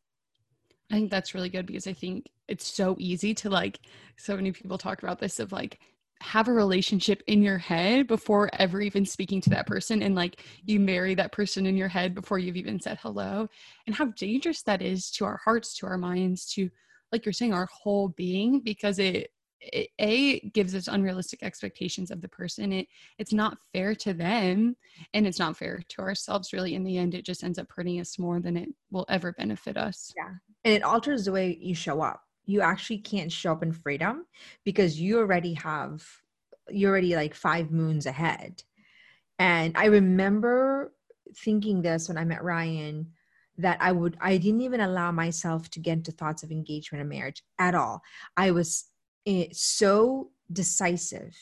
I 0.91 0.95
think 0.95 1.12
that's 1.12 1.34
really 1.34 1.50
good 1.50 1.65
because 1.65 1.88
I 1.88 1.93
think 1.93 2.30
it's 2.48 2.67
so 2.67 2.95
easy 3.00 3.34
to 3.36 3.50
like 3.50 3.80
so 4.17 4.36
many 4.36 4.52
people 4.52 4.78
talk 4.78 5.02
about 5.02 5.19
this 5.19 5.39
of 5.39 5.52
like 5.52 5.80
have 6.21 6.48
a 6.48 6.54
relationship 6.54 7.21
in 7.28 7.41
your 7.41 7.58
head 7.58 8.08
before 8.08 8.50
ever 8.54 8.82
even 8.82 9.06
speaking 9.06 9.41
to 9.41 9.50
that 9.50 9.67
person 9.67 10.02
and 10.02 10.15
like 10.15 10.41
you 10.63 10.80
marry 10.80 11.13
that 11.15 11.32
person 11.32 11.65
in 11.65 11.76
your 11.76 11.88
head 11.88 12.15
before 12.15 12.39
you've 12.39 12.56
even 12.56 12.80
said 12.80 12.98
hello. 13.02 13.48
And 13.86 13.95
how 13.95 14.06
dangerous 14.06 14.62
that 14.63 14.82
is 14.82 15.12
to 15.12 15.26
our 15.26 15.39
hearts 15.43 15.76
to 15.78 15.88
our 15.88 15.98
minds 15.98 16.45
to 16.54 16.69
like 17.12 17.26
you're 17.26 17.34
saying 17.34 17.54
our 17.54 17.67
whole 17.71 18.10
being 18.10 18.60
because 18.62 19.00
it 19.00 19.32
it, 19.73 19.89
a 19.99 20.39
gives 20.49 20.75
us 20.75 20.88
unrealistic 20.88 21.43
expectations 21.43 22.12
of 22.12 22.21
the 22.21 22.28
person. 22.28 22.71
It 22.71 22.88
it's 23.17 23.34
not 23.34 23.58
fair 23.73 23.95
to 23.95 24.13
them 24.13 24.75
and 25.13 25.28
it's 25.28 25.39
not 25.39 25.58
fair 25.58 25.82
to 25.89 26.01
ourselves 26.01 26.54
really. 26.54 26.75
In 26.75 26.84
the 26.84 26.97
end 26.97 27.15
it 27.15 27.25
just 27.25 27.43
ends 27.43 27.60
up 27.60 27.67
hurting 27.69 27.99
us 27.99 28.19
more 28.19 28.39
than 28.39 28.58
it 28.58 28.69
will 28.91 29.06
ever 29.10 29.34
benefit 29.34 29.78
us. 29.78 30.13
Yeah. 30.15 30.34
And 30.63 30.73
it 30.73 30.84
alters 30.84 31.25
the 31.25 31.32
way 31.32 31.58
you 31.60 31.75
show 31.75 32.01
up. 32.01 32.21
You 32.45 32.62
actually 32.62 32.99
can't 32.99 33.32
show 33.32 33.51
up 33.51 33.63
in 33.63 33.71
freedom 33.71 34.25
because 34.63 34.99
you 34.99 35.19
already 35.19 35.54
have 35.56 36.06
you're 36.69 36.91
already 36.91 37.15
like 37.15 37.36
five 37.36 37.71
moons 37.71 38.06
ahead. 38.06 38.63
And 39.39 39.75
i 39.78 39.86
remember 39.86 40.93
thinking 41.38 41.82
this 41.82 42.08
when 42.08 42.17
i 42.17 42.23
met 42.23 42.43
ryan 42.43 43.08
that 43.58 43.78
I 43.80 43.91
would 43.91 44.17
I 44.19 44.38
didn't 44.38 44.62
even 44.62 44.82
allow 44.82 45.12
myself 45.12 45.69
to 45.71 45.80
get 45.80 45.93
into 45.93 46.12
thoughts 46.12 46.43
of 46.43 46.51
engagement 46.51 47.01
and 47.01 47.10
marriage 47.10 47.43
at 47.60 47.75
all. 47.75 48.01
I 48.36 48.51
was 48.51 48.86
Eh, 49.25 49.47
so 49.51 50.29
decisive 50.51 51.35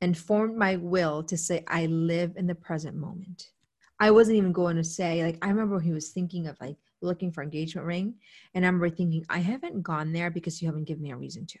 and 0.00 0.16
formed 0.16 0.56
my 0.56 0.76
will 0.76 1.22
to 1.24 1.36
say, 1.36 1.64
I 1.66 1.86
live 1.86 2.34
in 2.36 2.46
the 2.46 2.54
present 2.54 2.96
moment. 2.96 3.50
I 3.98 4.10
wasn't 4.10 4.38
even 4.38 4.52
going 4.52 4.76
to 4.76 4.84
say, 4.84 5.22
like, 5.24 5.38
I 5.42 5.48
remember 5.48 5.78
he 5.78 5.92
was 5.92 6.10
thinking 6.10 6.46
of 6.46 6.56
like 6.60 6.76
looking 7.02 7.30
for 7.30 7.42
engagement 7.42 7.86
ring. 7.86 8.14
And 8.54 8.64
I 8.64 8.68
remember 8.68 8.90
thinking, 8.90 9.24
I 9.28 9.38
haven't 9.38 9.82
gone 9.82 10.12
there 10.12 10.30
because 10.30 10.60
you 10.60 10.68
haven't 10.68 10.84
given 10.84 11.02
me 11.02 11.12
a 11.12 11.16
reason 11.16 11.46
to. 11.46 11.58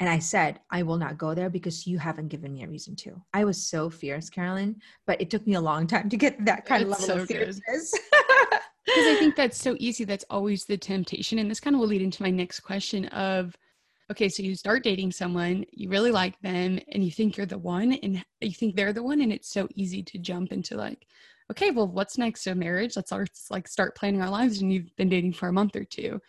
And 0.00 0.08
I 0.08 0.20
said, 0.20 0.60
I 0.70 0.82
will 0.84 0.96
not 0.96 1.18
go 1.18 1.34
there 1.34 1.50
because 1.50 1.86
you 1.86 1.98
haven't 1.98 2.28
given 2.28 2.52
me 2.52 2.62
a 2.62 2.68
reason 2.68 2.94
to. 2.96 3.20
I 3.34 3.44
was 3.44 3.66
so 3.66 3.90
fierce, 3.90 4.30
Caroline, 4.30 4.80
but 5.06 5.20
it 5.20 5.28
took 5.28 5.46
me 5.46 5.54
a 5.54 5.60
long 5.60 5.86
time 5.86 6.08
to 6.08 6.16
get 6.16 6.44
that 6.44 6.66
kind 6.66 6.82
it's 6.82 6.92
of 6.92 7.00
level 7.00 7.16
so 7.16 7.22
of 7.22 7.28
fierceness. 7.28 7.94
Because 8.86 9.06
I 9.06 9.16
think 9.18 9.36
that's 9.36 9.60
so 9.60 9.76
easy. 9.78 10.04
That's 10.04 10.24
always 10.30 10.64
the 10.64 10.78
temptation. 10.78 11.38
And 11.38 11.50
this 11.50 11.60
kind 11.60 11.76
of 11.76 11.80
will 11.80 11.88
lead 11.88 12.00
into 12.00 12.22
my 12.22 12.30
next 12.30 12.60
question 12.60 13.04
of 13.08 13.54
okay, 14.10 14.28
so 14.28 14.42
you 14.42 14.54
start 14.54 14.82
dating 14.82 15.12
someone, 15.12 15.64
you 15.72 15.88
really 15.88 16.10
like 16.10 16.40
them, 16.40 16.78
and 16.92 17.04
you 17.04 17.10
think 17.10 17.36
you're 17.36 17.46
the 17.46 17.58
one, 17.58 17.92
and 17.92 18.24
you 18.40 18.52
think 18.52 18.74
they're 18.74 18.92
the 18.92 19.02
one, 19.02 19.20
and 19.20 19.32
it's 19.32 19.52
so 19.52 19.68
easy 19.74 20.02
to 20.02 20.18
jump 20.18 20.52
into 20.52 20.76
like, 20.76 21.06
okay, 21.50 21.70
well, 21.70 21.88
what's 21.88 22.18
next? 22.18 22.42
So 22.42 22.54
marriage, 22.54 22.96
let's 22.96 23.12
like 23.50 23.68
start 23.68 23.96
planning 23.96 24.22
our 24.22 24.30
lives, 24.30 24.60
and 24.60 24.72
you've 24.72 24.94
been 24.96 25.08
dating 25.08 25.34
for 25.34 25.48
a 25.48 25.52
month 25.52 25.76
or 25.76 25.84
two. 25.84 26.20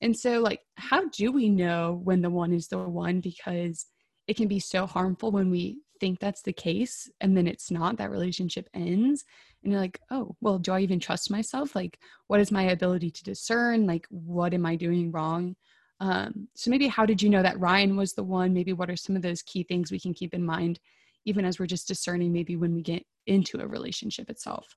And 0.00 0.16
so, 0.16 0.40
like, 0.40 0.60
how 0.76 1.08
do 1.08 1.32
we 1.32 1.48
know 1.48 2.00
when 2.04 2.20
the 2.20 2.30
one 2.30 2.52
is 2.52 2.68
the 2.68 2.78
one? 2.78 3.20
Because 3.20 3.86
it 4.26 4.36
can 4.36 4.48
be 4.48 4.60
so 4.60 4.86
harmful 4.86 5.30
when 5.30 5.50
we 5.50 5.78
think 6.00 6.18
that's 6.18 6.42
the 6.42 6.52
case 6.52 7.10
and 7.20 7.36
then 7.36 7.46
it's 7.46 7.70
not, 7.70 7.96
that 7.96 8.10
relationship 8.10 8.68
ends. 8.74 9.24
And 9.62 9.72
you're 9.72 9.80
like, 9.80 10.00
oh, 10.10 10.34
well, 10.40 10.58
do 10.58 10.72
I 10.72 10.80
even 10.80 11.00
trust 11.00 11.30
myself? 11.30 11.74
Like, 11.74 11.98
what 12.26 12.40
is 12.40 12.52
my 12.52 12.64
ability 12.64 13.10
to 13.12 13.24
discern? 13.24 13.86
Like, 13.86 14.06
what 14.10 14.52
am 14.52 14.66
I 14.66 14.76
doing 14.76 15.10
wrong? 15.12 15.56
Um, 16.00 16.48
so 16.54 16.70
maybe 16.70 16.88
how 16.88 17.06
did 17.06 17.22
you 17.22 17.30
know 17.30 17.42
that 17.42 17.58
Ryan 17.58 17.96
was 17.96 18.12
the 18.12 18.24
one? 18.24 18.52
Maybe 18.52 18.72
what 18.72 18.90
are 18.90 18.96
some 18.96 19.16
of 19.16 19.22
those 19.22 19.42
key 19.42 19.62
things 19.62 19.90
we 19.90 20.00
can 20.00 20.14
keep 20.14 20.34
in 20.34 20.44
mind, 20.44 20.80
even 21.24 21.44
as 21.44 21.58
we're 21.58 21.66
just 21.66 21.88
discerning 21.88 22.32
maybe 22.32 22.56
when 22.56 22.74
we 22.74 22.82
get 22.82 23.04
into 23.26 23.60
a 23.60 23.66
relationship 23.66 24.28
itself? 24.28 24.76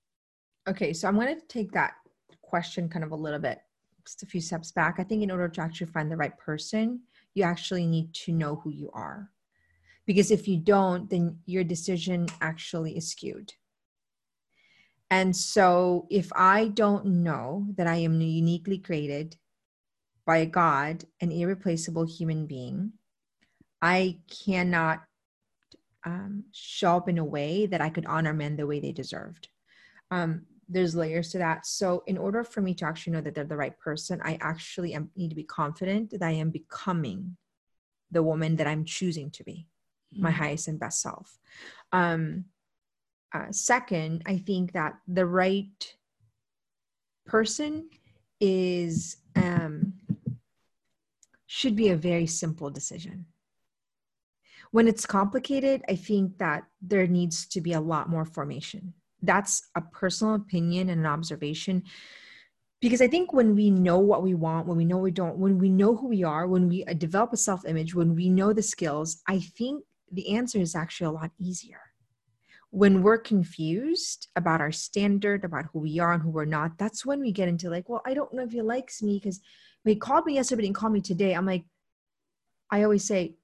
Okay, 0.68 0.94
so 0.94 1.08
I'm 1.08 1.16
going 1.16 1.36
to 1.36 1.48
take 1.48 1.72
that 1.72 1.94
question 2.42 2.88
kind 2.90 3.04
of 3.04 3.12
a 3.12 3.16
little 3.16 3.40
bit, 3.40 3.60
just 4.06 4.24
a 4.24 4.26
few 4.26 4.42
steps 4.42 4.72
back. 4.72 4.96
I 5.00 5.04
think 5.04 5.24
in 5.24 5.32
order 5.32 5.48
to 5.48 5.62
actually 5.62 5.88
find 5.88 6.12
the 6.12 6.18
right 6.18 6.38
person, 6.38 7.02
you 7.34 7.44
actually 7.44 7.86
need 7.86 8.14
to 8.14 8.32
know 8.32 8.56
who 8.58 8.70
you 8.70 8.90
are. 8.94 9.30
Because 10.06 10.32
if 10.32 10.48
you 10.48 10.58
don't, 10.58 11.10
then 11.10 11.40
your 11.46 11.64
decision 11.64 12.28
actually 12.42 12.96
is 12.96 13.10
skewed. 13.10 13.54
And 15.10 15.36
so 15.36 16.08
if 16.10 16.32
I 16.36 16.70
don't 16.70 17.06
know 17.06 17.68
that 17.76 17.88
I 17.88 17.98
am 17.98 18.20
uniquely 18.20 18.78
created 18.78 19.38
by 20.28 20.38
a 20.38 20.46
God, 20.46 21.06
an 21.22 21.32
irreplaceable 21.32 22.06
human 22.06 22.46
being, 22.46 22.92
I 23.82 24.20
cannot 24.46 25.02
um, 26.06 26.44
show 26.52 26.98
up 26.98 27.08
in 27.08 27.18
a 27.18 27.26
way 27.26 27.66
that 27.66 27.80
I 27.80 27.90
could 27.90 28.06
honor 28.06 28.34
men 28.34 28.58
the 28.58 28.68
way 28.68 28.82
they 28.82 28.92
deserved. 28.92 29.48
Um, 30.12 30.46
there's 30.68 30.96
layers 30.96 31.32
to 31.32 31.38
that. 31.38 31.66
So, 31.66 32.04
in 32.08 32.18
order 32.18 32.44
for 32.44 32.62
me 32.62 32.74
to 32.76 32.86
actually 32.86 33.14
know 33.14 33.22
that 33.22 33.36
they're 33.36 33.46
the 33.46 33.56
right 33.56 33.78
person, 33.80 34.20
I 34.22 34.38
actually 34.42 34.94
am, 34.94 35.10
need 35.16 35.30
to 35.30 35.36
be 35.36 35.44
confident 35.44 36.12
that 36.12 36.22
I 36.22 36.32
am 36.32 36.50
becoming 36.50 37.38
the 38.12 38.22
woman 38.22 38.58
that 38.58 38.68
I'm 38.68 38.84
choosing 38.84 39.32
to 39.32 39.46
be, 39.46 39.68
mm-hmm. 40.14 40.24
my 40.24 40.32
highest 40.32 40.68
and 40.68 40.78
best 40.78 41.02
self. 41.02 41.38
Um, 41.94 42.46
uh, 43.34 43.52
second, 43.52 44.24
I 44.26 44.40
think 44.40 44.74
that 44.74 44.96
the 45.08 45.26
right 45.26 45.96
person 47.26 47.90
is 48.42 49.18
um, 49.38 49.94
should 51.48 51.76
be 51.76 51.90
a 51.90 51.96
very 51.96 52.28
simple 52.28 52.70
decision. 52.70 53.26
When 54.72 54.88
it's 54.88 55.06
complicated, 55.06 55.82
I 55.90 55.96
think 55.96 56.38
that 56.38 56.66
there 56.82 57.08
needs 57.08 57.48
to 57.48 57.62
be 57.62 57.74
a 57.74 57.82
lot 57.82 58.10
more 58.10 58.26
formation. 58.26 58.94
That's 59.22 59.66
a 59.76 59.82
personal 59.82 60.36
opinion 60.36 60.90
and 60.90 61.00
an 61.00 61.06
observation. 61.08 61.84
Because 62.82 63.02
I 63.02 63.08
think 63.08 63.34
when 63.34 63.56
we 63.56 63.72
know 63.72 63.98
what 63.98 64.22
we 64.22 64.36
want, 64.36 64.68
when 64.68 64.78
we 64.78 64.86
know 64.86 64.98
we 64.98 65.10
don't, 65.10 65.38
when 65.38 65.58
we 65.58 65.70
know 65.70 65.96
who 65.96 66.10
we 66.10 66.24
are, 66.24 66.48
when 66.48 66.68
we 66.68 66.84
uh, 66.86 66.94
develop 66.94 67.34
a 67.34 67.38
self 67.38 67.66
image, 67.66 67.96
when 67.96 68.14
we 68.14 68.30
know 68.30 68.54
the 68.54 68.62
skills, 68.62 69.24
I 69.28 69.40
think 69.40 69.84
the 70.12 70.36
answer 70.36 70.60
is 70.60 70.76
actually 70.76 71.08
a 71.08 71.12
lot 71.12 71.32
easier. 71.40 71.80
When 72.70 73.02
we're 73.02 73.18
confused 73.18 74.28
about 74.36 74.62
our 74.62 74.74
standard, 74.74 75.44
about 75.44 75.66
who 75.72 75.80
we 75.80 76.00
are 76.00 76.14
and 76.14 76.22
who 76.22 76.30
we're 76.30 76.46
not, 76.46 76.78
that's 76.78 77.06
when 77.06 77.22
we 77.22 77.32
get 77.32 77.48
into 77.48 77.70
like, 77.70 77.90
well, 77.90 78.04
I 78.06 78.14
don't 78.14 78.34
know 78.34 78.44
if 78.44 78.52
he 78.52 78.62
likes 78.62 79.02
me 79.02 79.18
because 79.18 79.40
he 79.90 79.96
called 79.96 80.26
me 80.26 80.36
yesterday, 80.36 80.58
but 80.58 80.64
didn't 80.64 80.76
call 80.76 80.90
me 80.90 81.02
today. 81.02 81.34
I'm 81.34 81.46
like, 81.46 81.66
I 82.72 82.84
always 82.84 83.06
say, 83.06 83.36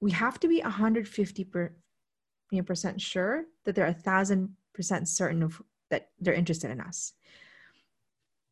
we 0.00 0.10
have 0.10 0.38
to 0.40 0.48
be 0.48 0.60
150 0.60 1.44
per, 1.44 1.72
percent 2.66 3.00
sure 3.00 3.44
that 3.64 3.74
they're 3.74 3.86
a 3.86 3.94
thousand 3.94 4.56
percent 4.74 5.08
certain 5.08 5.42
of 5.42 5.62
that 5.90 6.08
they're 6.20 6.34
interested 6.34 6.70
in 6.70 6.80
us. 6.80 7.12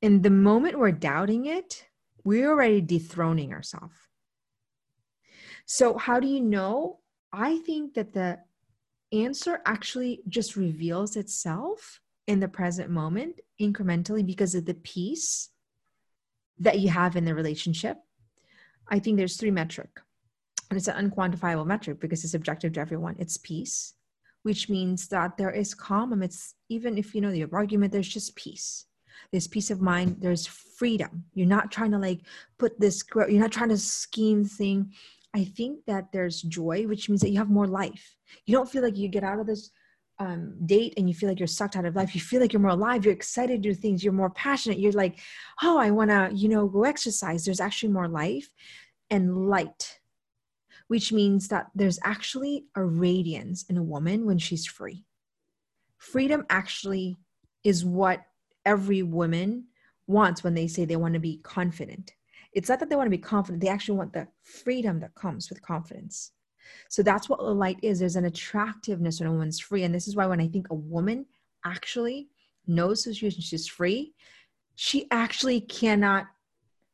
In 0.01 0.23
the 0.23 0.31
moment 0.31 0.79
we're 0.79 0.93
doubting 0.93 1.47
it, 1.47 1.87
we're 2.25 2.51
already 2.51 2.81
dethroning 2.81 3.53
ourselves. 3.53 3.97
So, 5.67 5.99
how 5.99 6.21
do 6.21 6.27
you 6.27 6.41
know? 6.41 7.01
I 7.33 7.59
think 7.59 7.95
that 7.95 8.13
the 8.13 8.39
answer 9.13 9.61
actually 9.67 10.23
just 10.29 10.57
reveals 10.57 11.17
itself 11.17 12.01
in 12.27 12.41
the 12.41 12.49
present 12.49 12.91
moment 12.91 13.41
incrementally 13.61 14.25
because 14.25 14.55
of 14.55 14.65
the 14.65 14.75
peace 14.75 15.51
that 16.61 16.79
you 16.79 16.89
have 16.89 17.17
in 17.17 17.25
the 17.25 17.35
relationship 17.35 17.99
i 18.89 18.99
think 18.99 19.17
there's 19.17 19.37
three 19.37 19.51
metric. 19.51 19.91
And 20.71 20.77
it's 20.77 20.87
an 20.87 21.11
unquantifiable 21.11 21.67
metric 21.67 21.99
because 21.99 22.23
it's 22.23 22.35
objective 22.35 22.75
to 22.75 22.81
everyone. 22.81 23.17
It's 23.19 23.37
peace 23.37 23.95
which 24.43 24.69
means 24.69 25.09
that 25.09 25.37
there 25.37 25.51
is 25.51 25.75
calm 25.75 26.13
amidst 26.13 26.55
even 26.69 26.97
if 26.97 27.15
you 27.15 27.21
know 27.21 27.31
the 27.31 27.47
argument 27.53 27.93
there's 27.93 28.09
just 28.09 28.37
peace. 28.37 28.87
There's 29.31 29.47
peace 29.47 29.71
of 29.71 29.81
mind. 29.81 30.17
There's 30.21 30.47
freedom. 30.47 31.25
You're 31.35 31.47
not 31.47 31.71
trying 31.71 31.91
to 31.93 31.99
like 31.99 32.21
put 32.59 32.81
this 32.81 33.05
you're 33.15 33.41
not 33.41 33.53
trying 33.53 33.69
to 33.69 33.79
scheme 33.79 34.45
thing. 34.45 34.93
I 35.35 35.45
think 35.45 35.85
that 35.87 36.11
there's 36.13 36.43
joy 36.43 36.87
which 36.87 37.09
means 37.09 37.21
that 37.21 37.31
you 37.31 37.39
have 37.39 37.51
more 37.51 37.67
life. 37.67 38.17
You 38.47 38.55
don't 38.57 38.71
feel 38.71 38.83
like 38.83 38.97
you 38.97 39.09
get 39.09 39.25
out 39.25 39.41
of 39.41 39.47
this 39.47 39.71
um, 40.21 40.55
date 40.67 40.95
and 40.97 41.09
you 41.09 41.15
feel 41.15 41.29
like 41.29 41.41
you're 41.41 41.47
sucked 41.47 41.77
out 41.77 41.85
of 41.85 41.97
life 41.97 42.15
you 42.15 42.21
feel 42.21 42.41
like 42.41 42.53
you're 42.53 42.61
more 42.61 42.71
alive 42.71 43.05
you're 43.05 43.15
excited 43.15 43.63
to 43.63 43.69
do 43.71 43.75
things 43.75 44.05
you're 44.05 44.13
more 44.13 44.31
passionate 44.31 44.79
you're 44.79 44.93
like 44.93 45.19
oh 45.63 45.79
i 45.79 45.91
want 45.91 46.11
to 46.11 46.31
you 46.35 46.49
know 46.49 46.69
go 46.69 46.85
exercise 46.85 47.45
there's 47.45 47.61
actually 47.61 47.93
more 47.93 48.09
life 48.09 48.49
and 49.11 49.49
light 49.49 49.99
which 50.89 51.13
means 51.13 51.49
that 51.49 51.69
there's 51.75 51.99
actually 52.05 52.67
a 52.77 52.85
radiance 52.85 53.65
in 53.71 53.77
a 53.77 53.83
woman 53.83 54.27
when 54.27 54.39
she's 54.39 54.67
free 54.67 55.05
freedom 55.99 56.45
actually 56.51 57.19
is 57.65 57.85
what 57.85 58.23
every 58.65 59.03
woman 59.03 59.65
wants 60.07 60.43
when 60.43 60.55
they 60.55 60.67
say 60.67 60.85
they 60.85 60.97
want 60.97 61.15
to 61.15 61.21
be 61.21 61.39
confident. 61.43 62.13
It's 62.53 62.69
not 62.69 62.81
that 62.81 62.91
they 62.91 62.97
want 62.97 63.07
to 63.07 63.17
be 63.17 63.19
confident, 63.19 63.63
they 63.63 63.69
actually 63.69 63.97
want 63.97 64.13
the 64.13 64.27
freedom 64.43 65.01
that 65.01 65.15
comes 65.15 65.49
with 65.49 65.63
confidence. 65.63 66.33
So 66.89 67.03
that's 67.03 67.29
what 67.29 67.39
the 67.39 67.45
light 67.45 67.79
is. 67.83 68.01
There's 68.01 68.17
an 68.17 68.25
attractiveness 68.25 69.21
when 69.21 69.29
a 69.29 69.33
woman's 69.33 69.61
free. 69.61 69.85
And 69.85 69.95
this 69.95 70.09
is 70.09 70.17
why 70.17 70.27
when 70.27 70.41
I 70.41 70.49
think 70.49 70.69
a 70.71 70.75
woman 70.75 71.27
actually 71.65 72.29
knows 72.67 73.05
who 73.05 73.13
she 73.13 73.27
is 73.27 73.35
and 73.35 73.45
she's 73.45 73.67
free, 73.67 74.15
she 74.77 75.07
actually 75.11 75.61
cannot, 75.61 76.27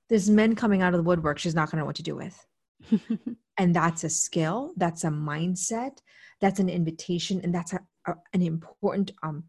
there's 0.08 0.30
men 0.30 0.54
coming 0.54 0.82
out 0.82 0.94
of 0.94 0.98
the 0.98 1.04
woodwork 1.04 1.38
she's 1.38 1.54
not 1.54 1.70
going 1.70 1.78
to 1.78 1.82
know 1.82 1.86
what 1.86 1.96
to 1.96 2.02
do 2.02 2.16
with. 2.16 2.46
and 3.58 3.74
that's 3.74 4.04
a 4.04 4.10
skill, 4.10 4.72
that's 4.76 5.04
a 5.04 5.08
mindset, 5.08 5.98
that's 6.40 6.60
an 6.60 6.68
invitation, 6.68 7.40
and 7.42 7.54
that's 7.54 7.72
a, 7.72 7.80
a, 8.06 8.14
an 8.32 8.42
important 8.42 9.12
um, 9.22 9.44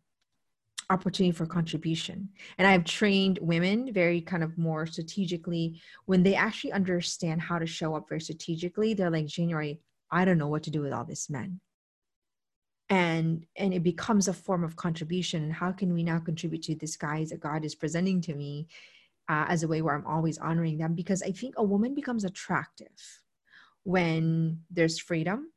opportunity 0.89 1.32
for 1.32 1.45
contribution. 1.45 2.30
And 2.57 2.68
I've 2.68 2.86
trained 2.86 3.39
women 3.41 3.91
very 3.93 4.22
kind 4.22 4.43
of 4.43 4.57
more 4.57 4.86
strategically 4.86 5.82
when 6.05 6.24
they 6.24 6.36
actually 6.36 6.72
understand 6.72 7.41
how 7.41 7.59
to 7.59 7.65
show 7.65 7.95
up 7.95 8.07
very 8.07 8.22
strategically. 8.22 8.93
They're 8.93 9.09
like, 9.09 9.28
January, 9.28 9.82
I 10.12 10.26
don't 10.26 10.38
know 10.38 10.47
what 10.47 10.64
to 10.64 10.72
do 10.72 10.82
with 10.82 10.93
all 10.93 11.05
this 11.05 11.30
men. 11.30 11.60
And 12.89 13.45
and 13.58 13.74
it 13.74 13.84
becomes 13.84 14.28
a 14.28 14.34
form 14.34 14.64
of 14.64 14.78
contribution. 14.78 15.51
How 15.51 15.72
can 15.72 15.93
we 15.93 16.03
now 16.03 16.20
contribute 16.20 16.64
to 16.64 16.76
this 16.76 16.95
guys 16.95 17.30
that 17.30 17.41
God 17.41 17.66
is 17.66 17.76
presenting 17.76 18.22
to 18.22 18.34
me 18.34 18.68
uh, 19.28 19.45
as 19.49 19.64
a 19.64 19.68
way 19.68 19.82
where 19.82 19.93
I'm 19.93 20.08
always 20.08 20.38
honoring 20.38 20.78
them? 20.78 20.93
Because 20.95 21.22
I 21.22 21.32
think 21.32 21.55
a 21.58 21.64
woman 21.64 21.93
becomes 21.93 22.24
attractive 22.24 23.22
when 23.84 24.60
there's 24.70 24.99
freedom 24.99 25.51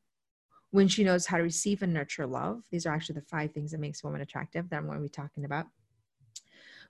when 0.70 0.86
she 0.86 1.02
knows 1.02 1.26
how 1.26 1.36
to 1.36 1.42
receive 1.42 1.82
and 1.82 1.92
nurture 1.92 2.26
love 2.26 2.62
these 2.70 2.86
are 2.86 2.94
actually 2.94 3.16
the 3.16 3.26
five 3.26 3.50
things 3.52 3.72
that 3.72 3.80
makes 3.80 4.04
a 4.04 4.06
woman 4.06 4.20
attractive 4.20 4.70
that 4.70 4.76
i'm 4.76 4.86
going 4.86 4.98
to 4.98 5.02
be 5.02 5.08
talking 5.08 5.44
about 5.44 5.66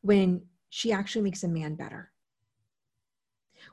when 0.02 0.42
she 0.68 0.92
actually 0.92 1.22
makes 1.22 1.42
a 1.44 1.48
man 1.48 1.74
better 1.74 2.11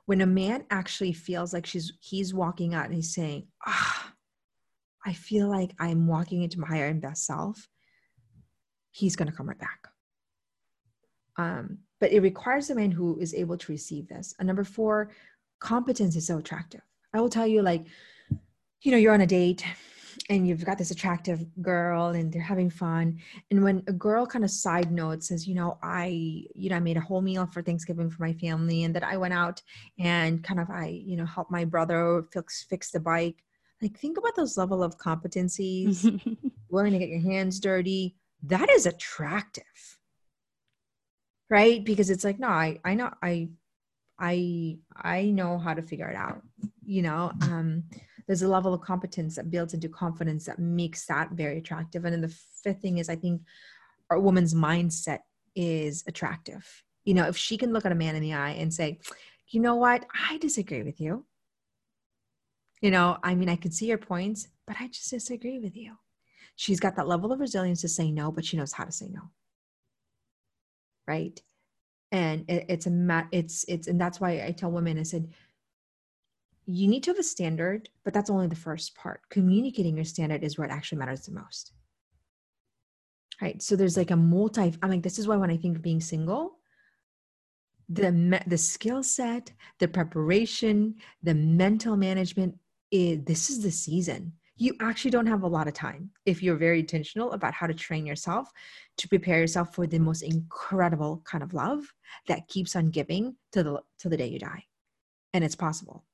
when 0.05 0.21
a 0.21 0.25
man 0.25 0.65
actually 0.69 1.13
feels 1.13 1.53
like 1.53 1.65
she's 1.65 1.93
he's 1.99 2.33
walking 2.33 2.73
out 2.73 2.85
and 2.85 2.93
he's 2.93 3.13
saying 3.13 3.47
ah 3.65 4.13
i 5.05 5.13
feel 5.13 5.47
like 5.47 5.73
i'm 5.79 6.07
walking 6.07 6.43
into 6.43 6.59
my 6.59 6.67
higher 6.67 6.88
and 6.88 7.01
best 7.01 7.25
self 7.25 7.67
he's 8.97 9.15
going 9.15 9.29
to 9.29 9.35
come 9.35 9.47
right 9.47 9.59
back. 9.59 9.88
Um, 11.38 11.79
but 11.99 12.11
it 12.11 12.21
requires 12.21 12.69
a 12.69 12.75
man 12.75 12.89
who 12.89 13.17
is 13.19 13.33
able 13.33 13.57
to 13.57 13.71
receive 13.71 14.07
this. 14.07 14.33
And 14.39 14.47
number 14.47 14.63
four 14.63 15.11
competence 15.59 16.15
is 16.15 16.25
so 16.25 16.39
attractive. 16.39 16.81
I 17.13 17.21
will 17.21 17.29
tell 17.29 17.47
you 17.47 17.61
like 17.61 17.85
you 18.81 18.91
know 18.91 18.97
you're 18.97 19.13
on 19.13 19.21
a 19.21 19.27
date 19.27 19.63
and 20.30 20.47
you've 20.47 20.65
got 20.65 20.78
this 20.78 20.91
attractive 20.91 21.45
girl 21.61 22.07
and 22.07 22.32
they're 22.32 22.41
having 22.41 22.70
fun. 22.70 23.20
And 23.51 23.63
when 23.63 23.84
a 23.88 23.93
girl 23.93 24.26
kind 24.26 24.43
of 24.43 24.51
side 24.51 24.91
note 24.91 25.24
says 25.24 25.47
you 25.47 25.55
know 25.55 25.78
i 25.82 26.07
you 26.53 26.70
know 26.70 26.76
i 26.76 26.80
made 26.80 26.97
a 26.97 27.01
whole 27.01 27.22
meal 27.22 27.45
for 27.45 27.61
thanksgiving 27.61 28.09
for 28.09 28.22
my 28.22 28.34
family 28.34 28.84
and 28.84 28.95
that 28.95 29.03
i 29.03 29.18
went 29.18 29.34
out 29.34 29.61
and 29.99 30.43
kind 30.43 30.59
of 30.59 30.70
i 30.70 30.88
you 30.88 31.18
know 31.18 31.26
helped 31.26 31.51
my 31.51 31.65
brother 31.65 32.26
fix 32.32 32.63
fix 32.63 32.91
the 32.91 32.99
bike. 32.99 33.43
Like 33.82 33.97
think 33.97 34.18
about 34.18 34.36
those 34.36 34.57
level 34.57 34.82
of 34.84 34.97
competencies 34.97 36.03
willing 36.70 36.93
to 36.93 36.99
get 36.99 37.09
your 37.09 37.22
hands 37.22 37.59
dirty. 37.59 38.15
That 38.43 38.70
is 38.70 38.86
attractive 38.86 39.63
right? 41.49 41.84
Because 41.86 42.09
it's 42.09 42.24
like 42.24 42.39
no 42.39 42.49
i 42.49 42.80
i 42.84 42.93
know 42.93 43.11
i 43.22 43.49
i 44.20 44.78
i 44.95 45.26
know 45.30 45.57
how 45.57 45.74
to 45.74 45.82
figure 45.82 46.09
it 46.09 46.15
out 46.15 46.41
you 46.88 47.01
know? 47.01 47.32
Um 47.41 47.84
there's 48.28 48.41
a 48.41 48.47
level 48.47 48.73
of 48.73 48.82
competence 48.82 49.38
that 49.38 49.49
builds 49.49 49.73
into 49.73 49.88
confidence 49.88 50.45
that 50.45 50.59
makes 50.59 51.05
that 51.05 51.32
very 51.32 51.57
attractive. 51.57 52.03
And 52.03 52.13
then 52.13 52.21
the 52.21 52.36
fifth 52.63 52.82
thing 52.82 52.97
is 52.97 53.09
i 53.09 53.15
think 53.15 53.41
our 54.09 54.19
woman's 54.19 54.53
mindset 54.53 55.19
is 55.55 56.03
attractive. 56.07 56.84
You 57.05 57.13
know 57.13 57.28
if 57.28 57.38
she 57.38 57.57
can 57.57 57.73
look 57.73 57.86
at 57.86 57.91
a 57.91 57.95
man 57.95 58.15
in 58.15 58.21
the 58.21 58.34
eye 58.34 58.51
and 58.51 58.73
say 58.73 58.99
you 59.49 59.61
know 59.61 59.75
what? 59.75 60.05
I 60.30 60.38
disagree 60.39 60.84
with 60.84 60.99
you. 60.99 61.25
You 62.82 62.91
know 62.91 63.17
i 63.23 63.34
mean 63.34 63.49
i 63.49 63.55
can 63.55 63.71
see 63.71 63.88
your 63.88 63.97
points 63.97 64.47
but 64.67 64.75
i 64.80 64.88
just 64.88 65.09
disagree 65.09 65.59
with 65.59 65.75
you. 65.75 65.95
She's 66.55 66.80
got 66.80 66.95
that 66.95 67.07
level 67.07 67.32
of 67.32 67.39
resilience 67.39 67.82
to 67.82 67.88
say 67.88 68.11
no 68.11 68.32
but 68.32 68.45
she 68.45 68.57
knows 68.57 68.73
how 68.73 68.84
to 68.84 68.91
say 68.91 69.07
no. 69.07 69.21
Right? 71.07 71.41
And 72.11 72.45
it, 72.49 72.65
it's 72.69 72.88
a 72.88 73.28
it's 73.32 73.65
it's 73.67 73.88
and 73.88 73.99
that's 73.99 74.19
why 74.19 74.43
i 74.45 74.51
tell 74.51 74.71
women 74.71 74.99
i 74.99 75.03
said 75.03 75.30
you 76.68 76.88
need 76.88 77.01
to 77.03 77.11
have 77.11 77.20
a 77.20 77.24
standard, 77.24 77.89
but 78.03 78.13
that's 78.13 78.30
only 78.30 78.47
the 78.47 78.55
first 78.55 78.93
part. 78.95 79.22
Communicating 79.30 79.95
your 79.95 80.05
standard 80.05 80.43
is 80.43 80.57
where 80.57 80.68
it 80.68 80.72
actually 80.72 80.97
matters 80.99 81.26
the 81.26 81.32
most. 81.32 81.72
Right. 83.41 83.61
So 83.61 83.76
there's 83.76 83.97
like 83.97 84.11
a 84.11 84.15
multi, 84.15 84.74
I'm 84.82 84.89
like, 84.89 85.03
this 85.03 85.18
is 85.18 85.28
why 85.28 85.38
when 85.38 85.51
I 85.51 85.57
think 85.57 85.78
of 85.78 85.82
being 85.82 86.01
single, 86.01 86.57
the 87.89 88.41
the 88.47 88.57
skill 88.57 89.01
set, 89.01 89.51
the 89.80 89.88
preparation, 89.88 90.95
the 91.24 91.34
mental 91.34 91.95
management 91.95 92.55
is 92.91 93.24
this 93.24 93.49
is 93.49 93.63
the 93.63 93.72
season. 93.72 94.34
You 94.57 94.76
actually 94.82 95.11
don't 95.11 95.28
have 95.28 95.43
a 95.43 95.47
lot 95.47 95.68
of 95.68 95.74
time 95.74 96.09
if 96.26 96.43
you're 96.43 96.57
very 96.57 96.80
intentional 96.80 97.32
about 97.32 97.53
how 97.53 97.68
to 97.68 97.74
train 97.74 98.05
yourself 98.05 98.49
to 98.97 99.07
prepare 99.07 99.39
yourself 99.39 99.74
for 99.74 99.88
the 99.88 99.99
most 99.99 100.24
incredible 100.24 101.22
kind 101.26 101.43
of 101.43 101.53
love 101.53 101.86
that 102.28 102.47
keeps 102.49 102.76
on 102.76 102.89
giving 102.89 103.38
to 103.53 103.63
the 103.63 103.82
to 103.99 104.09
the 104.09 104.18
day 104.18 104.28
you 104.28 104.39
die. 104.39 104.65
And 105.34 105.43
it's 105.45 105.55
possible. 105.55 106.07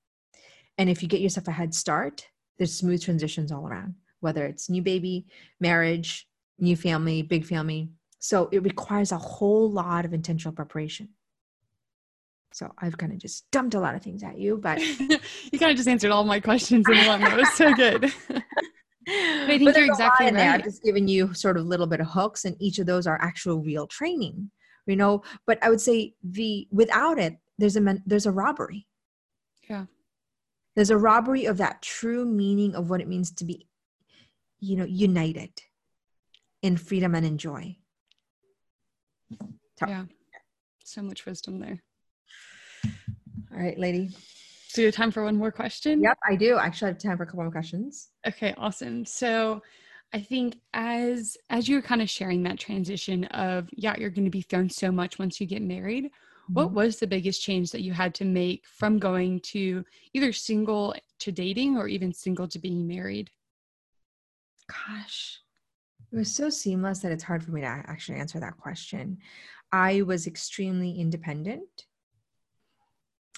And 0.78 0.90
if 0.90 1.02
you 1.02 1.08
get 1.08 1.22
yourself 1.22 1.48
a 1.48 1.52
head 1.52 1.74
start, 1.74 2.28
there's 2.58 2.74
smooth 2.74 3.04
transitions 3.04 3.52
all 3.52 3.68
around, 3.68 3.96
whether 4.22 4.46
it's 4.46 4.70
new 4.70 4.82
baby, 4.82 5.26
marriage, 5.60 6.28
new 6.60 6.76
family, 6.76 7.22
big 7.22 7.46
family. 7.46 7.90
So 8.20 8.50
it 8.52 8.64
requires 8.64 9.12
a 9.12 9.18
whole 9.18 9.70
lot 9.70 10.06
of 10.06 10.14
intentional 10.14 10.54
preparation. 10.54 11.10
So 12.54 12.72
I've 12.78 12.98
kind 12.98 13.12
of 13.12 13.18
just 13.18 13.50
dumped 13.52 13.74
a 13.74 13.80
lot 13.80 13.96
of 13.96 14.04
things 14.04 14.24
at 14.24 14.38
you, 14.38 14.58
but 14.58 14.80
you 15.00 15.60
kind 15.60 15.72
of 15.72 15.78
just 15.78 15.88
answered 15.88 16.12
all 16.12 16.24
my 16.24 16.40
questions 16.40 16.88
in 16.88 17.06
one. 17.08 17.22
That 17.22 17.38
was 17.38 17.52
so 17.54 17.74
good. 17.74 18.02
but 18.28 18.44
I 19.08 19.48
think 19.48 19.66
but 19.66 19.76
you're 19.76 19.86
exactly 19.86 20.28
right. 20.28 20.38
I've 20.38 20.64
just 20.64 20.84
given 20.84 21.08
you 21.08 21.34
sort 21.34 21.58
of 21.58 21.66
a 21.66 21.68
little 21.68 21.88
bit 21.88 22.00
of 22.00 22.08
hooks, 22.08 22.46
and 22.46 22.56
each 22.60 22.78
of 22.78 22.86
those 22.86 23.08
are 23.08 23.20
actual 23.22 23.60
real 23.60 23.88
training. 23.88 24.52
You 24.86 24.98
know, 24.98 25.24
but 25.48 25.58
I 25.64 25.70
would 25.70 25.82
say 25.82 26.14
the 26.24 26.68
without 26.72 27.18
it, 27.18 27.38
there's 27.58 27.76
a 27.76 27.98
there's 28.06 28.28
a 28.28 28.32
robbery. 28.32 28.86
Yeah 29.68 29.86
there's 30.76 30.90
a 30.90 30.98
robbery 30.98 31.46
of 31.46 31.58
that 31.58 31.82
true 31.82 32.26
meaning 32.26 32.76
of 32.76 32.90
what 32.90 33.02
it 33.02 33.08
means 33.08 33.32
to 33.32 33.46
be 33.46 33.68
you 34.60 34.76
know 34.76 34.86
united 34.86 35.52
in 36.62 36.78
freedom 36.78 37.14
and 37.14 37.26
in 37.26 37.38
joy. 37.38 37.76
So, 39.32 39.88
yeah. 39.88 40.06
So 40.86 41.02
much 41.02 41.26
wisdom 41.26 41.60
there. 41.60 41.82
All 43.52 43.60
right 43.60 43.78
lady. 43.78 44.12
So 44.68 44.82
you 44.82 44.88
have 44.88 44.96
time 44.96 45.12
for 45.12 45.24
one 45.24 45.36
more 45.36 45.52
question? 45.52 46.02
Yep 46.02 46.18
i 46.28 46.36
do. 46.36 46.58
Actually 46.58 46.88
I 46.88 46.92
have 46.94 47.02
time 47.02 47.18
for 47.18 47.24
a 47.24 47.26
couple 47.26 47.42
more 47.42 47.52
questions. 47.52 48.10
Okay 48.28 48.54
awesome. 48.58 49.06
So 49.06 49.62
i 50.14 50.20
think 50.20 50.58
as 50.74 51.38
as 51.50 51.68
you're 51.68 51.82
kind 51.82 52.02
of 52.02 52.10
sharing 52.10 52.44
that 52.44 52.60
transition 52.60 53.26
of 53.26 53.68
yeah 53.74 53.96
you're 53.98 54.12
going 54.12 54.26
to 54.26 54.32
be 54.32 54.42
thrown 54.42 54.70
so 54.70 54.92
much 54.92 55.18
once 55.20 55.42
you 55.42 55.48
get 55.48 55.62
married 55.62 56.12
what 56.48 56.68
mm-hmm. 56.68 56.76
was 56.76 56.98
the 56.98 57.08
biggest 57.08 57.42
change 57.42 57.72
that 57.72 57.82
you 57.82 57.94
had 57.94 58.14
to 58.16 58.26
make 58.26 58.66
from 58.68 59.00
going 59.00 59.40
to 59.42 59.86
either 60.14 60.34
single 60.34 60.96
to 61.20 61.32
dating 61.32 61.78
or 61.78 61.88
even 61.88 62.14
single 62.14 62.48
to 62.50 62.60
being 62.60 62.88
married? 62.88 63.30
Gosh, 64.68 65.40
it 66.12 66.18
was 66.18 66.34
so 66.34 66.50
seamless 66.50 67.00
that 67.00 67.12
it's 67.12 67.24
hard 67.24 67.44
for 67.44 67.52
me 67.52 67.62
to 67.62 67.68
actually 67.68 68.20
answer 68.20 68.40
that 68.40 68.58
question. 68.58 69.20
I 69.72 70.02
was 70.04 70.28
extremely 70.28 71.00
independent. 71.00 71.86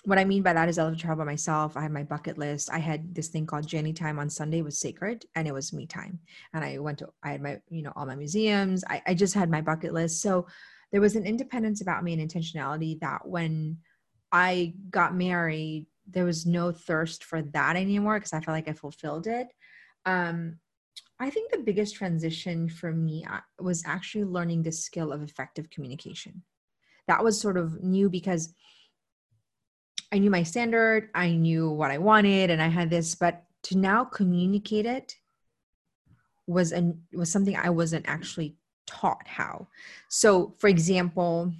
What 0.04 0.20
I 0.20 0.26
mean 0.26 0.44
by 0.44 0.54
that 0.54 0.70
is 0.70 0.78
I 0.78 0.84
love 0.84 0.94
to 0.94 1.00
travel 1.00 1.26
by 1.26 1.32
myself. 1.32 1.78
I 1.78 1.82
had 1.82 1.92
my 1.92 2.04
bucket 2.04 2.38
list. 2.38 2.70
I 2.72 2.78
had 2.78 3.16
this 3.16 3.30
thing 3.30 3.46
called 3.48 3.68
Jenny 3.68 3.94
time 3.94 4.20
on 4.20 4.30
Sunday 4.30 4.62
was 4.62 4.78
sacred 4.78 5.26
and 5.36 5.48
it 5.48 5.54
was 5.54 5.74
me 5.74 5.88
time. 5.88 6.20
And 6.54 6.64
I 6.64 6.78
went 6.78 7.00
to, 7.00 7.10
I 7.24 7.32
had 7.32 7.42
my, 7.42 7.60
you 7.70 7.82
know, 7.82 7.94
all 7.96 8.06
my 8.06 8.16
museums. 8.16 8.84
I, 8.88 9.02
I 9.08 9.14
just 9.16 9.34
had 9.34 9.50
my 9.50 9.62
bucket 9.62 9.94
list. 9.94 10.22
So 10.22 10.46
there 10.96 11.02
was 11.02 11.18
an 11.18 11.26
independence 11.26 11.82
about 11.82 12.06
me 12.06 12.14
and 12.14 12.22
intentionality 12.22 12.98
that 13.02 13.28
when 13.28 13.78
I 14.32 14.76
got 14.90 15.14
married, 15.14 15.88
there 16.08 16.24
was 16.24 16.46
no 16.46 16.72
thirst 16.72 17.26
for 17.26 17.42
that 17.42 17.76
anymore 17.76 18.18
because 18.18 18.32
I 18.32 18.40
felt 18.40 18.56
like 18.56 18.70
I 18.70 18.74
fulfilled 18.74 19.28
it. 19.28 19.48
Um, 20.06 20.58
I 21.20 21.30
think 21.30 21.52
the 21.52 21.58
biggest 21.58 21.96
transition 21.96 22.70
for 22.70 22.94
me 22.94 23.26
uh, 23.30 23.42
was 23.60 23.84
actually 23.86 24.24
learning 24.24 24.64
the 24.64 24.72
skill 24.72 25.12
of 25.12 25.22
effective 25.22 25.70
communication. 25.70 26.44
that 27.10 27.22
was 27.22 27.42
sort 27.42 27.58
of 27.58 27.84
new 27.84 28.10
because 28.10 28.54
I 30.14 30.20
knew 30.20 30.30
my 30.30 30.44
standard, 30.44 31.10
I 31.14 31.32
knew 31.32 31.70
what 31.72 31.92
I 31.92 31.98
wanted, 31.98 32.52
and 32.52 32.62
I 32.62 32.70
had 32.70 32.90
this, 32.90 33.16
but 33.16 33.44
to 33.64 33.78
now 33.78 34.06
communicate 34.06 34.86
it 34.86 35.14
was 36.48 36.72
an 36.72 37.02
was 37.12 37.30
something 37.30 37.58
I 37.58 37.70
wasn't 37.70 38.08
actually 38.08 38.56
taught 38.86 39.28
how. 39.28 39.68
So, 40.10 40.56
for 40.60 40.68
example, 40.68 41.52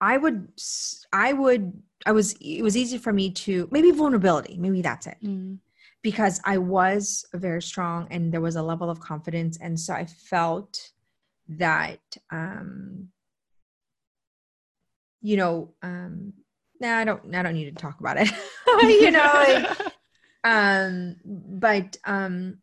I 0.00 0.16
would 0.16 0.48
I 1.12 1.32
would 1.32 1.72
I 2.06 2.12
was 2.12 2.34
it 2.40 2.62
was 2.62 2.76
easy 2.76 2.98
for 2.98 3.12
me 3.12 3.30
to 3.30 3.68
maybe 3.70 3.90
vulnerability, 3.90 4.56
maybe 4.58 4.82
that's 4.82 5.06
it. 5.06 5.16
Mm. 5.22 5.58
Because 6.02 6.40
I 6.44 6.58
was 6.58 7.24
very 7.32 7.62
strong 7.62 8.08
and 8.10 8.30
there 8.30 8.42
was 8.42 8.56
a 8.56 8.62
level 8.62 8.90
of 8.90 9.00
confidence 9.00 9.58
and 9.60 9.80
so 9.80 9.94
I 9.94 10.04
felt 10.04 10.90
that 11.48 12.00
um 12.30 13.08
you 15.22 15.36
know 15.36 15.72
um 15.82 16.34
nah, 16.80 16.98
I 16.98 17.04
don't 17.04 17.34
I 17.34 17.42
don't 17.42 17.54
need 17.54 17.74
to 17.74 17.82
talk 17.82 18.00
about 18.00 18.18
it. 18.18 18.30
you 18.82 19.10
know 19.10 19.32
like, 19.34 19.92
um 20.44 21.16
but 21.24 21.96
um 22.04 22.58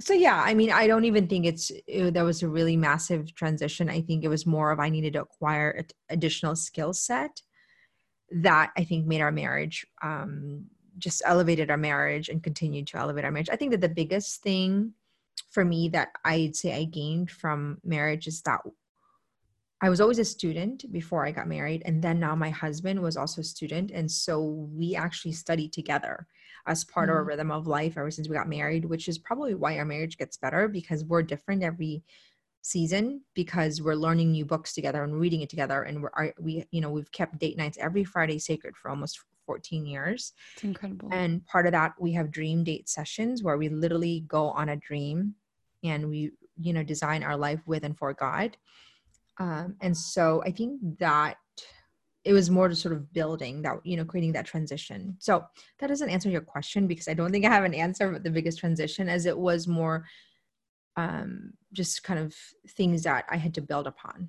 so 0.00 0.12
yeah 0.12 0.42
i 0.44 0.54
mean 0.54 0.70
i 0.70 0.86
don't 0.86 1.04
even 1.04 1.26
think 1.26 1.44
it's 1.44 1.70
it, 1.86 2.12
there 2.14 2.24
was 2.24 2.42
a 2.42 2.48
really 2.48 2.76
massive 2.76 3.34
transition 3.34 3.88
i 3.88 4.00
think 4.00 4.24
it 4.24 4.28
was 4.28 4.46
more 4.46 4.70
of 4.70 4.78
i 4.78 4.88
needed 4.88 5.12
to 5.12 5.22
acquire 5.22 5.84
additional 6.08 6.54
skill 6.54 6.92
set 6.92 7.42
that 8.30 8.70
i 8.76 8.84
think 8.84 9.06
made 9.06 9.20
our 9.20 9.32
marriage 9.32 9.86
um, 10.02 10.64
just 10.98 11.22
elevated 11.24 11.70
our 11.70 11.76
marriage 11.76 12.28
and 12.28 12.42
continued 12.42 12.86
to 12.86 12.98
elevate 12.98 13.24
our 13.24 13.30
marriage 13.30 13.50
i 13.50 13.56
think 13.56 13.70
that 13.70 13.80
the 13.80 13.88
biggest 13.88 14.42
thing 14.42 14.92
for 15.50 15.64
me 15.64 15.88
that 15.88 16.08
i'd 16.24 16.56
say 16.56 16.74
i 16.74 16.84
gained 16.84 17.30
from 17.30 17.78
marriage 17.84 18.26
is 18.26 18.42
that 18.42 18.60
I 19.80 19.90
was 19.90 20.00
always 20.00 20.18
a 20.18 20.24
student 20.24 20.90
before 20.90 21.24
I 21.24 21.30
got 21.30 21.46
married. 21.46 21.82
And 21.84 22.02
then 22.02 22.18
now 22.18 22.34
my 22.34 22.50
husband 22.50 23.00
was 23.00 23.16
also 23.16 23.42
a 23.42 23.44
student. 23.44 23.92
And 23.92 24.10
so 24.10 24.68
we 24.74 24.96
actually 24.96 25.34
studied 25.34 25.72
together 25.72 26.26
as 26.68 26.84
part 26.84 27.04
mm-hmm. 27.04 27.10
of 27.10 27.16
our 27.16 27.22
mm-hmm. 27.22 27.28
rhythm 27.28 27.50
of 27.50 27.66
life 27.66 27.96
ever 27.96 28.10
since 28.10 28.28
we 28.28 28.36
got 28.36 28.48
married, 28.48 28.84
which 28.84 29.08
is 29.08 29.18
probably 29.18 29.54
why 29.54 29.78
our 29.78 29.84
marriage 29.84 30.18
gets 30.18 30.36
better 30.36 30.68
because 30.68 31.04
we're 31.04 31.22
different 31.22 31.62
every 31.62 32.04
season 32.62 33.22
because 33.34 33.80
we're 33.80 33.94
learning 33.94 34.32
new 34.32 34.44
books 34.44 34.74
together 34.74 35.02
and 35.02 35.18
reading 35.18 35.40
it 35.40 35.48
together 35.48 35.84
and 35.84 36.02
we're 36.02 36.32
we 36.40 36.64
you 36.70 36.80
know 36.80 36.90
we've 36.90 37.10
kept 37.12 37.38
date 37.38 37.56
nights 37.56 37.78
every 37.80 38.04
friday 38.04 38.38
sacred 38.38 38.76
for 38.76 38.90
almost 38.90 39.20
14 39.46 39.86
years 39.86 40.32
it's 40.54 40.64
incredible 40.64 41.08
and 41.12 41.44
part 41.46 41.66
of 41.66 41.72
that 41.72 41.92
we 42.00 42.12
have 42.12 42.30
dream 42.30 42.64
date 42.64 42.88
sessions 42.88 43.42
where 43.42 43.56
we 43.56 43.68
literally 43.68 44.24
go 44.26 44.50
on 44.50 44.70
a 44.70 44.76
dream 44.76 45.34
and 45.84 46.08
we 46.08 46.32
you 46.60 46.72
know 46.72 46.82
design 46.82 47.22
our 47.22 47.36
life 47.36 47.60
with 47.66 47.84
and 47.84 47.96
for 47.96 48.12
god 48.12 48.56
um, 49.38 49.76
and 49.80 49.96
so 49.96 50.42
i 50.44 50.50
think 50.50 50.80
that 50.98 51.36
it 52.28 52.34
was 52.34 52.50
more 52.50 52.68
to 52.68 52.76
sort 52.76 52.94
of 52.94 53.10
building 53.14 53.62
that 53.62 53.80
you 53.84 53.96
know 53.96 54.04
creating 54.04 54.32
that 54.32 54.44
transition. 54.44 55.16
So 55.18 55.44
that 55.78 55.86
doesn't 55.86 56.10
answer 56.10 56.28
your 56.28 56.42
question 56.42 56.86
because 56.86 57.08
i 57.08 57.14
don't 57.14 57.32
think 57.32 57.46
i 57.46 57.48
have 57.48 57.64
an 57.64 57.72
answer 57.72 58.12
but 58.12 58.22
the 58.22 58.30
biggest 58.30 58.58
transition 58.58 59.08
as 59.08 59.24
it 59.24 59.36
was 59.36 59.66
more 59.66 60.04
um, 60.96 61.52
just 61.72 62.02
kind 62.02 62.20
of 62.20 62.34
things 62.76 63.04
that 63.04 63.24
i 63.30 63.36
had 63.36 63.54
to 63.54 63.62
build 63.62 63.86
upon. 63.86 64.28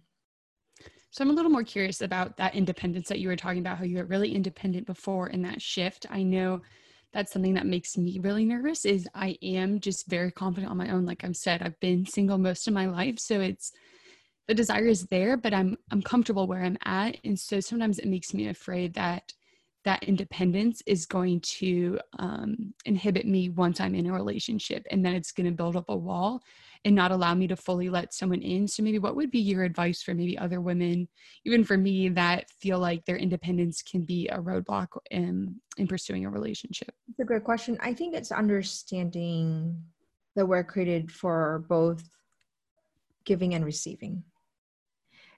So 1.12 1.24
i'm 1.24 1.30
a 1.30 1.34
little 1.34 1.52
more 1.52 1.64
curious 1.64 2.00
about 2.00 2.38
that 2.38 2.56
independence 2.56 3.10
that 3.10 3.20
you 3.20 3.28
were 3.28 3.36
talking 3.36 3.60
about 3.60 3.78
how 3.78 3.84
you 3.84 3.98
were 3.98 4.06
really 4.06 4.34
independent 4.34 4.88
before 4.88 5.28
in 5.28 5.42
that 5.42 5.62
shift. 5.62 6.06
I 6.10 6.24
know 6.24 6.62
that's 7.12 7.34
something 7.34 7.56
that 7.56 7.66
makes 7.66 7.98
me 7.98 8.20
really 8.20 8.46
nervous 8.46 8.86
is 8.86 9.10
i 9.14 9.38
am 9.42 9.82
just 9.82 10.08
very 10.08 10.32
confident 10.32 10.72
on 10.72 10.78
my 10.78 10.90
own. 10.90 11.06
Like 11.06 11.26
i've 11.26 11.36
said 11.36 11.62
i've 11.62 11.80
been 11.82 12.06
single 12.06 12.38
most 12.38 12.66
of 12.66 12.74
my 12.74 12.86
life. 12.86 13.20
So 13.20 13.42
it's 13.42 13.74
the 14.50 14.56
desire 14.56 14.88
is 14.88 15.06
there 15.06 15.38
but 15.38 15.54
i'm 15.54 15.78
i'm 15.92 16.02
comfortable 16.02 16.48
where 16.48 16.64
i'm 16.64 16.78
at. 16.84 17.18
And 17.24 17.40
so 17.40 17.60
sometimes 17.60 18.00
it 18.00 18.08
makes 18.08 18.34
me 18.34 18.50
afraid 18.50 18.96
that 18.96 19.32
that 19.86 20.04
independence 20.04 20.82
is 20.86 21.06
going 21.06 21.40
to 21.42 22.00
um, 22.18 22.74
inhibit 22.84 23.28
me 23.28 23.50
once 23.50 23.80
i'm 23.80 23.94
in 23.94 24.08
a 24.08 24.12
relationship 24.12 24.88
and 24.90 25.06
then 25.06 25.14
it's 25.14 25.32
going 25.32 25.46
to 25.46 25.56
build 25.56 25.76
up 25.76 25.86
a 25.90 25.96
wall 25.96 26.42
and 26.84 26.96
not 26.96 27.12
allow 27.12 27.36
me 27.36 27.46
to 27.46 27.58
fully 27.58 27.90
let 27.90 28.14
someone 28.14 28.42
in. 28.42 28.66
So 28.66 28.82
maybe 28.82 29.00
what 29.00 29.16
would 29.18 29.30
be 29.30 29.40
your 29.40 29.64
advice 29.64 30.02
for 30.02 30.14
maybe 30.14 30.38
other 30.38 30.62
women 30.62 31.10
even 31.46 31.64
for 31.64 31.78
me 31.78 32.10
that 32.10 32.50
feel 32.50 32.80
like 32.80 33.06
their 33.06 33.18
independence 33.18 33.84
can 33.84 34.04
be 34.04 34.30
a 34.30 34.40
roadblock 34.40 34.88
in 35.12 35.56
in 35.78 35.88
pursuing 35.88 36.26
a 36.26 36.30
relationship? 36.30 36.92
It's 37.10 37.20
a 37.20 37.26
great 37.26 37.44
question. 37.44 37.78
I 37.82 37.94
think 37.94 38.16
it's 38.16 38.32
understanding 38.32 39.78
that 40.36 40.48
we're 40.48 40.64
created 40.64 41.12
for 41.12 41.66
both 41.70 42.04
giving 43.26 43.54
and 43.54 43.64
receiving 43.64 44.24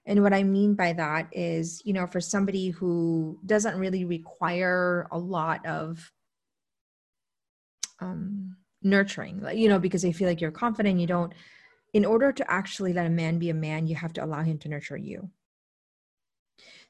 and 0.04 0.22
what 0.22 0.34
I 0.34 0.42
mean 0.42 0.74
by 0.74 0.92
that 0.94 1.28
is, 1.32 1.80
you 1.84 1.92
know, 1.92 2.06
for 2.06 2.20
somebody 2.20 2.70
who 2.70 3.38
doesn't 3.46 3.78
really 3.78 4.04
require 4.04 5.06
a 5.12 5.18
lot 5.18 5.64
of 5.64 6.12
um, 8.00 8.56
nurturing, 8.82 9.44
you 9.54 9.68
know, 9.68 9.78
because 9.78 10.02
they 10.02 10.12
feel 10.12 10.28
like 10.28 10.40
you're 10.40 10.50
confident, 10.50 10.98
you 10.98 11.06
don't, 11.06 11.32
in 11.92 12.04
order 12.04 12.32
to 12.32 12.50
actually 12.50 12.92
let 12.92 13.06
a 13.06 13.10
man 13.10 13.38
be 13.38 13.50
a 13.50 13.54
man, 13.54 13.86
you 13.86 13.94
have 13.94 14.12
to 14.14 14.24
allow 14.24 14.42
him 14.42 14.58
to 14.58 14.68
nurture 14.68 14.96
you. 14.96 15.30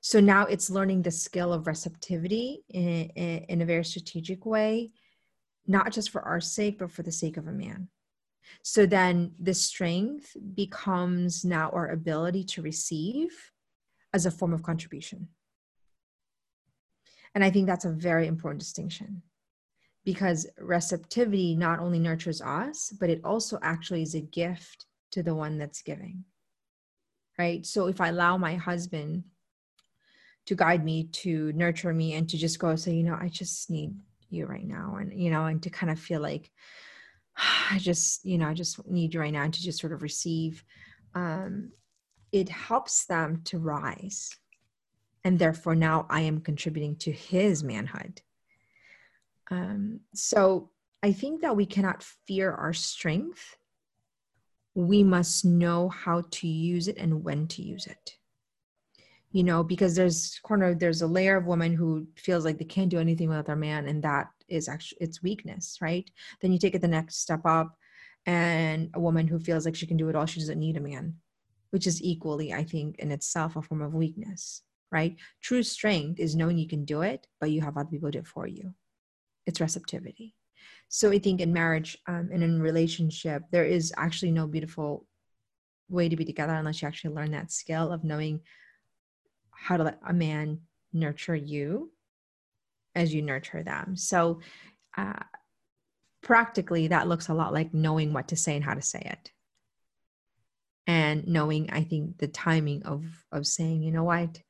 So 0.00 0.18
now 0.18 0.46
it's 0.46 0.70
learning 0.70 1.02
the 1.02 1.10
skill 1.10 1.52
of 1.52 1.66
receptivity 1.66 2.64
in, 2.70 3.10
in, 3.14 3.44
in 3.48 3.62
a 3.62 3.66
very 3.66 3.84
strategic 3.84 4.46
way, 4.46 4.90
not 5.66 5.92
just 5.92 6.10
for 6.10 6.22
our 6.22 6.40
sake, 6.40 6.78
but 6.78 6.90
for 6.90 7.02
the 7.02 7.12
sake 7.12 7.36
of 7.36 7.46
a 7.46 7.52
man. 7.52 7.88
So 8.62 8.86
then 8.86 9.32
the 9.38 9.54
strength 9.54 10.36
becomes 10.54 11.44
now 11.44 11.70
our 11.70 11.88
ability 11.88 12.44
to 12.44 12.62
receive 12.62 13.52
as 14.12 14.26
a 14.26 14.30
form 14.30 14.52
of 14.52 14.62
contribution. 14.62 15.28
And 17.34 17.42
I 17.42 17.50
think 17.50 17.66
that's 17.66 17.84
a 17.84 17.90
very 17.90 18.26
important 18.26 18.60
distinction 18.60 19.22
because 20.04 20.46
receptivity 20.58 21.54
not 21.54 21.78
only 21.78 21.98
nurtures 21.98 22.42
us, 22.42 22.92
but 23.00 23.08
it 23.08 23.20
also 23.24 23.58
actually 23.62 24.02
is 24.02 24.14
a 24.14 24.20
gift 24.20 24.86
to 25.12 25.22
the 25.22 25.34
one 25.34 25.58
that's 25.58 25.82
giving. 25.82 26.24
Right. 27.38 27.64
So 27.64 27.86
if 27.86 28.00
I 28.00 28.08
allow 28.08 28.36
my 28.36 28.56
husband 28.56 29.24
to 30.46 30.54
guide 30.54 30.84
me, 30.84 31.04
to 31.04 31.52
nurture 31.52 31.94
me, 31.94 32.14
and 32.14 32.28
to 32.28 32.36
just 32.36 32.58
go 32.58 32.76
say, 32.76 32.92
you 32.92 33.04
know, 33.04 33.16
I 33.18 33.28
just 33.28 33.70
need 33.70 33.94
you 34.28 34.46
right 34.46 34.66
now, 34.66 34.96
and, 35.00 35.12
you 35.12 35.30
know, 35.30 35.46
and 35.46 35.62
to 35.62 35.70
kind 35.70 35.90
of 35.90 35.98
feel 35.98 36.20
like, 36.20 36.50
I 37.70 37.78
just, 37.78 38.24
you 38.24 38.38
know, 38.38 38.48
I 38.48 38.54
just 38.54 38.86
need 38.88 39.14
you 39.14 39.20
right 39.20 39.32
now 39.32 39.44
to 39.44 39.62
just 39.62 39.80
sort 39.80 39.92
of 39.92 40.02
receive. 40.02 40.64
Um, 41.14 41.72
it 42.30 42.48
helps 42.48 43.04
them 43.04 43.42
to 43.44 43.58
rise. 43.58 44.30
And 45.24 45.38
therefore, 45.38 45.74
now 45.74 46.06
I 46.10 46.22
am 46.22 46.40
contributing 46.40 46.96
to 46.96 47.12
his 47.12 47.62
manhood. 47.62 48.20
Um, 49.50 50.00
so 50.14 50.70
I 51.02 51.12
think 51.12 51.42
that 51.42 51.56
we 51.56 51.66
cannot 51.66 52.02
fear 52.26 52.50
our 52.52 52.72
strength. 52.72 53.56
We 54.74 55.04
must 55.04 55.44
know 55.44 55.88
how 55.88 56.24
to 56.30 56.48
use 56.48 56.88
it 56.88 56.96
and 56.96 57.22
when 57.22 57.46
to 57.48 57.62
use 57.62 57.86
it. 57.86 58.16
You 59.32 59.44
know, 59.44 59.64
because 59.64 59.96
there's 59.96 60.38
corner, 60.42 60.74
there's 60.74 61.02
a 61.02 61.06
layer 61.06 61.36
of 61.36 61.46
women 61.46 61.72
who 61.74 62.06
feels 62.16 62.44
like 62.44 62.58
they 62.58 62.66
can't 62.66 62.90
do 62.90 62.98
anything 62.98 63.28
without 63.28 63.46
their 63.46 63.56
man, 63.56 63.88
and 63.88 64.02
that 64.04 64.28
is 64.48 64.68
actually 64.68 64.98
its 65.00 65.22
weakness, 65.22 65.78
right? 65.80 66.08
Then 66.40 66.52
you 66.52 66.58
take 66.58 66.74
it 66.74 66.82
the 66.82 66.88
next 66.88 67.16
step 67.16 67.40
up, 67.46 67.74
and 68.26 68.90
a 68.94 69.00
woman 69.00 69.26
who 69.26 69.38
feels 69.38 69.64
like 69.64 69.74
she 69.74 69.86
can 69.86 69.96
do 69.96 70.08
it 70.08 70.14
all, 70.14 70.26
she 70.26 70.40
doesn't 70.40 70.58
need 70.58 70.76
a 70.76 70.80
man, 70.80 71.16
which 71.70 71.86
is 71.86 72.02
equally, 72.02 72.52
I 72.52 72.62
think, 72.62 72.98
in 72.98 73.10
itself 73.10 73.56
a 73.56 73.62
form 73.62 73.80
of 73.80 73.94
weakness, 73.94 74.62
right? 74.90 75.16
True 75.40 75.62
strength 75.62 76.20
is 76.20 76.36
knowing 76.36 76.58
you 76.58 76.68
can 76.68 76.84
do 76.84 77.00
it, 77.00 77.26
but 77.40 77.50
you 77.50 77.62
have 77.62 77.76
other 77.78 77.88
people 77.88 78.10
do 78.10 78.18
it 78.18 78.26
for 78.26 78.46
you. 78.46 78.74
It's 79.46 79.60
receptivity. 79.60 80.34
So 80.88 81.10
I 81.10 81.18
think 81.18 81.40
in 81.40 81.52
marriage 81.52 81.96
um, 82.06 82.28
and 82.32 82.42
in 82.42 82.60
relationship, 82.60 83.44
there 83.50 83.64
is 83.64 83.92
actually 83.96 84.30
no 84.30 84.46
beautiful 84.46 85.06
way 85.88 86.08
to 86.08 86.16
be 86.16 86.24
together 86.24 86.52
unless 86.52 86.82
you 86.82 86.88
actually 86.88 87.14
learn 87.14 87.30
that 87.32 87.50
skill 87.50 87.92
of 87.92 88.04
knowing 88.04 88.40
how 89.62 89.76
to 89.76 89.84
let 89.84 89.98
a 90.06 90.12
man 90.12 90.60
nurture 90.92 91.36
you 91.36 91.92
as 92.94 93.14
you 93.14 93.22
nurture 93.22 93.62
them. 93.62 93.96
So, 93.96 94.40
uh, 94.96 95.22
practically, 96.20 96.88
that 96.88 97.08
looks 97.08 97.28
a 97.28 97.34
lot 97.34 97.52
like 97.52 97.72
knowing 97.72 98.12
what 98.12 98.28
to 98.28 98.36
say 98.36 98.56
and 98.56 98.64
how 98.64 98.74
to 98.74 98.82
say 98.82 99.00
it. 99.04 99.30
And 100.86 101.26
knowing, 101.28 101.70
I 101.70 101.84
think, 101.84 102.18
the 102.18 102.28
timing 102.28 102.82
of 102.82 103.04
of 103.30 103.46
saying, 103.46 103.82
you 103.82 103.92
know 103.92 104.04
what, 104.04 104.40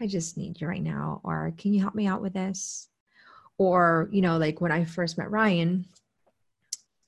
I 0.00 0.06
just 0.06 0.36
need 0.36 0.60
you 0.60 0.68
right 0.68 0.82
now, 0.82 1.20
or 1.24 1.52
can 1.58 1.74
you 1.74 1.80
help 1.80 1.94
me 1.94 2.06
out 2.06 2.22
with 2.22 2.32
this? 2.32 2.88
Or, 3.58 4.08
you 4.12 4.22
know, 4.22 4.38
like 4.38 4.60
when 4.60 4.72
I 4.72 4.84
first 4.84 5.18
met 5.18 5.30
Ryan, 5.30 5.86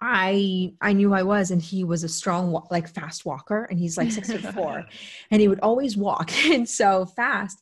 I 0.04 0.74
I 0.80 0.92
knew 0.92 1.14
I 1.14 1.22
was, 1.22 1.50
and 1.50 1.62
he 1.62 1.82
was 1.82 2.04
a 2.04 2.08
strong, 2.08 2.62
like 2.70 2.88
fast 2.88 3.24
walker, 3.24 3.64
and 3.64 3.78
he's 3.78 3.96
like 3.96 4.10
six 4.10 4.30
foot 4.30 4.42
four, 4.54 4.84
and 5.30 5.40
he 5.40 5.48
would 5.48 5.60
always 5.60 5.96
walk 5.96 6.32
and 6.50 6.68
so 6.68 7.06
fast 7.06 7.60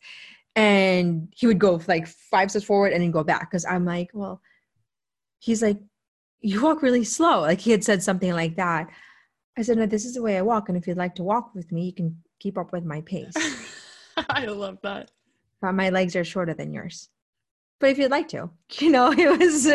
and 0.55 1.33
he 1.35 1.47
would 1.47 1.59
go 1.59 1.81
like 1.89 2.07
five 2.07 2.51
steps 2.51 2.67
forward 2.67 2.93
and 2.93 3.03
then 3.03 3.11
go 3.11 3.25
back 3.25 3.51
because 3.51 3.65
i'm 3.65 3.87
like 3.87 4.11
well 4.13 4.43
he's 5.39 5.63
like 5.63 5.79
you 6.43 6.61
walk 6.63 6.83
really 6.83 7.05
slow 7.05 7.41
like 7.41 7.59
he 7.59 7.71
had 7.71 7.83
said 7.83 8.03
something 8.03 8.35
like 8.35 8.57
that 8.57 8.87
i 9.57 9.63
said 9.63 9.79
no 9.79 9.87
this 9.87 10.05
is 10.05 10.13
the 10.13 10.21
way 10.21 10.37
i 10.37 10.43
walk 10.43 10.69
and 10.69 10.77
if 10.77 10.87
you'd 10.87 10.99
like 10.99 11.15
to 11.15 11.23
walk 11.23 11.55
with 11.55 11.73
me 11.73 11.87
you 11.87 11.93
can 11.95 12.15
keep 12.43 12.59
up 12.59 12.73
with 12.73 12.85
my 12.85 13.01
pace. 13.03 13.35
I 14.29 14.47
love 14.47 14.79
that. 14.83 15.13
But 15.61 15.73
my 15.73 15.91
legs 15.91 16.17
are 16.17 16.25
shorter 16.25 16.55
than 16.55 16.73
yours. 16.73 17.09
But 17.83 17.91
if 17.91 17.99
you'd 17.99 18.13
like 18.13 18.29
to, 18.29 18.49
you 18.79 18.91
know, 18.91 19.11
it 19.11 19.41
was, 19.41 19.69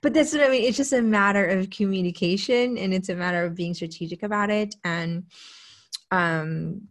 but 0.00 0.14
that's 0.14 0.32
what 0.32 0.42
I 0.42 0.48
mean. 0.48 0.64
It's 0.64 0.78
just 0.78 0.94
a 0.94 1.02
matter 1.02 1.44
of 1.44 1.68
communication 1.68 2.78
and 2.78 2.94
it's 2.94 3.10
a 3.10 3.14
matter 3.14 3.44
of 3.44 3.54
being 3.54 3.74
strategic 3.74 4.22
about 4.22 4.48
it. 4.48 4.76
And 4.82 5.24
um, 6.10 6.88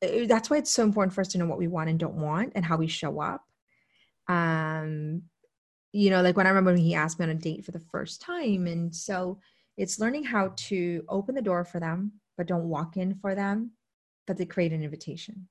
that's 0.00 0.48
why 0.48 0.56
it's 0.56 0.72
so 0.72 0.84
important 0.84 1.12
for 1.12 1.20
us 1.20 1.28
to 1.28 1.38
know 1.38 1.44
what 1.44 1.58
we 1.58 1.68
want 1.68 1.90
and 1.90 1.98
don't 1.98 2.14
want 2.14 2.52
and 2.54 2.64
how 2.64 2.78
we 2.78 2.86
show 2.86 3.20
up. 3.20 3.44
Um, 4.26 5.24
you 5.92 6.08
know, 6.08 6.22
like 6.22 6.38
when 6.38 6.46
I 6.46 6.48
remember 6.48 6.72
when 6.72 6.80
he 6.80 6.94
asked 6.94 7.18
me 7.18 7.24
on 7.24 7.30
a 7.30 7.34
date 7.34 7.66
for 7.66 7.72
the 7.72 7.84
first 7.92 8.22
time. 8.22 8.66
And 8.66 8.96
so 8.96 9.38
it's 9.76 10.00
learning 10.00 10.24
how 10.24 10.54
to 10.56 11.04
open 11.10 11.34
the 11.34 11.42
door 11.42 11.66
for 11.66 11.78
them, 11.78 12.12
but 12.38 12.46
don't 12.46 12.70
walk 12.70 12.96
in 12.96 13.16
for 13.16 13.34
them, 13.34 13.72
but 14.26 14.38
to 14.38 14.46
create 14.46 14.72
an 14.72 14.82
invitation. 14.82 15.46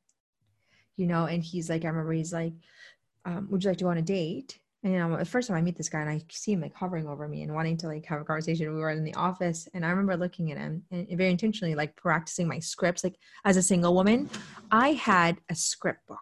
You 0.97 1.05
know, 1.05 1.26
and 1.26 1.43
he's 1.43 1.70
like, 1.70 1.86
I 1.86 1.89
remember 1.89 2.13
he's 2.13 2.34
like, 2.34 2.53
um, 3.26 3.47
would 3.49 3.63
you 3.63 3.69
like 3.69 3.78
to 3.78 3.84
go 3.84 3.89
on 3.89 3.97
a 3.97 4.01
date? 4.01 4.59
And 4.84 4.93
you 4.93 4.99
know, 4.99 5.17
the 5.17 5.26
first 5.26 5.47
time 5.47 5.57
I 5.57 5.61
meet 5.61 5.76
this 5.76 5.89
guy 5.89 6.01
and 6.01 6.09
I 6.09 6.21
see 6.30 6.53
him 6.53 6.61
like 6.61 6.76
hovering 6.76 7.07
over 7.07 7.28
me 7.28 7.41
and 7.41 7.53
wanting 7.53 7.76
to 7.78 7.88
like 7.88 8.05
have 8.05 8.21
a 8.21 8.23
conversation. 8.23 8.73
We 8.73 8.80
were 8.80 8.91
in 8.91 9.03
the 9.03 9.15
office 9.15 9.67
and 9.73 9.84
I 9.84 9.89
remember 9.89 10.15
looking 10.15 10.51
at 10.51 10.59
him 10.59 10.84
and 10.91 11.07
very 11.09 11.32
intentionally 11.32 11.73
like 11.73 11.95
practicing 11.95 12.47
my 12.47 12.59
scripts. 12.59 13.03
Like 13.03 13.15
as 13.45 13.57
a 13.57 13.63
single 13.63 13.95
woman, 13.95 14.30
I 14.71 14.91
had 14.91 15.38
a 15.49 15.55
script 15.55 16.05
book 16.07 16.19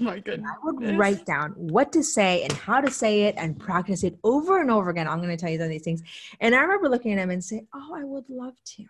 Oh 0.00 0.04
my 0.04 0.18
goodness. 0.20 0.50
I 0.50 0.64
would 0.64 0.98
write 0.98 1.24
down 1.24 1.52
what 1.52 1.92
to 1.92 2.02
say 2.02 2.42
and 2.42 2.52
how 2.52 2.80
to 2.80 2.90
say 2.90 3.22
it 3.22 3.34
and 3.36 3.58
practice 3.58 4.04
it 4.04 4.18
over 4.22 4.60
and 4.60 4.70
over 4.70 4.90
again. 4.90 5.08
I'm 5.08 5.18
going 5.18 5.30
to 5.30 5.36
tell 5.36 5.50
you 5.50 5.58
some 5.58 5.64
of 5.64 5.70
these 5.70 5.82
things. 5.82 6.02
And 6.40 6.54
I 6.54 6.60
remember 6.60 6.88
looking 6.88 7.12
at 7.12 7.18
him 7.18 7.30
and 7.30 7.42
say, 7.42 7.66
Oh, 7.74 7.94
I 7.94 8.04
would 8.04 8.28
love 8.28 8.54
to, 8.76 8.84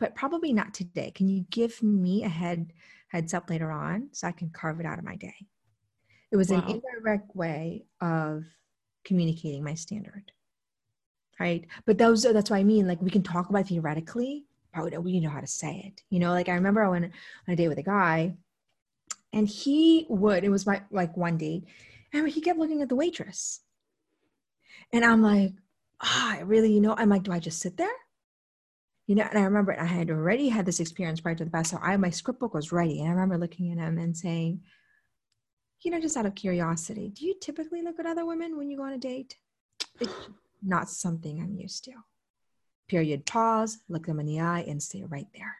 but 0.00 0.14
probably 0.14 0.52
not 0.52 0.74
today. 0.74 1.12
Can 1.12 1.28
you 1.28 1.44
give 1.50 1.82
me 1.82 2.24
a 2.24 2.28
head 2.28 2.72
heads 3.08 3.34
up 3.34 3.48
later 3.48 3.70
on 3.70 4.08
so 4.12 4.26
I 4.26 4.32
can 4.32 4.50
carve 4.50 4.80
it 4.80 4.86
out 4.86 4.98
of 4.98 5.04
my 5.04 5.16
day? 5.16 5.34
It 6.36 6.38
was 6.38 6.50
wow. 6.50 6.58
an 6.58 6.68
indirect 6.68 7.34
way 7.34 7.86
of 8.02 8.44
communicating 9.06 9.64
my 9.64 9.72
standard. 9.72 10.32
Right. 11.40 11.66
But 11.86 11.96
those 11.96 12.24
that's 12.24 12.50
what 12.50 12.58
I 12.58 12.62
mean. 12.62 12.86
Like 12.86 13.00
we 13.00 13.08
can 13.08 13.22
talk 13.22 13.48
about 13.48 13.68
theoretically, 13.68 14.44
but 14.74 15.02
we 15.02 15.18
know 15.20 15.30
how 15.30 15.40
to 15.40 15.46
say 15.46 15.82
it. 15.86 16.02
You 16.10 16.18
know, 16.18 16.32
like 16.32 16.50
I 16.50 16.54
remember 16.54 16.84
I 16.84 16.90
went 16.90 17.06
on 17.06 17.12
a 17.48 17.56
date 17.56 17.68
with 17.68 17.78
a 17.78 17.82
guy 17.82 18.36
and 19.32 19.48
he 19.48 20.04
would, 20.10 20.44
it 20.44 20.50
was 20.50 20.66
my 20.66 20.82
like 20.90 21.16
one 21.16 21.38
date, 21.38 21.64
and 22.12 22.28
he 22.28 22.42
kept 22.42 22.58
looking 22.58 22.82
at 22.82 22.90
the 22.90 22.96
waitress. 22.96 23.60
And 24.92 25.02
I'm 25.02 25.22
like, 25.22 25.52
ah, 26.02 26.34
oh, 26.34 26.38
I 26.38 26.42
really, 26.42 26.70
you 26.70 26.82
know, 26.82 26.94
I'm 26.98 27.08
like, 27.08 27.22
do 27.22 27.32
I 27.32 27.38
just 27.38 27.60
sit 27.60 27.78
there? 27.78 27.88
You 29.06 29.14
know, 29.14 29.26
and 29.30 29.38
I 29.38 29.42
remember 29.42 29.74
I 29.80 29.86
had 29.86 30.10
already 30.10 30.50
had 30.50 30.66
this 30.66 30.80
experience 30.80 31.20
prior 31.20 31.34
to 31.34 31.46
the 31.46 31.50
past. 31.50 31.70
So 31.70 31.78
I 31.80 31.96
my 31.96 32.10
script 32.10 32.40
book 32.40 32.52
was 32.52 32.72
ready. 32.72 33.00
And 33.00 33.08
I 33.08 33.12
remember 33.12 33.38
looking 33.38 33.72
at 33.72 33.78
him 33.78 33.96
and 33.96 34.14
saying, 34.14 34.60
you 35.86 35.92
know, 35.92 36.00
just 36.00 36.16
out 36.16 36.26
of 36.26 36.34
curiosity, 36.34 37.10
do 37.10 37.24
you 37.24 37.34
typically 37.40 37.80
look 37.80 38.00
at 38.00 38.06
other 38.06 38.26
women 38.26 38.56
when 38.56 38.68
you 38.68 38.76
go 38.76 38.82
on 38.82 38.94
a 38.94 38.98
date? 38.98 39.36
It's 40.00 40.12
not 40.60 40.90
something 40.90 41.40
I'm 41.40 41.54
used 41.54 41.84
to. 41.84 41.92
Period. 42.88 43.24
Pause, 43.24 43.78
look 43.88 44.04
them 44.04 44.18
in 44.18 44.26
the 44.26 44.40
eye, 44.40 44.64
and 44.66 44.82
stay 44.82 45.04
right 45.04 45.28
there. 45.32 45.54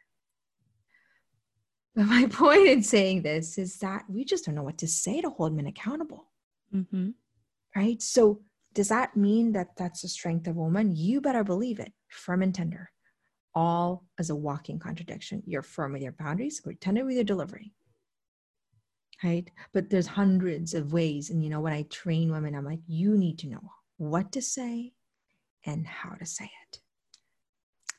But 1.94 2.06
my 2.06 2.26
point 2.30 2.66
in 2.66 2.82
saying 2.82 3.22
this 3.22 3.56
is 3.56 3.76
that 3.76 4.02
we 4.08 4.24
just 4.24 4.46
don't 4.46 4.56
know 4.56 4.64
what 4.64 4.78
to 4.78 4.88
say 4.88 5.20
to 5.20 5.30
hold 5.30 5.54
men 5.54 5.68
accountable. 5.68 6.26
Mm-hmm. 6.74 7.10
Right. 7.76 8.02
So, 8.02 8.40
does 8.74 8.88
that 8.88 9.16
mean 9.16 9.52
that 9.52 9.76
that's 9.76 10.02
the 10.02 10.08
strength 10.08 10.48
of 10.48 10.56
a 10.56 10.60
woman? 10.60 10.96
You 10.96 11.20
better 11.20 11.44
believe 11.44 11.78
it. 11.78 11.92
Firm 12.08 12.42
and 12.42 12.52
tender, 12.52 12.90
all 13.54 14.04
as 14.18 14.30
a 14.30 14.34
walking 14.34 14.80
contradiction. 14.80 15.44
You're 15.46 15.62
firm 15.62 15.92
with 15.92 16.02
your 16.02 16.16
boundaries, 16.18 16.60
you're 16.64 16.74
tender 16.74 17.04
with 17.04 17.14
your 17.14 17.22
delivery. 17.22 17.72
Right. 19.24 19.50
But 19.72 19.88
there's 19.88 20.06
hundreds 20.06 20.74
of 20.74 20.92
ways. 20.92 21.30
And, 21.30 21.42
you 21.42 21.48
know, 21.48 21.60
when 21.60 21.72
I 21.72 21.82
train 21.84 22.30
women, 22.30 22.54
I'm 22.54 22.64
like, 22.64 22.80
you 22.86 23.16
need 23.16 23.38
to 23.40 23.48
know 23.48 23.70
what 23.96 24.32
to 24.32 24.42
say 24.42 24.92
and 25.64 25.86
how 25.86 26.10
to 26.10 26.26
say 26.26 26.50
it. 26.70 26.80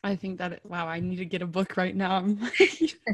I 0.04 0.16
think 0.16 0.38
that 0.38 0.62
wow, 0.64 0.88
I 0.88 1.00
need 1.00 1.18
to 1.18 1.26
get 1.26 1.42
a 1.42 1.48
book 1.48 1.76
right 1.76 1.96
now. 1.96 2.22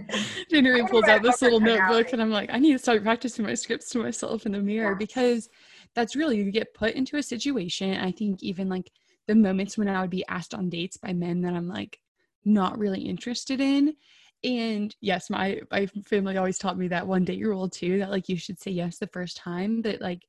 January 0.52 0.86
pulls 0.86 1.06
out 1.06 1.24
this 1.24 1.42
little 1.42 1.60
notebook 1.60 2.14
and 2.14 2.22
I'm 2.22 2.30
like, 2.30 2.50
I 2.52 2.60
need 2.60 2.74
to 2.74 2.80
start 2.80 3.04
practicing 3.04 3.46
my 3.46 3.54
scripts 3.54 3.90
to 3.92 4.00
myself 4.00 4.46
in 4.46 4.52
the 4.52 4.60
mirror 4.60 4.92
yeah. 4.92 4.98
because 4.98 5.50
that's 5.96 6.16
really 6.16 6.38
you 6.38 6.52
get 6.52 6.74
put 6.74 6.94
into 6.94 7.18
a 7.18 7.24
situation. 7.24 7.98
I 8.00 8.12
think 8.12 8.44
even 8.44 8.70
like 8.70 8.92
the 9.28 9.36
moments 9.36 9.78
when 9.78 9.88
I 9.88 10.02
would 10.02 10.10
be 10.10 10.28
asked 10.28 10.54
on 10.54 10.70
dates 10.70 10.98
by 10.98 11.14
men 11.14 11.42
that 11.42 11.54
I'm 11.54 11.68
like 11.68 12.00
not 12.46 12.78
really 12.78 13.02
interested 13.02 13.62
in. 13.62 13.96
And 14.44 14.96
yes, 15.02 15.30
my 15.30 15.62
my 15.72 15.86
family 16.06 16.38
always 16.38 16.58
taught 16.58 16.78
me 16.78 16.88
that 16.90 17.08
one 17.08 17.24
date 17.26 17.44
rule 17.44 17.70
too, 17.70 18.00
that 18.00 18.12
like 18.12 18.30
you 18.30 18.38
should 18.38 18.60
say 18.60 18.72
yes 18.72 18.98
the 18.98 19.08
first 19.08 19.38
time, 19.38 19.82
but 19.82 20.02
like 20.02 20.26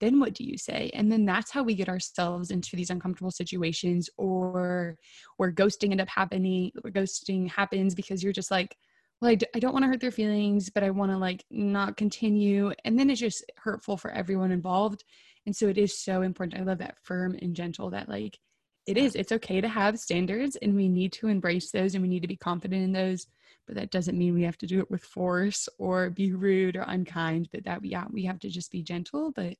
then 0.00 0.20
what 0.20 0.34
do 0.34 0.44
you 0.44 0.58
say? 0.58 0.90
And 0.94 1.10
then 1.10 1.24
that's 1.24 1.50
how 1.50 1.62
we 1.62 1.74
get 1.74 1.88
ourselves 1.88 2.50
into 2.50 2.76
these 2.76 2.90
uncomfortable 2.90 3.30
situations 3.30 4.10
or 4.18 4.96
where 5.38 5.52
ghosting 5.52 5.90
end 5.90 6.00
up 6.00 6.08
happening 6.08 6.70
or 6.84 6.90
ghosting 6.90 7.48
happens 7.50 7.94
because 7.94 8.22
you're 8.22 8.32
just 8.32 8.50
like 8.50 8.76
well 9.20 9.30
I 9.30 9.34
d- 9.36 9.46
I 9.54 9.58
don't 9.58 9.72
want 9.72 9.84
to 9.84 9.88
hurt 9.88 10.00
their 10.00 10.10
feelings 10.10 10.68
but 10.70 10.82
i 10.82 10.90
want 10.90 11.10
to 11.12 11.18
like 11.18 11.44
not 11.50 11.96
continue. 11.96 12.72
And 12.84 12.98
then 12.98 13.10
it's 13.10 13.20
just 13.20 13.44
hurtful 13.56 13.96
for 13.96 14.10
everyone 14.10 14.52
involved. 14.52 15.04
And 15.46 15.56
so 15.56 15.68
it 15.68 15.78
is 15.78 15.98
so 15.98 16.22
important. 16.22 16.60
I 16.60 16.64
love 16.64 16.78
that 16.78 16.98
firm 17.02 17.36
and 17.40 17.56
gentle 17.56 17.90
that 17.90 18.08
like 18.08 18.38
it 18.86 18.96
is 18.96 19.16
it's 19.16 19.32
okay 19.32 19.60
to 19.60 19.68
have 19.68 19.98
standards 19.98 20.56
and 20.56 20.74
we 20.76 20.88
need 20.88 21.12
to 21.14 21.28
embrace 21.28 21.70
those 21.70 21.94
and 21.94 22.02
we 22.02 22.08
need 22.08 22.22
to 22.22 22.28
be 22.28 22.36
confident 22.36 22.82
in 22.82 22.92
those 22.92 23.26
but 23.66 23.76
that 23.76 23.90
doesn't 23.90 24.18
mean 24.18 24.34
we 24.34 24.42
have 24.42 24.58
to 24.58 24.66
do 24.66 24.80
it 24.80 24.90
with 24.90 25.02
force 25.04 25.68
or 25.78 26.10
be 26.10 26.32
rude 26.32 26.76
or 26.76 26.84
unkind 26.86 27.48
but 27.52 27.64
that 27.64 27.84
yeah 27.84 28.04
we 28.10 28.24
have 28.24 28.38
to 28.38 28.48
just 28.48 28.70
be 28.70 28.82
gentle 28.82 29.32
but 29.32 29.54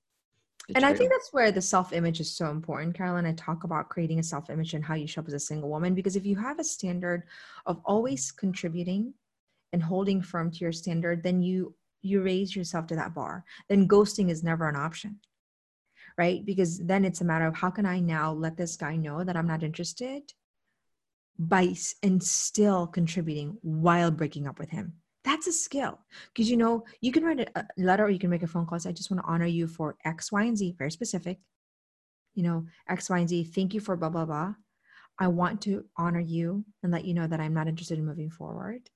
and 0.74 0.82
true. 0.82 0.88
I 0.88 0.94
think 0.94 1.10
that's 1.10 1.32
where 1.32 1.52
the 1.52 1.62
self 1.62 1.92
image 1.92 2.18
is 2.18 2.34
so 2.36 2.50
important, 2.50 2.96
Caroline. 2.96 3.26
I 3.26 3.32
talk 3.34 3.64
about 3.64 3.88
creating 3.88 4.18
a 4.18 4.22
self 4.22 4.50
image 4.50 4.74
and 4.74 4.84
how 4.84 4.94
you 4.94 5.06
show 5.06 5.20
up 5.20 5.28
as 5.28 5.34
a 5.34 5.38
single 5.38 5.68
woman. 5.68 5.94
Because 5.94 6.16
if 6.16 6.26
you 6.26 6.36
have 6.36 6.58
a 6.58 6.64
standard 6.64 7.22
of 7.66 7.80
always 7.84 8.32
contributing 8.32 9.14
and 9.72 9.82
holding 9.82 10.20
firm 10.20 10.50
to 10.50 10.58
your 10.58 10.72
standard, 10.72 11.22
then 11.22 11.40
you 11.40 11.74
you 12.02 12.22
raise 12.22 12.54
yourself 12.54 12.86
to 12.88 12.96
that 12.96 13.14
bar. 13.14 13.44
Then 13.68 13.88
ghosting 13.88 14.30
is 14.30 14.42
never 14.42 14.68
an 14.68 14.76
option, 14.76 15.20
right? 16.18 16.44
Because 16.44 16.78
then 16.78 17.04
it's 17.04 17.20
a 17.20 17.24
matter 17.24 17.46
of 17.46 17.56
how 17.56 17.70
can 17.70 17.86
I 17.86 18.00
now 18.00 18.32
let 18.32 18.56
this 18.56 18.76
guy 18.76 18.96
know 18.96 19.22
that 19.22 19.36
I'm 19.36 19.46
not 19.46 19.62
interested 19.62 20.22
by 21.38 21.74
and 22.02 22.22
still 22.22 22.86
contributing 22.86 23.58
while 23.62 24.10
breaking 24.10 24.46
up 24.46 24.58
with 24.58 24.70
him. 24.70 24.94
That's 25.24 25.46
a 25.46 25.52
skill. 25.52 25.98
Because 26.32 26.50
you 26.50 26.56
know 26.56 26.84
you 27.00 27.12
can 27.12 27.24
write 27.24 27.48
a 27.54 27.66
letter 27.76 28.04
or 28.04 28.10
you 28.10 28.18
can 28.18 28.30
make 28.30 28.42
a 28.42 28.46
phone 28.46 28.66
call 28.66 28.78
say 28.78 28.90
i 28.90 28.92
just 28.92 29.10
want 29.10 29.22
to 29.22 29.28
honor 29.28 29.46
you 29.46 29.66
for 29.66 29.96
x 30.04 30.30
y 30.30 30.44
and 30.44 30.56
z 30.56 30.74
very 30.78 30.90
specific. 30.90 31.38
You 32.34 32.42
know 32.44 32.66
x 32.88 33.10
y 33.10 33.18
and 33.18 33.28
z 33.28 33.44
thank 33.44 33.74
you 33.74 33.80
for 33.80 33.96
blah 33.96 34.10
blah 34.10 34.24
blah. 34.24 34.54
I 35.18 35.28
want 35.28 35.62
to 35.62 35.84
honor 35.96 36.20
you 36.20 36.64
and 36.82 36.92
let 36.92 37.04
you 37.04 37.14
know 37.14 37.26
that 37.26 37.40
i'm 37.40 37.54
not 37.54 37.68
interested 37.68 37.98
in 37.98 38.06
moving 38.06 38.30
forward. 38.30 38.88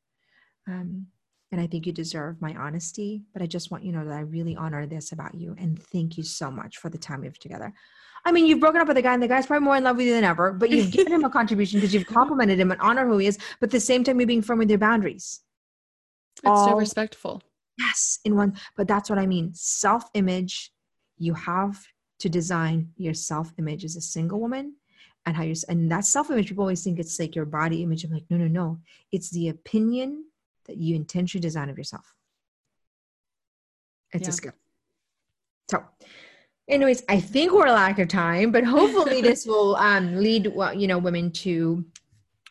Um, 0.68 1.07
and 1.53 1.61
i 1.61 1.66
think 1.66 1.86
you 1.86 1.93
deserve 1.93 2.41
my 2.41 2.55
honesty 2.55 3.22
but 3.32 3.43
i 3.43 3.47
just 3.47 3.70
want 3.70 3.84
you 3.84 3.93
to 3.93 3.99
know 3.99 4.05
that 4.05 4.16
i 4.16 4.20
really 4.20 4.57
honor 4.57 4.86
this 4.86 5.12
about 5.12 5.34
you 5.34 5.55
and 5.59 5.82
thank 5.82 6.16
you 6.16 6.22
so 6.22 6.51
much 6.51 6.78
for 6.78 6.88
the 6.88 6.99
time 6.99 7.22
we've 7.22 7.38
together 7.38 7.72
I 8.25 8.33
mean, 8.33 8.47
you've 8.47 8.61
broken 8.61 8.81
up 8.81 8.89
with 8.89 8.97
a 8.97 9.03
guy, 9.03 9.14
and 9.14 9.23
the 9.23 9.29
guy's 9.29 9.47
probably 9.47 9.64
more 9.64 9.77
in 9.77 9.85
love 9.85 9.97
with 9.97 10.07
you 10.07 10.14
than 10.14 10.25
ever, 10.25 10.53
but 10.53 10.71
you've 10.71 10.91
given 10.99 11.12
him 11.12 11.25
a 11.25 11.31
contribution 11.31 11.81
because 11.81 11.95
you've 11.95 12.07
complimented 12.07 12.59
him 12.59 12.71
and 12.71 12.81
honor 12.81 13.07
who 13.07 13.18
he 13.18 13.27
is, 13.27 13.39
but 13.61 13.68
at 13.68 13.73
the 13.73 13.81
same 13.81 14.05
time, 14.05 14.21
you're 14.21 14.27
being 14.27 14.43
firm 14.43 14.59
with 14.59 14.71
your 14.71 14.79
boundaries. 14.79 15.41
It's 16.37 16.47
all, 16.47 16.68
so 16.68 16.77
respectful. 16.77 17.43
Yes, 17.79 18.18
in 18.25 18.37
one, 18.37 18.57
but 18.77 18.87
that's 18.87 19.09
what 19.09 19.18
I 19.18 19.27
mean. 19.27 19.53
Self 19.55 20.05
image, 20.14 20.73
you 21.18 21.35
have 21.35 21.87
to 22.21 22.29
design 22.29 22.91
your 22.97 23.14
self 23.14 23.53
image 23.59 23.85
as 23.85 23.97
a 23.97 24.01
single 24.01 24.41
woman 24.41 24.75
and 25.27 25.37
how 25.37 25.43
you 25.43 25.55
and 25.68 25.91
that 25.91 26.05
self 26.05 26.31
image 26.31 26.49
people 26.49 26.62
always 26.62 26.83
think 26.83 26.99
it's 26.99 27.18
like 27.18 27.35
your 27.35 27.45
body 27.45 27.83
image 27.83 28.05
i'm 28.05 28.12
like 28.12 28.25
no 28.31 28.37
no 28.37 28.47
no 28.47 28.79
it's 29.12 29.31
the 29.31 29.49
opinion 29.49 30.25
that 30.66 30.77
you 30.77 30.95
intentionally 30.95 31.43
design 31.43 31.68
of 31.68 31.77
yourself 31.77 32.14
it's 34.12 34.25
yeah. 34.25 34.29
a 34.29 34.33
skill 34.33 34.53
so 35.71 35.85
anyways 36.71 37.03
i 37.09 37.18
think 37.18 37.53
we're 37.53 37.66
a 37.66 37.73
lack 37.73 37.99
of 37.99 38.09
time 38.09 38.51
but 38.51 38.64
hopefully 38.64 39.21
this 39.31 39.47
will 39.47 39.77
um, 39.77 40.16
lead 40.16 40.53
you 40.75 40.87
know 40.87 40.99
women 40.99 41.31
to 41.31 41.85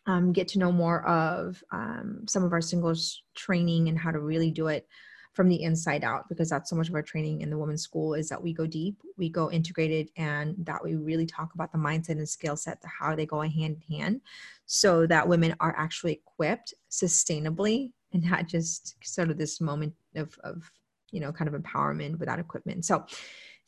um, 0.06 0.34
get 0.34 0.48
to 0.48 0.60
know 0.60 0.72
more 0.72 1.08
of 1.08 1.64
um, 1.72 2.26
some 2.28 2.44
of 2.44 2.52
our 2.52 2.62
singles 2.62 3.24
training 3.36 3.90
and 3.90 4.00
how 4.00 4.12
to 4.12 4.20
really 4.20 4.50
do 4.50 4.68
it 4.68 4.88
from 5.34 5.48
the 5.48 5.62
inside 5.62 6.04
out 6.04 6.28
because 6.28 6.50
that's 6.50 6.70
so 6.70 6.76
much 6.76 6.90
of 6.90 6.96
our 6.96 7.04
training 7.04 7.42
in 7.42 7.50
the 7.50 7.58
women's 7.58 7.84
school 7.84 8.16
is 8.16 8.28
that 8.28 8.42
we 8.42 8.52
go 8.52 8.66
deep 8.66 9.02
we 9.18 9.30
go 9.30 9.52
integrated 9.52 10.10
and 10.18 10.56
that 10.66 10.84
we 10.84 10.96
really 10.96 11.26
talk 11.26 11.54
about 11.54 11.72
the 11.72 11.78
mindset 11.78 12.10
and 12.10 12.28
skill 12.28 12.58
set 12.58 12.82
to 12.82 12.88
how 12.88 13.16
they 13.16 13.26
go 13.26 13.42
hand 13.42 13.78
in 13.88 13.98
hand 13.98 14.22
so 14.66 15.06
that 15.06 15.28
women 15.28 15.56
are 15.60 15.76
actually 15.78 16.14
equipped 16.14 16.74
sustainably 16.92 17.92
and 18.14 18.24
not 18.24 18.48
just 18.48 18.96
sort 19.04 19.30
of 19.30 19.38
this 19.38 19.62
moment 19.62 19.94
of, 20.16 20.38
of 20.44 20.72
you 21.12 21.20
know 21.20 21.32
kind 21.32 21.54
of 21.54 21.60
empowerment 21.60 22.20
without 22.20 22.40
equipment. 22.40 22.86
So 22.86 23.06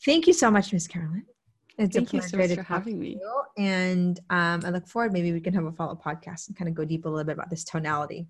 thank 0.06 0.28
you 0.28 0.34
so 0.34 0.52
much 0.52 0.74
miss 0.74 0.88
caroline 0.88 1.26
it's 1.78 1.96
Thank 1.96 2.10
a 2.10 2.12
pleasure 2.12 2.38
you 2.38 2.48
so 2.48 2.56
to 2.56 2.56
for 2.56 2.62
having 2.64 3.00
me. 3.00 3.20
You. 3.20 3.42
And 3.58 4.20
um, 4.30 4.62
I 4.66 4.70
look 4.70 4.88
forward, 4.88 5.14
maybe 5.14 5.32
we 5.32 5.40
can 5.40 5.54
have 5.54 5.66
a 5.66 5.72
follow 5.72 5.94
up 5.94 6.04
podcast 6.04 6.48
and 6.48 6.56
kind 6.56 6.68
of 6.68 6.76
go 6.76 6.86
deep 6.86 7.06
a 7.06 7.10
little 7.10 7.26
bit 7.26 7.34
about 7.34 7.50
this 7.50 7.64
tonality. 7.64 8.28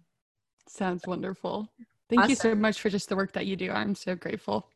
Sounds 0.67 1.05
wonderful. 1.05 1.69
Thank 2.09 2.21
awesome. 2.21 2.29
you 2.29 2.35
so 2.35 2.55
much 2.55 2.79
for 2.79 2.89
just 2.89 3.09
the 3.09 3.15
work 3.15 3.33
that 3.33 3.45
you 3.45 3.55
do. 3.55 3.71
I'm 3.71 3.95
so 3.95 4.15
grateful. 4.15 4.69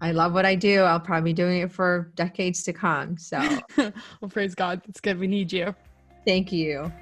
I 0.00 0.12
love 0.12 0.34
what 0.34 0.44
I 0.44 0.54
do. 0.54 0.82
I'll 0.82 1.00
probably 1.00 1.30
be 1.30 1.34
doing 1.34 1.62
it 1.62 1.72
for 1.72 2.12
decades 2.16 2.62
to 2.64 2.72
come. 2.72 3.16
So, 3.16 3.40
well, 3.76 4.30
praise 4.30 4.54
God. 4.54 4.82
It's 4.88 5.00
good. 5.00 5.18
We 5.18 5.26
need 5.26 5.52
you. 5.52 5.74
Thank 6.26 6.52
you. 6.52 6.92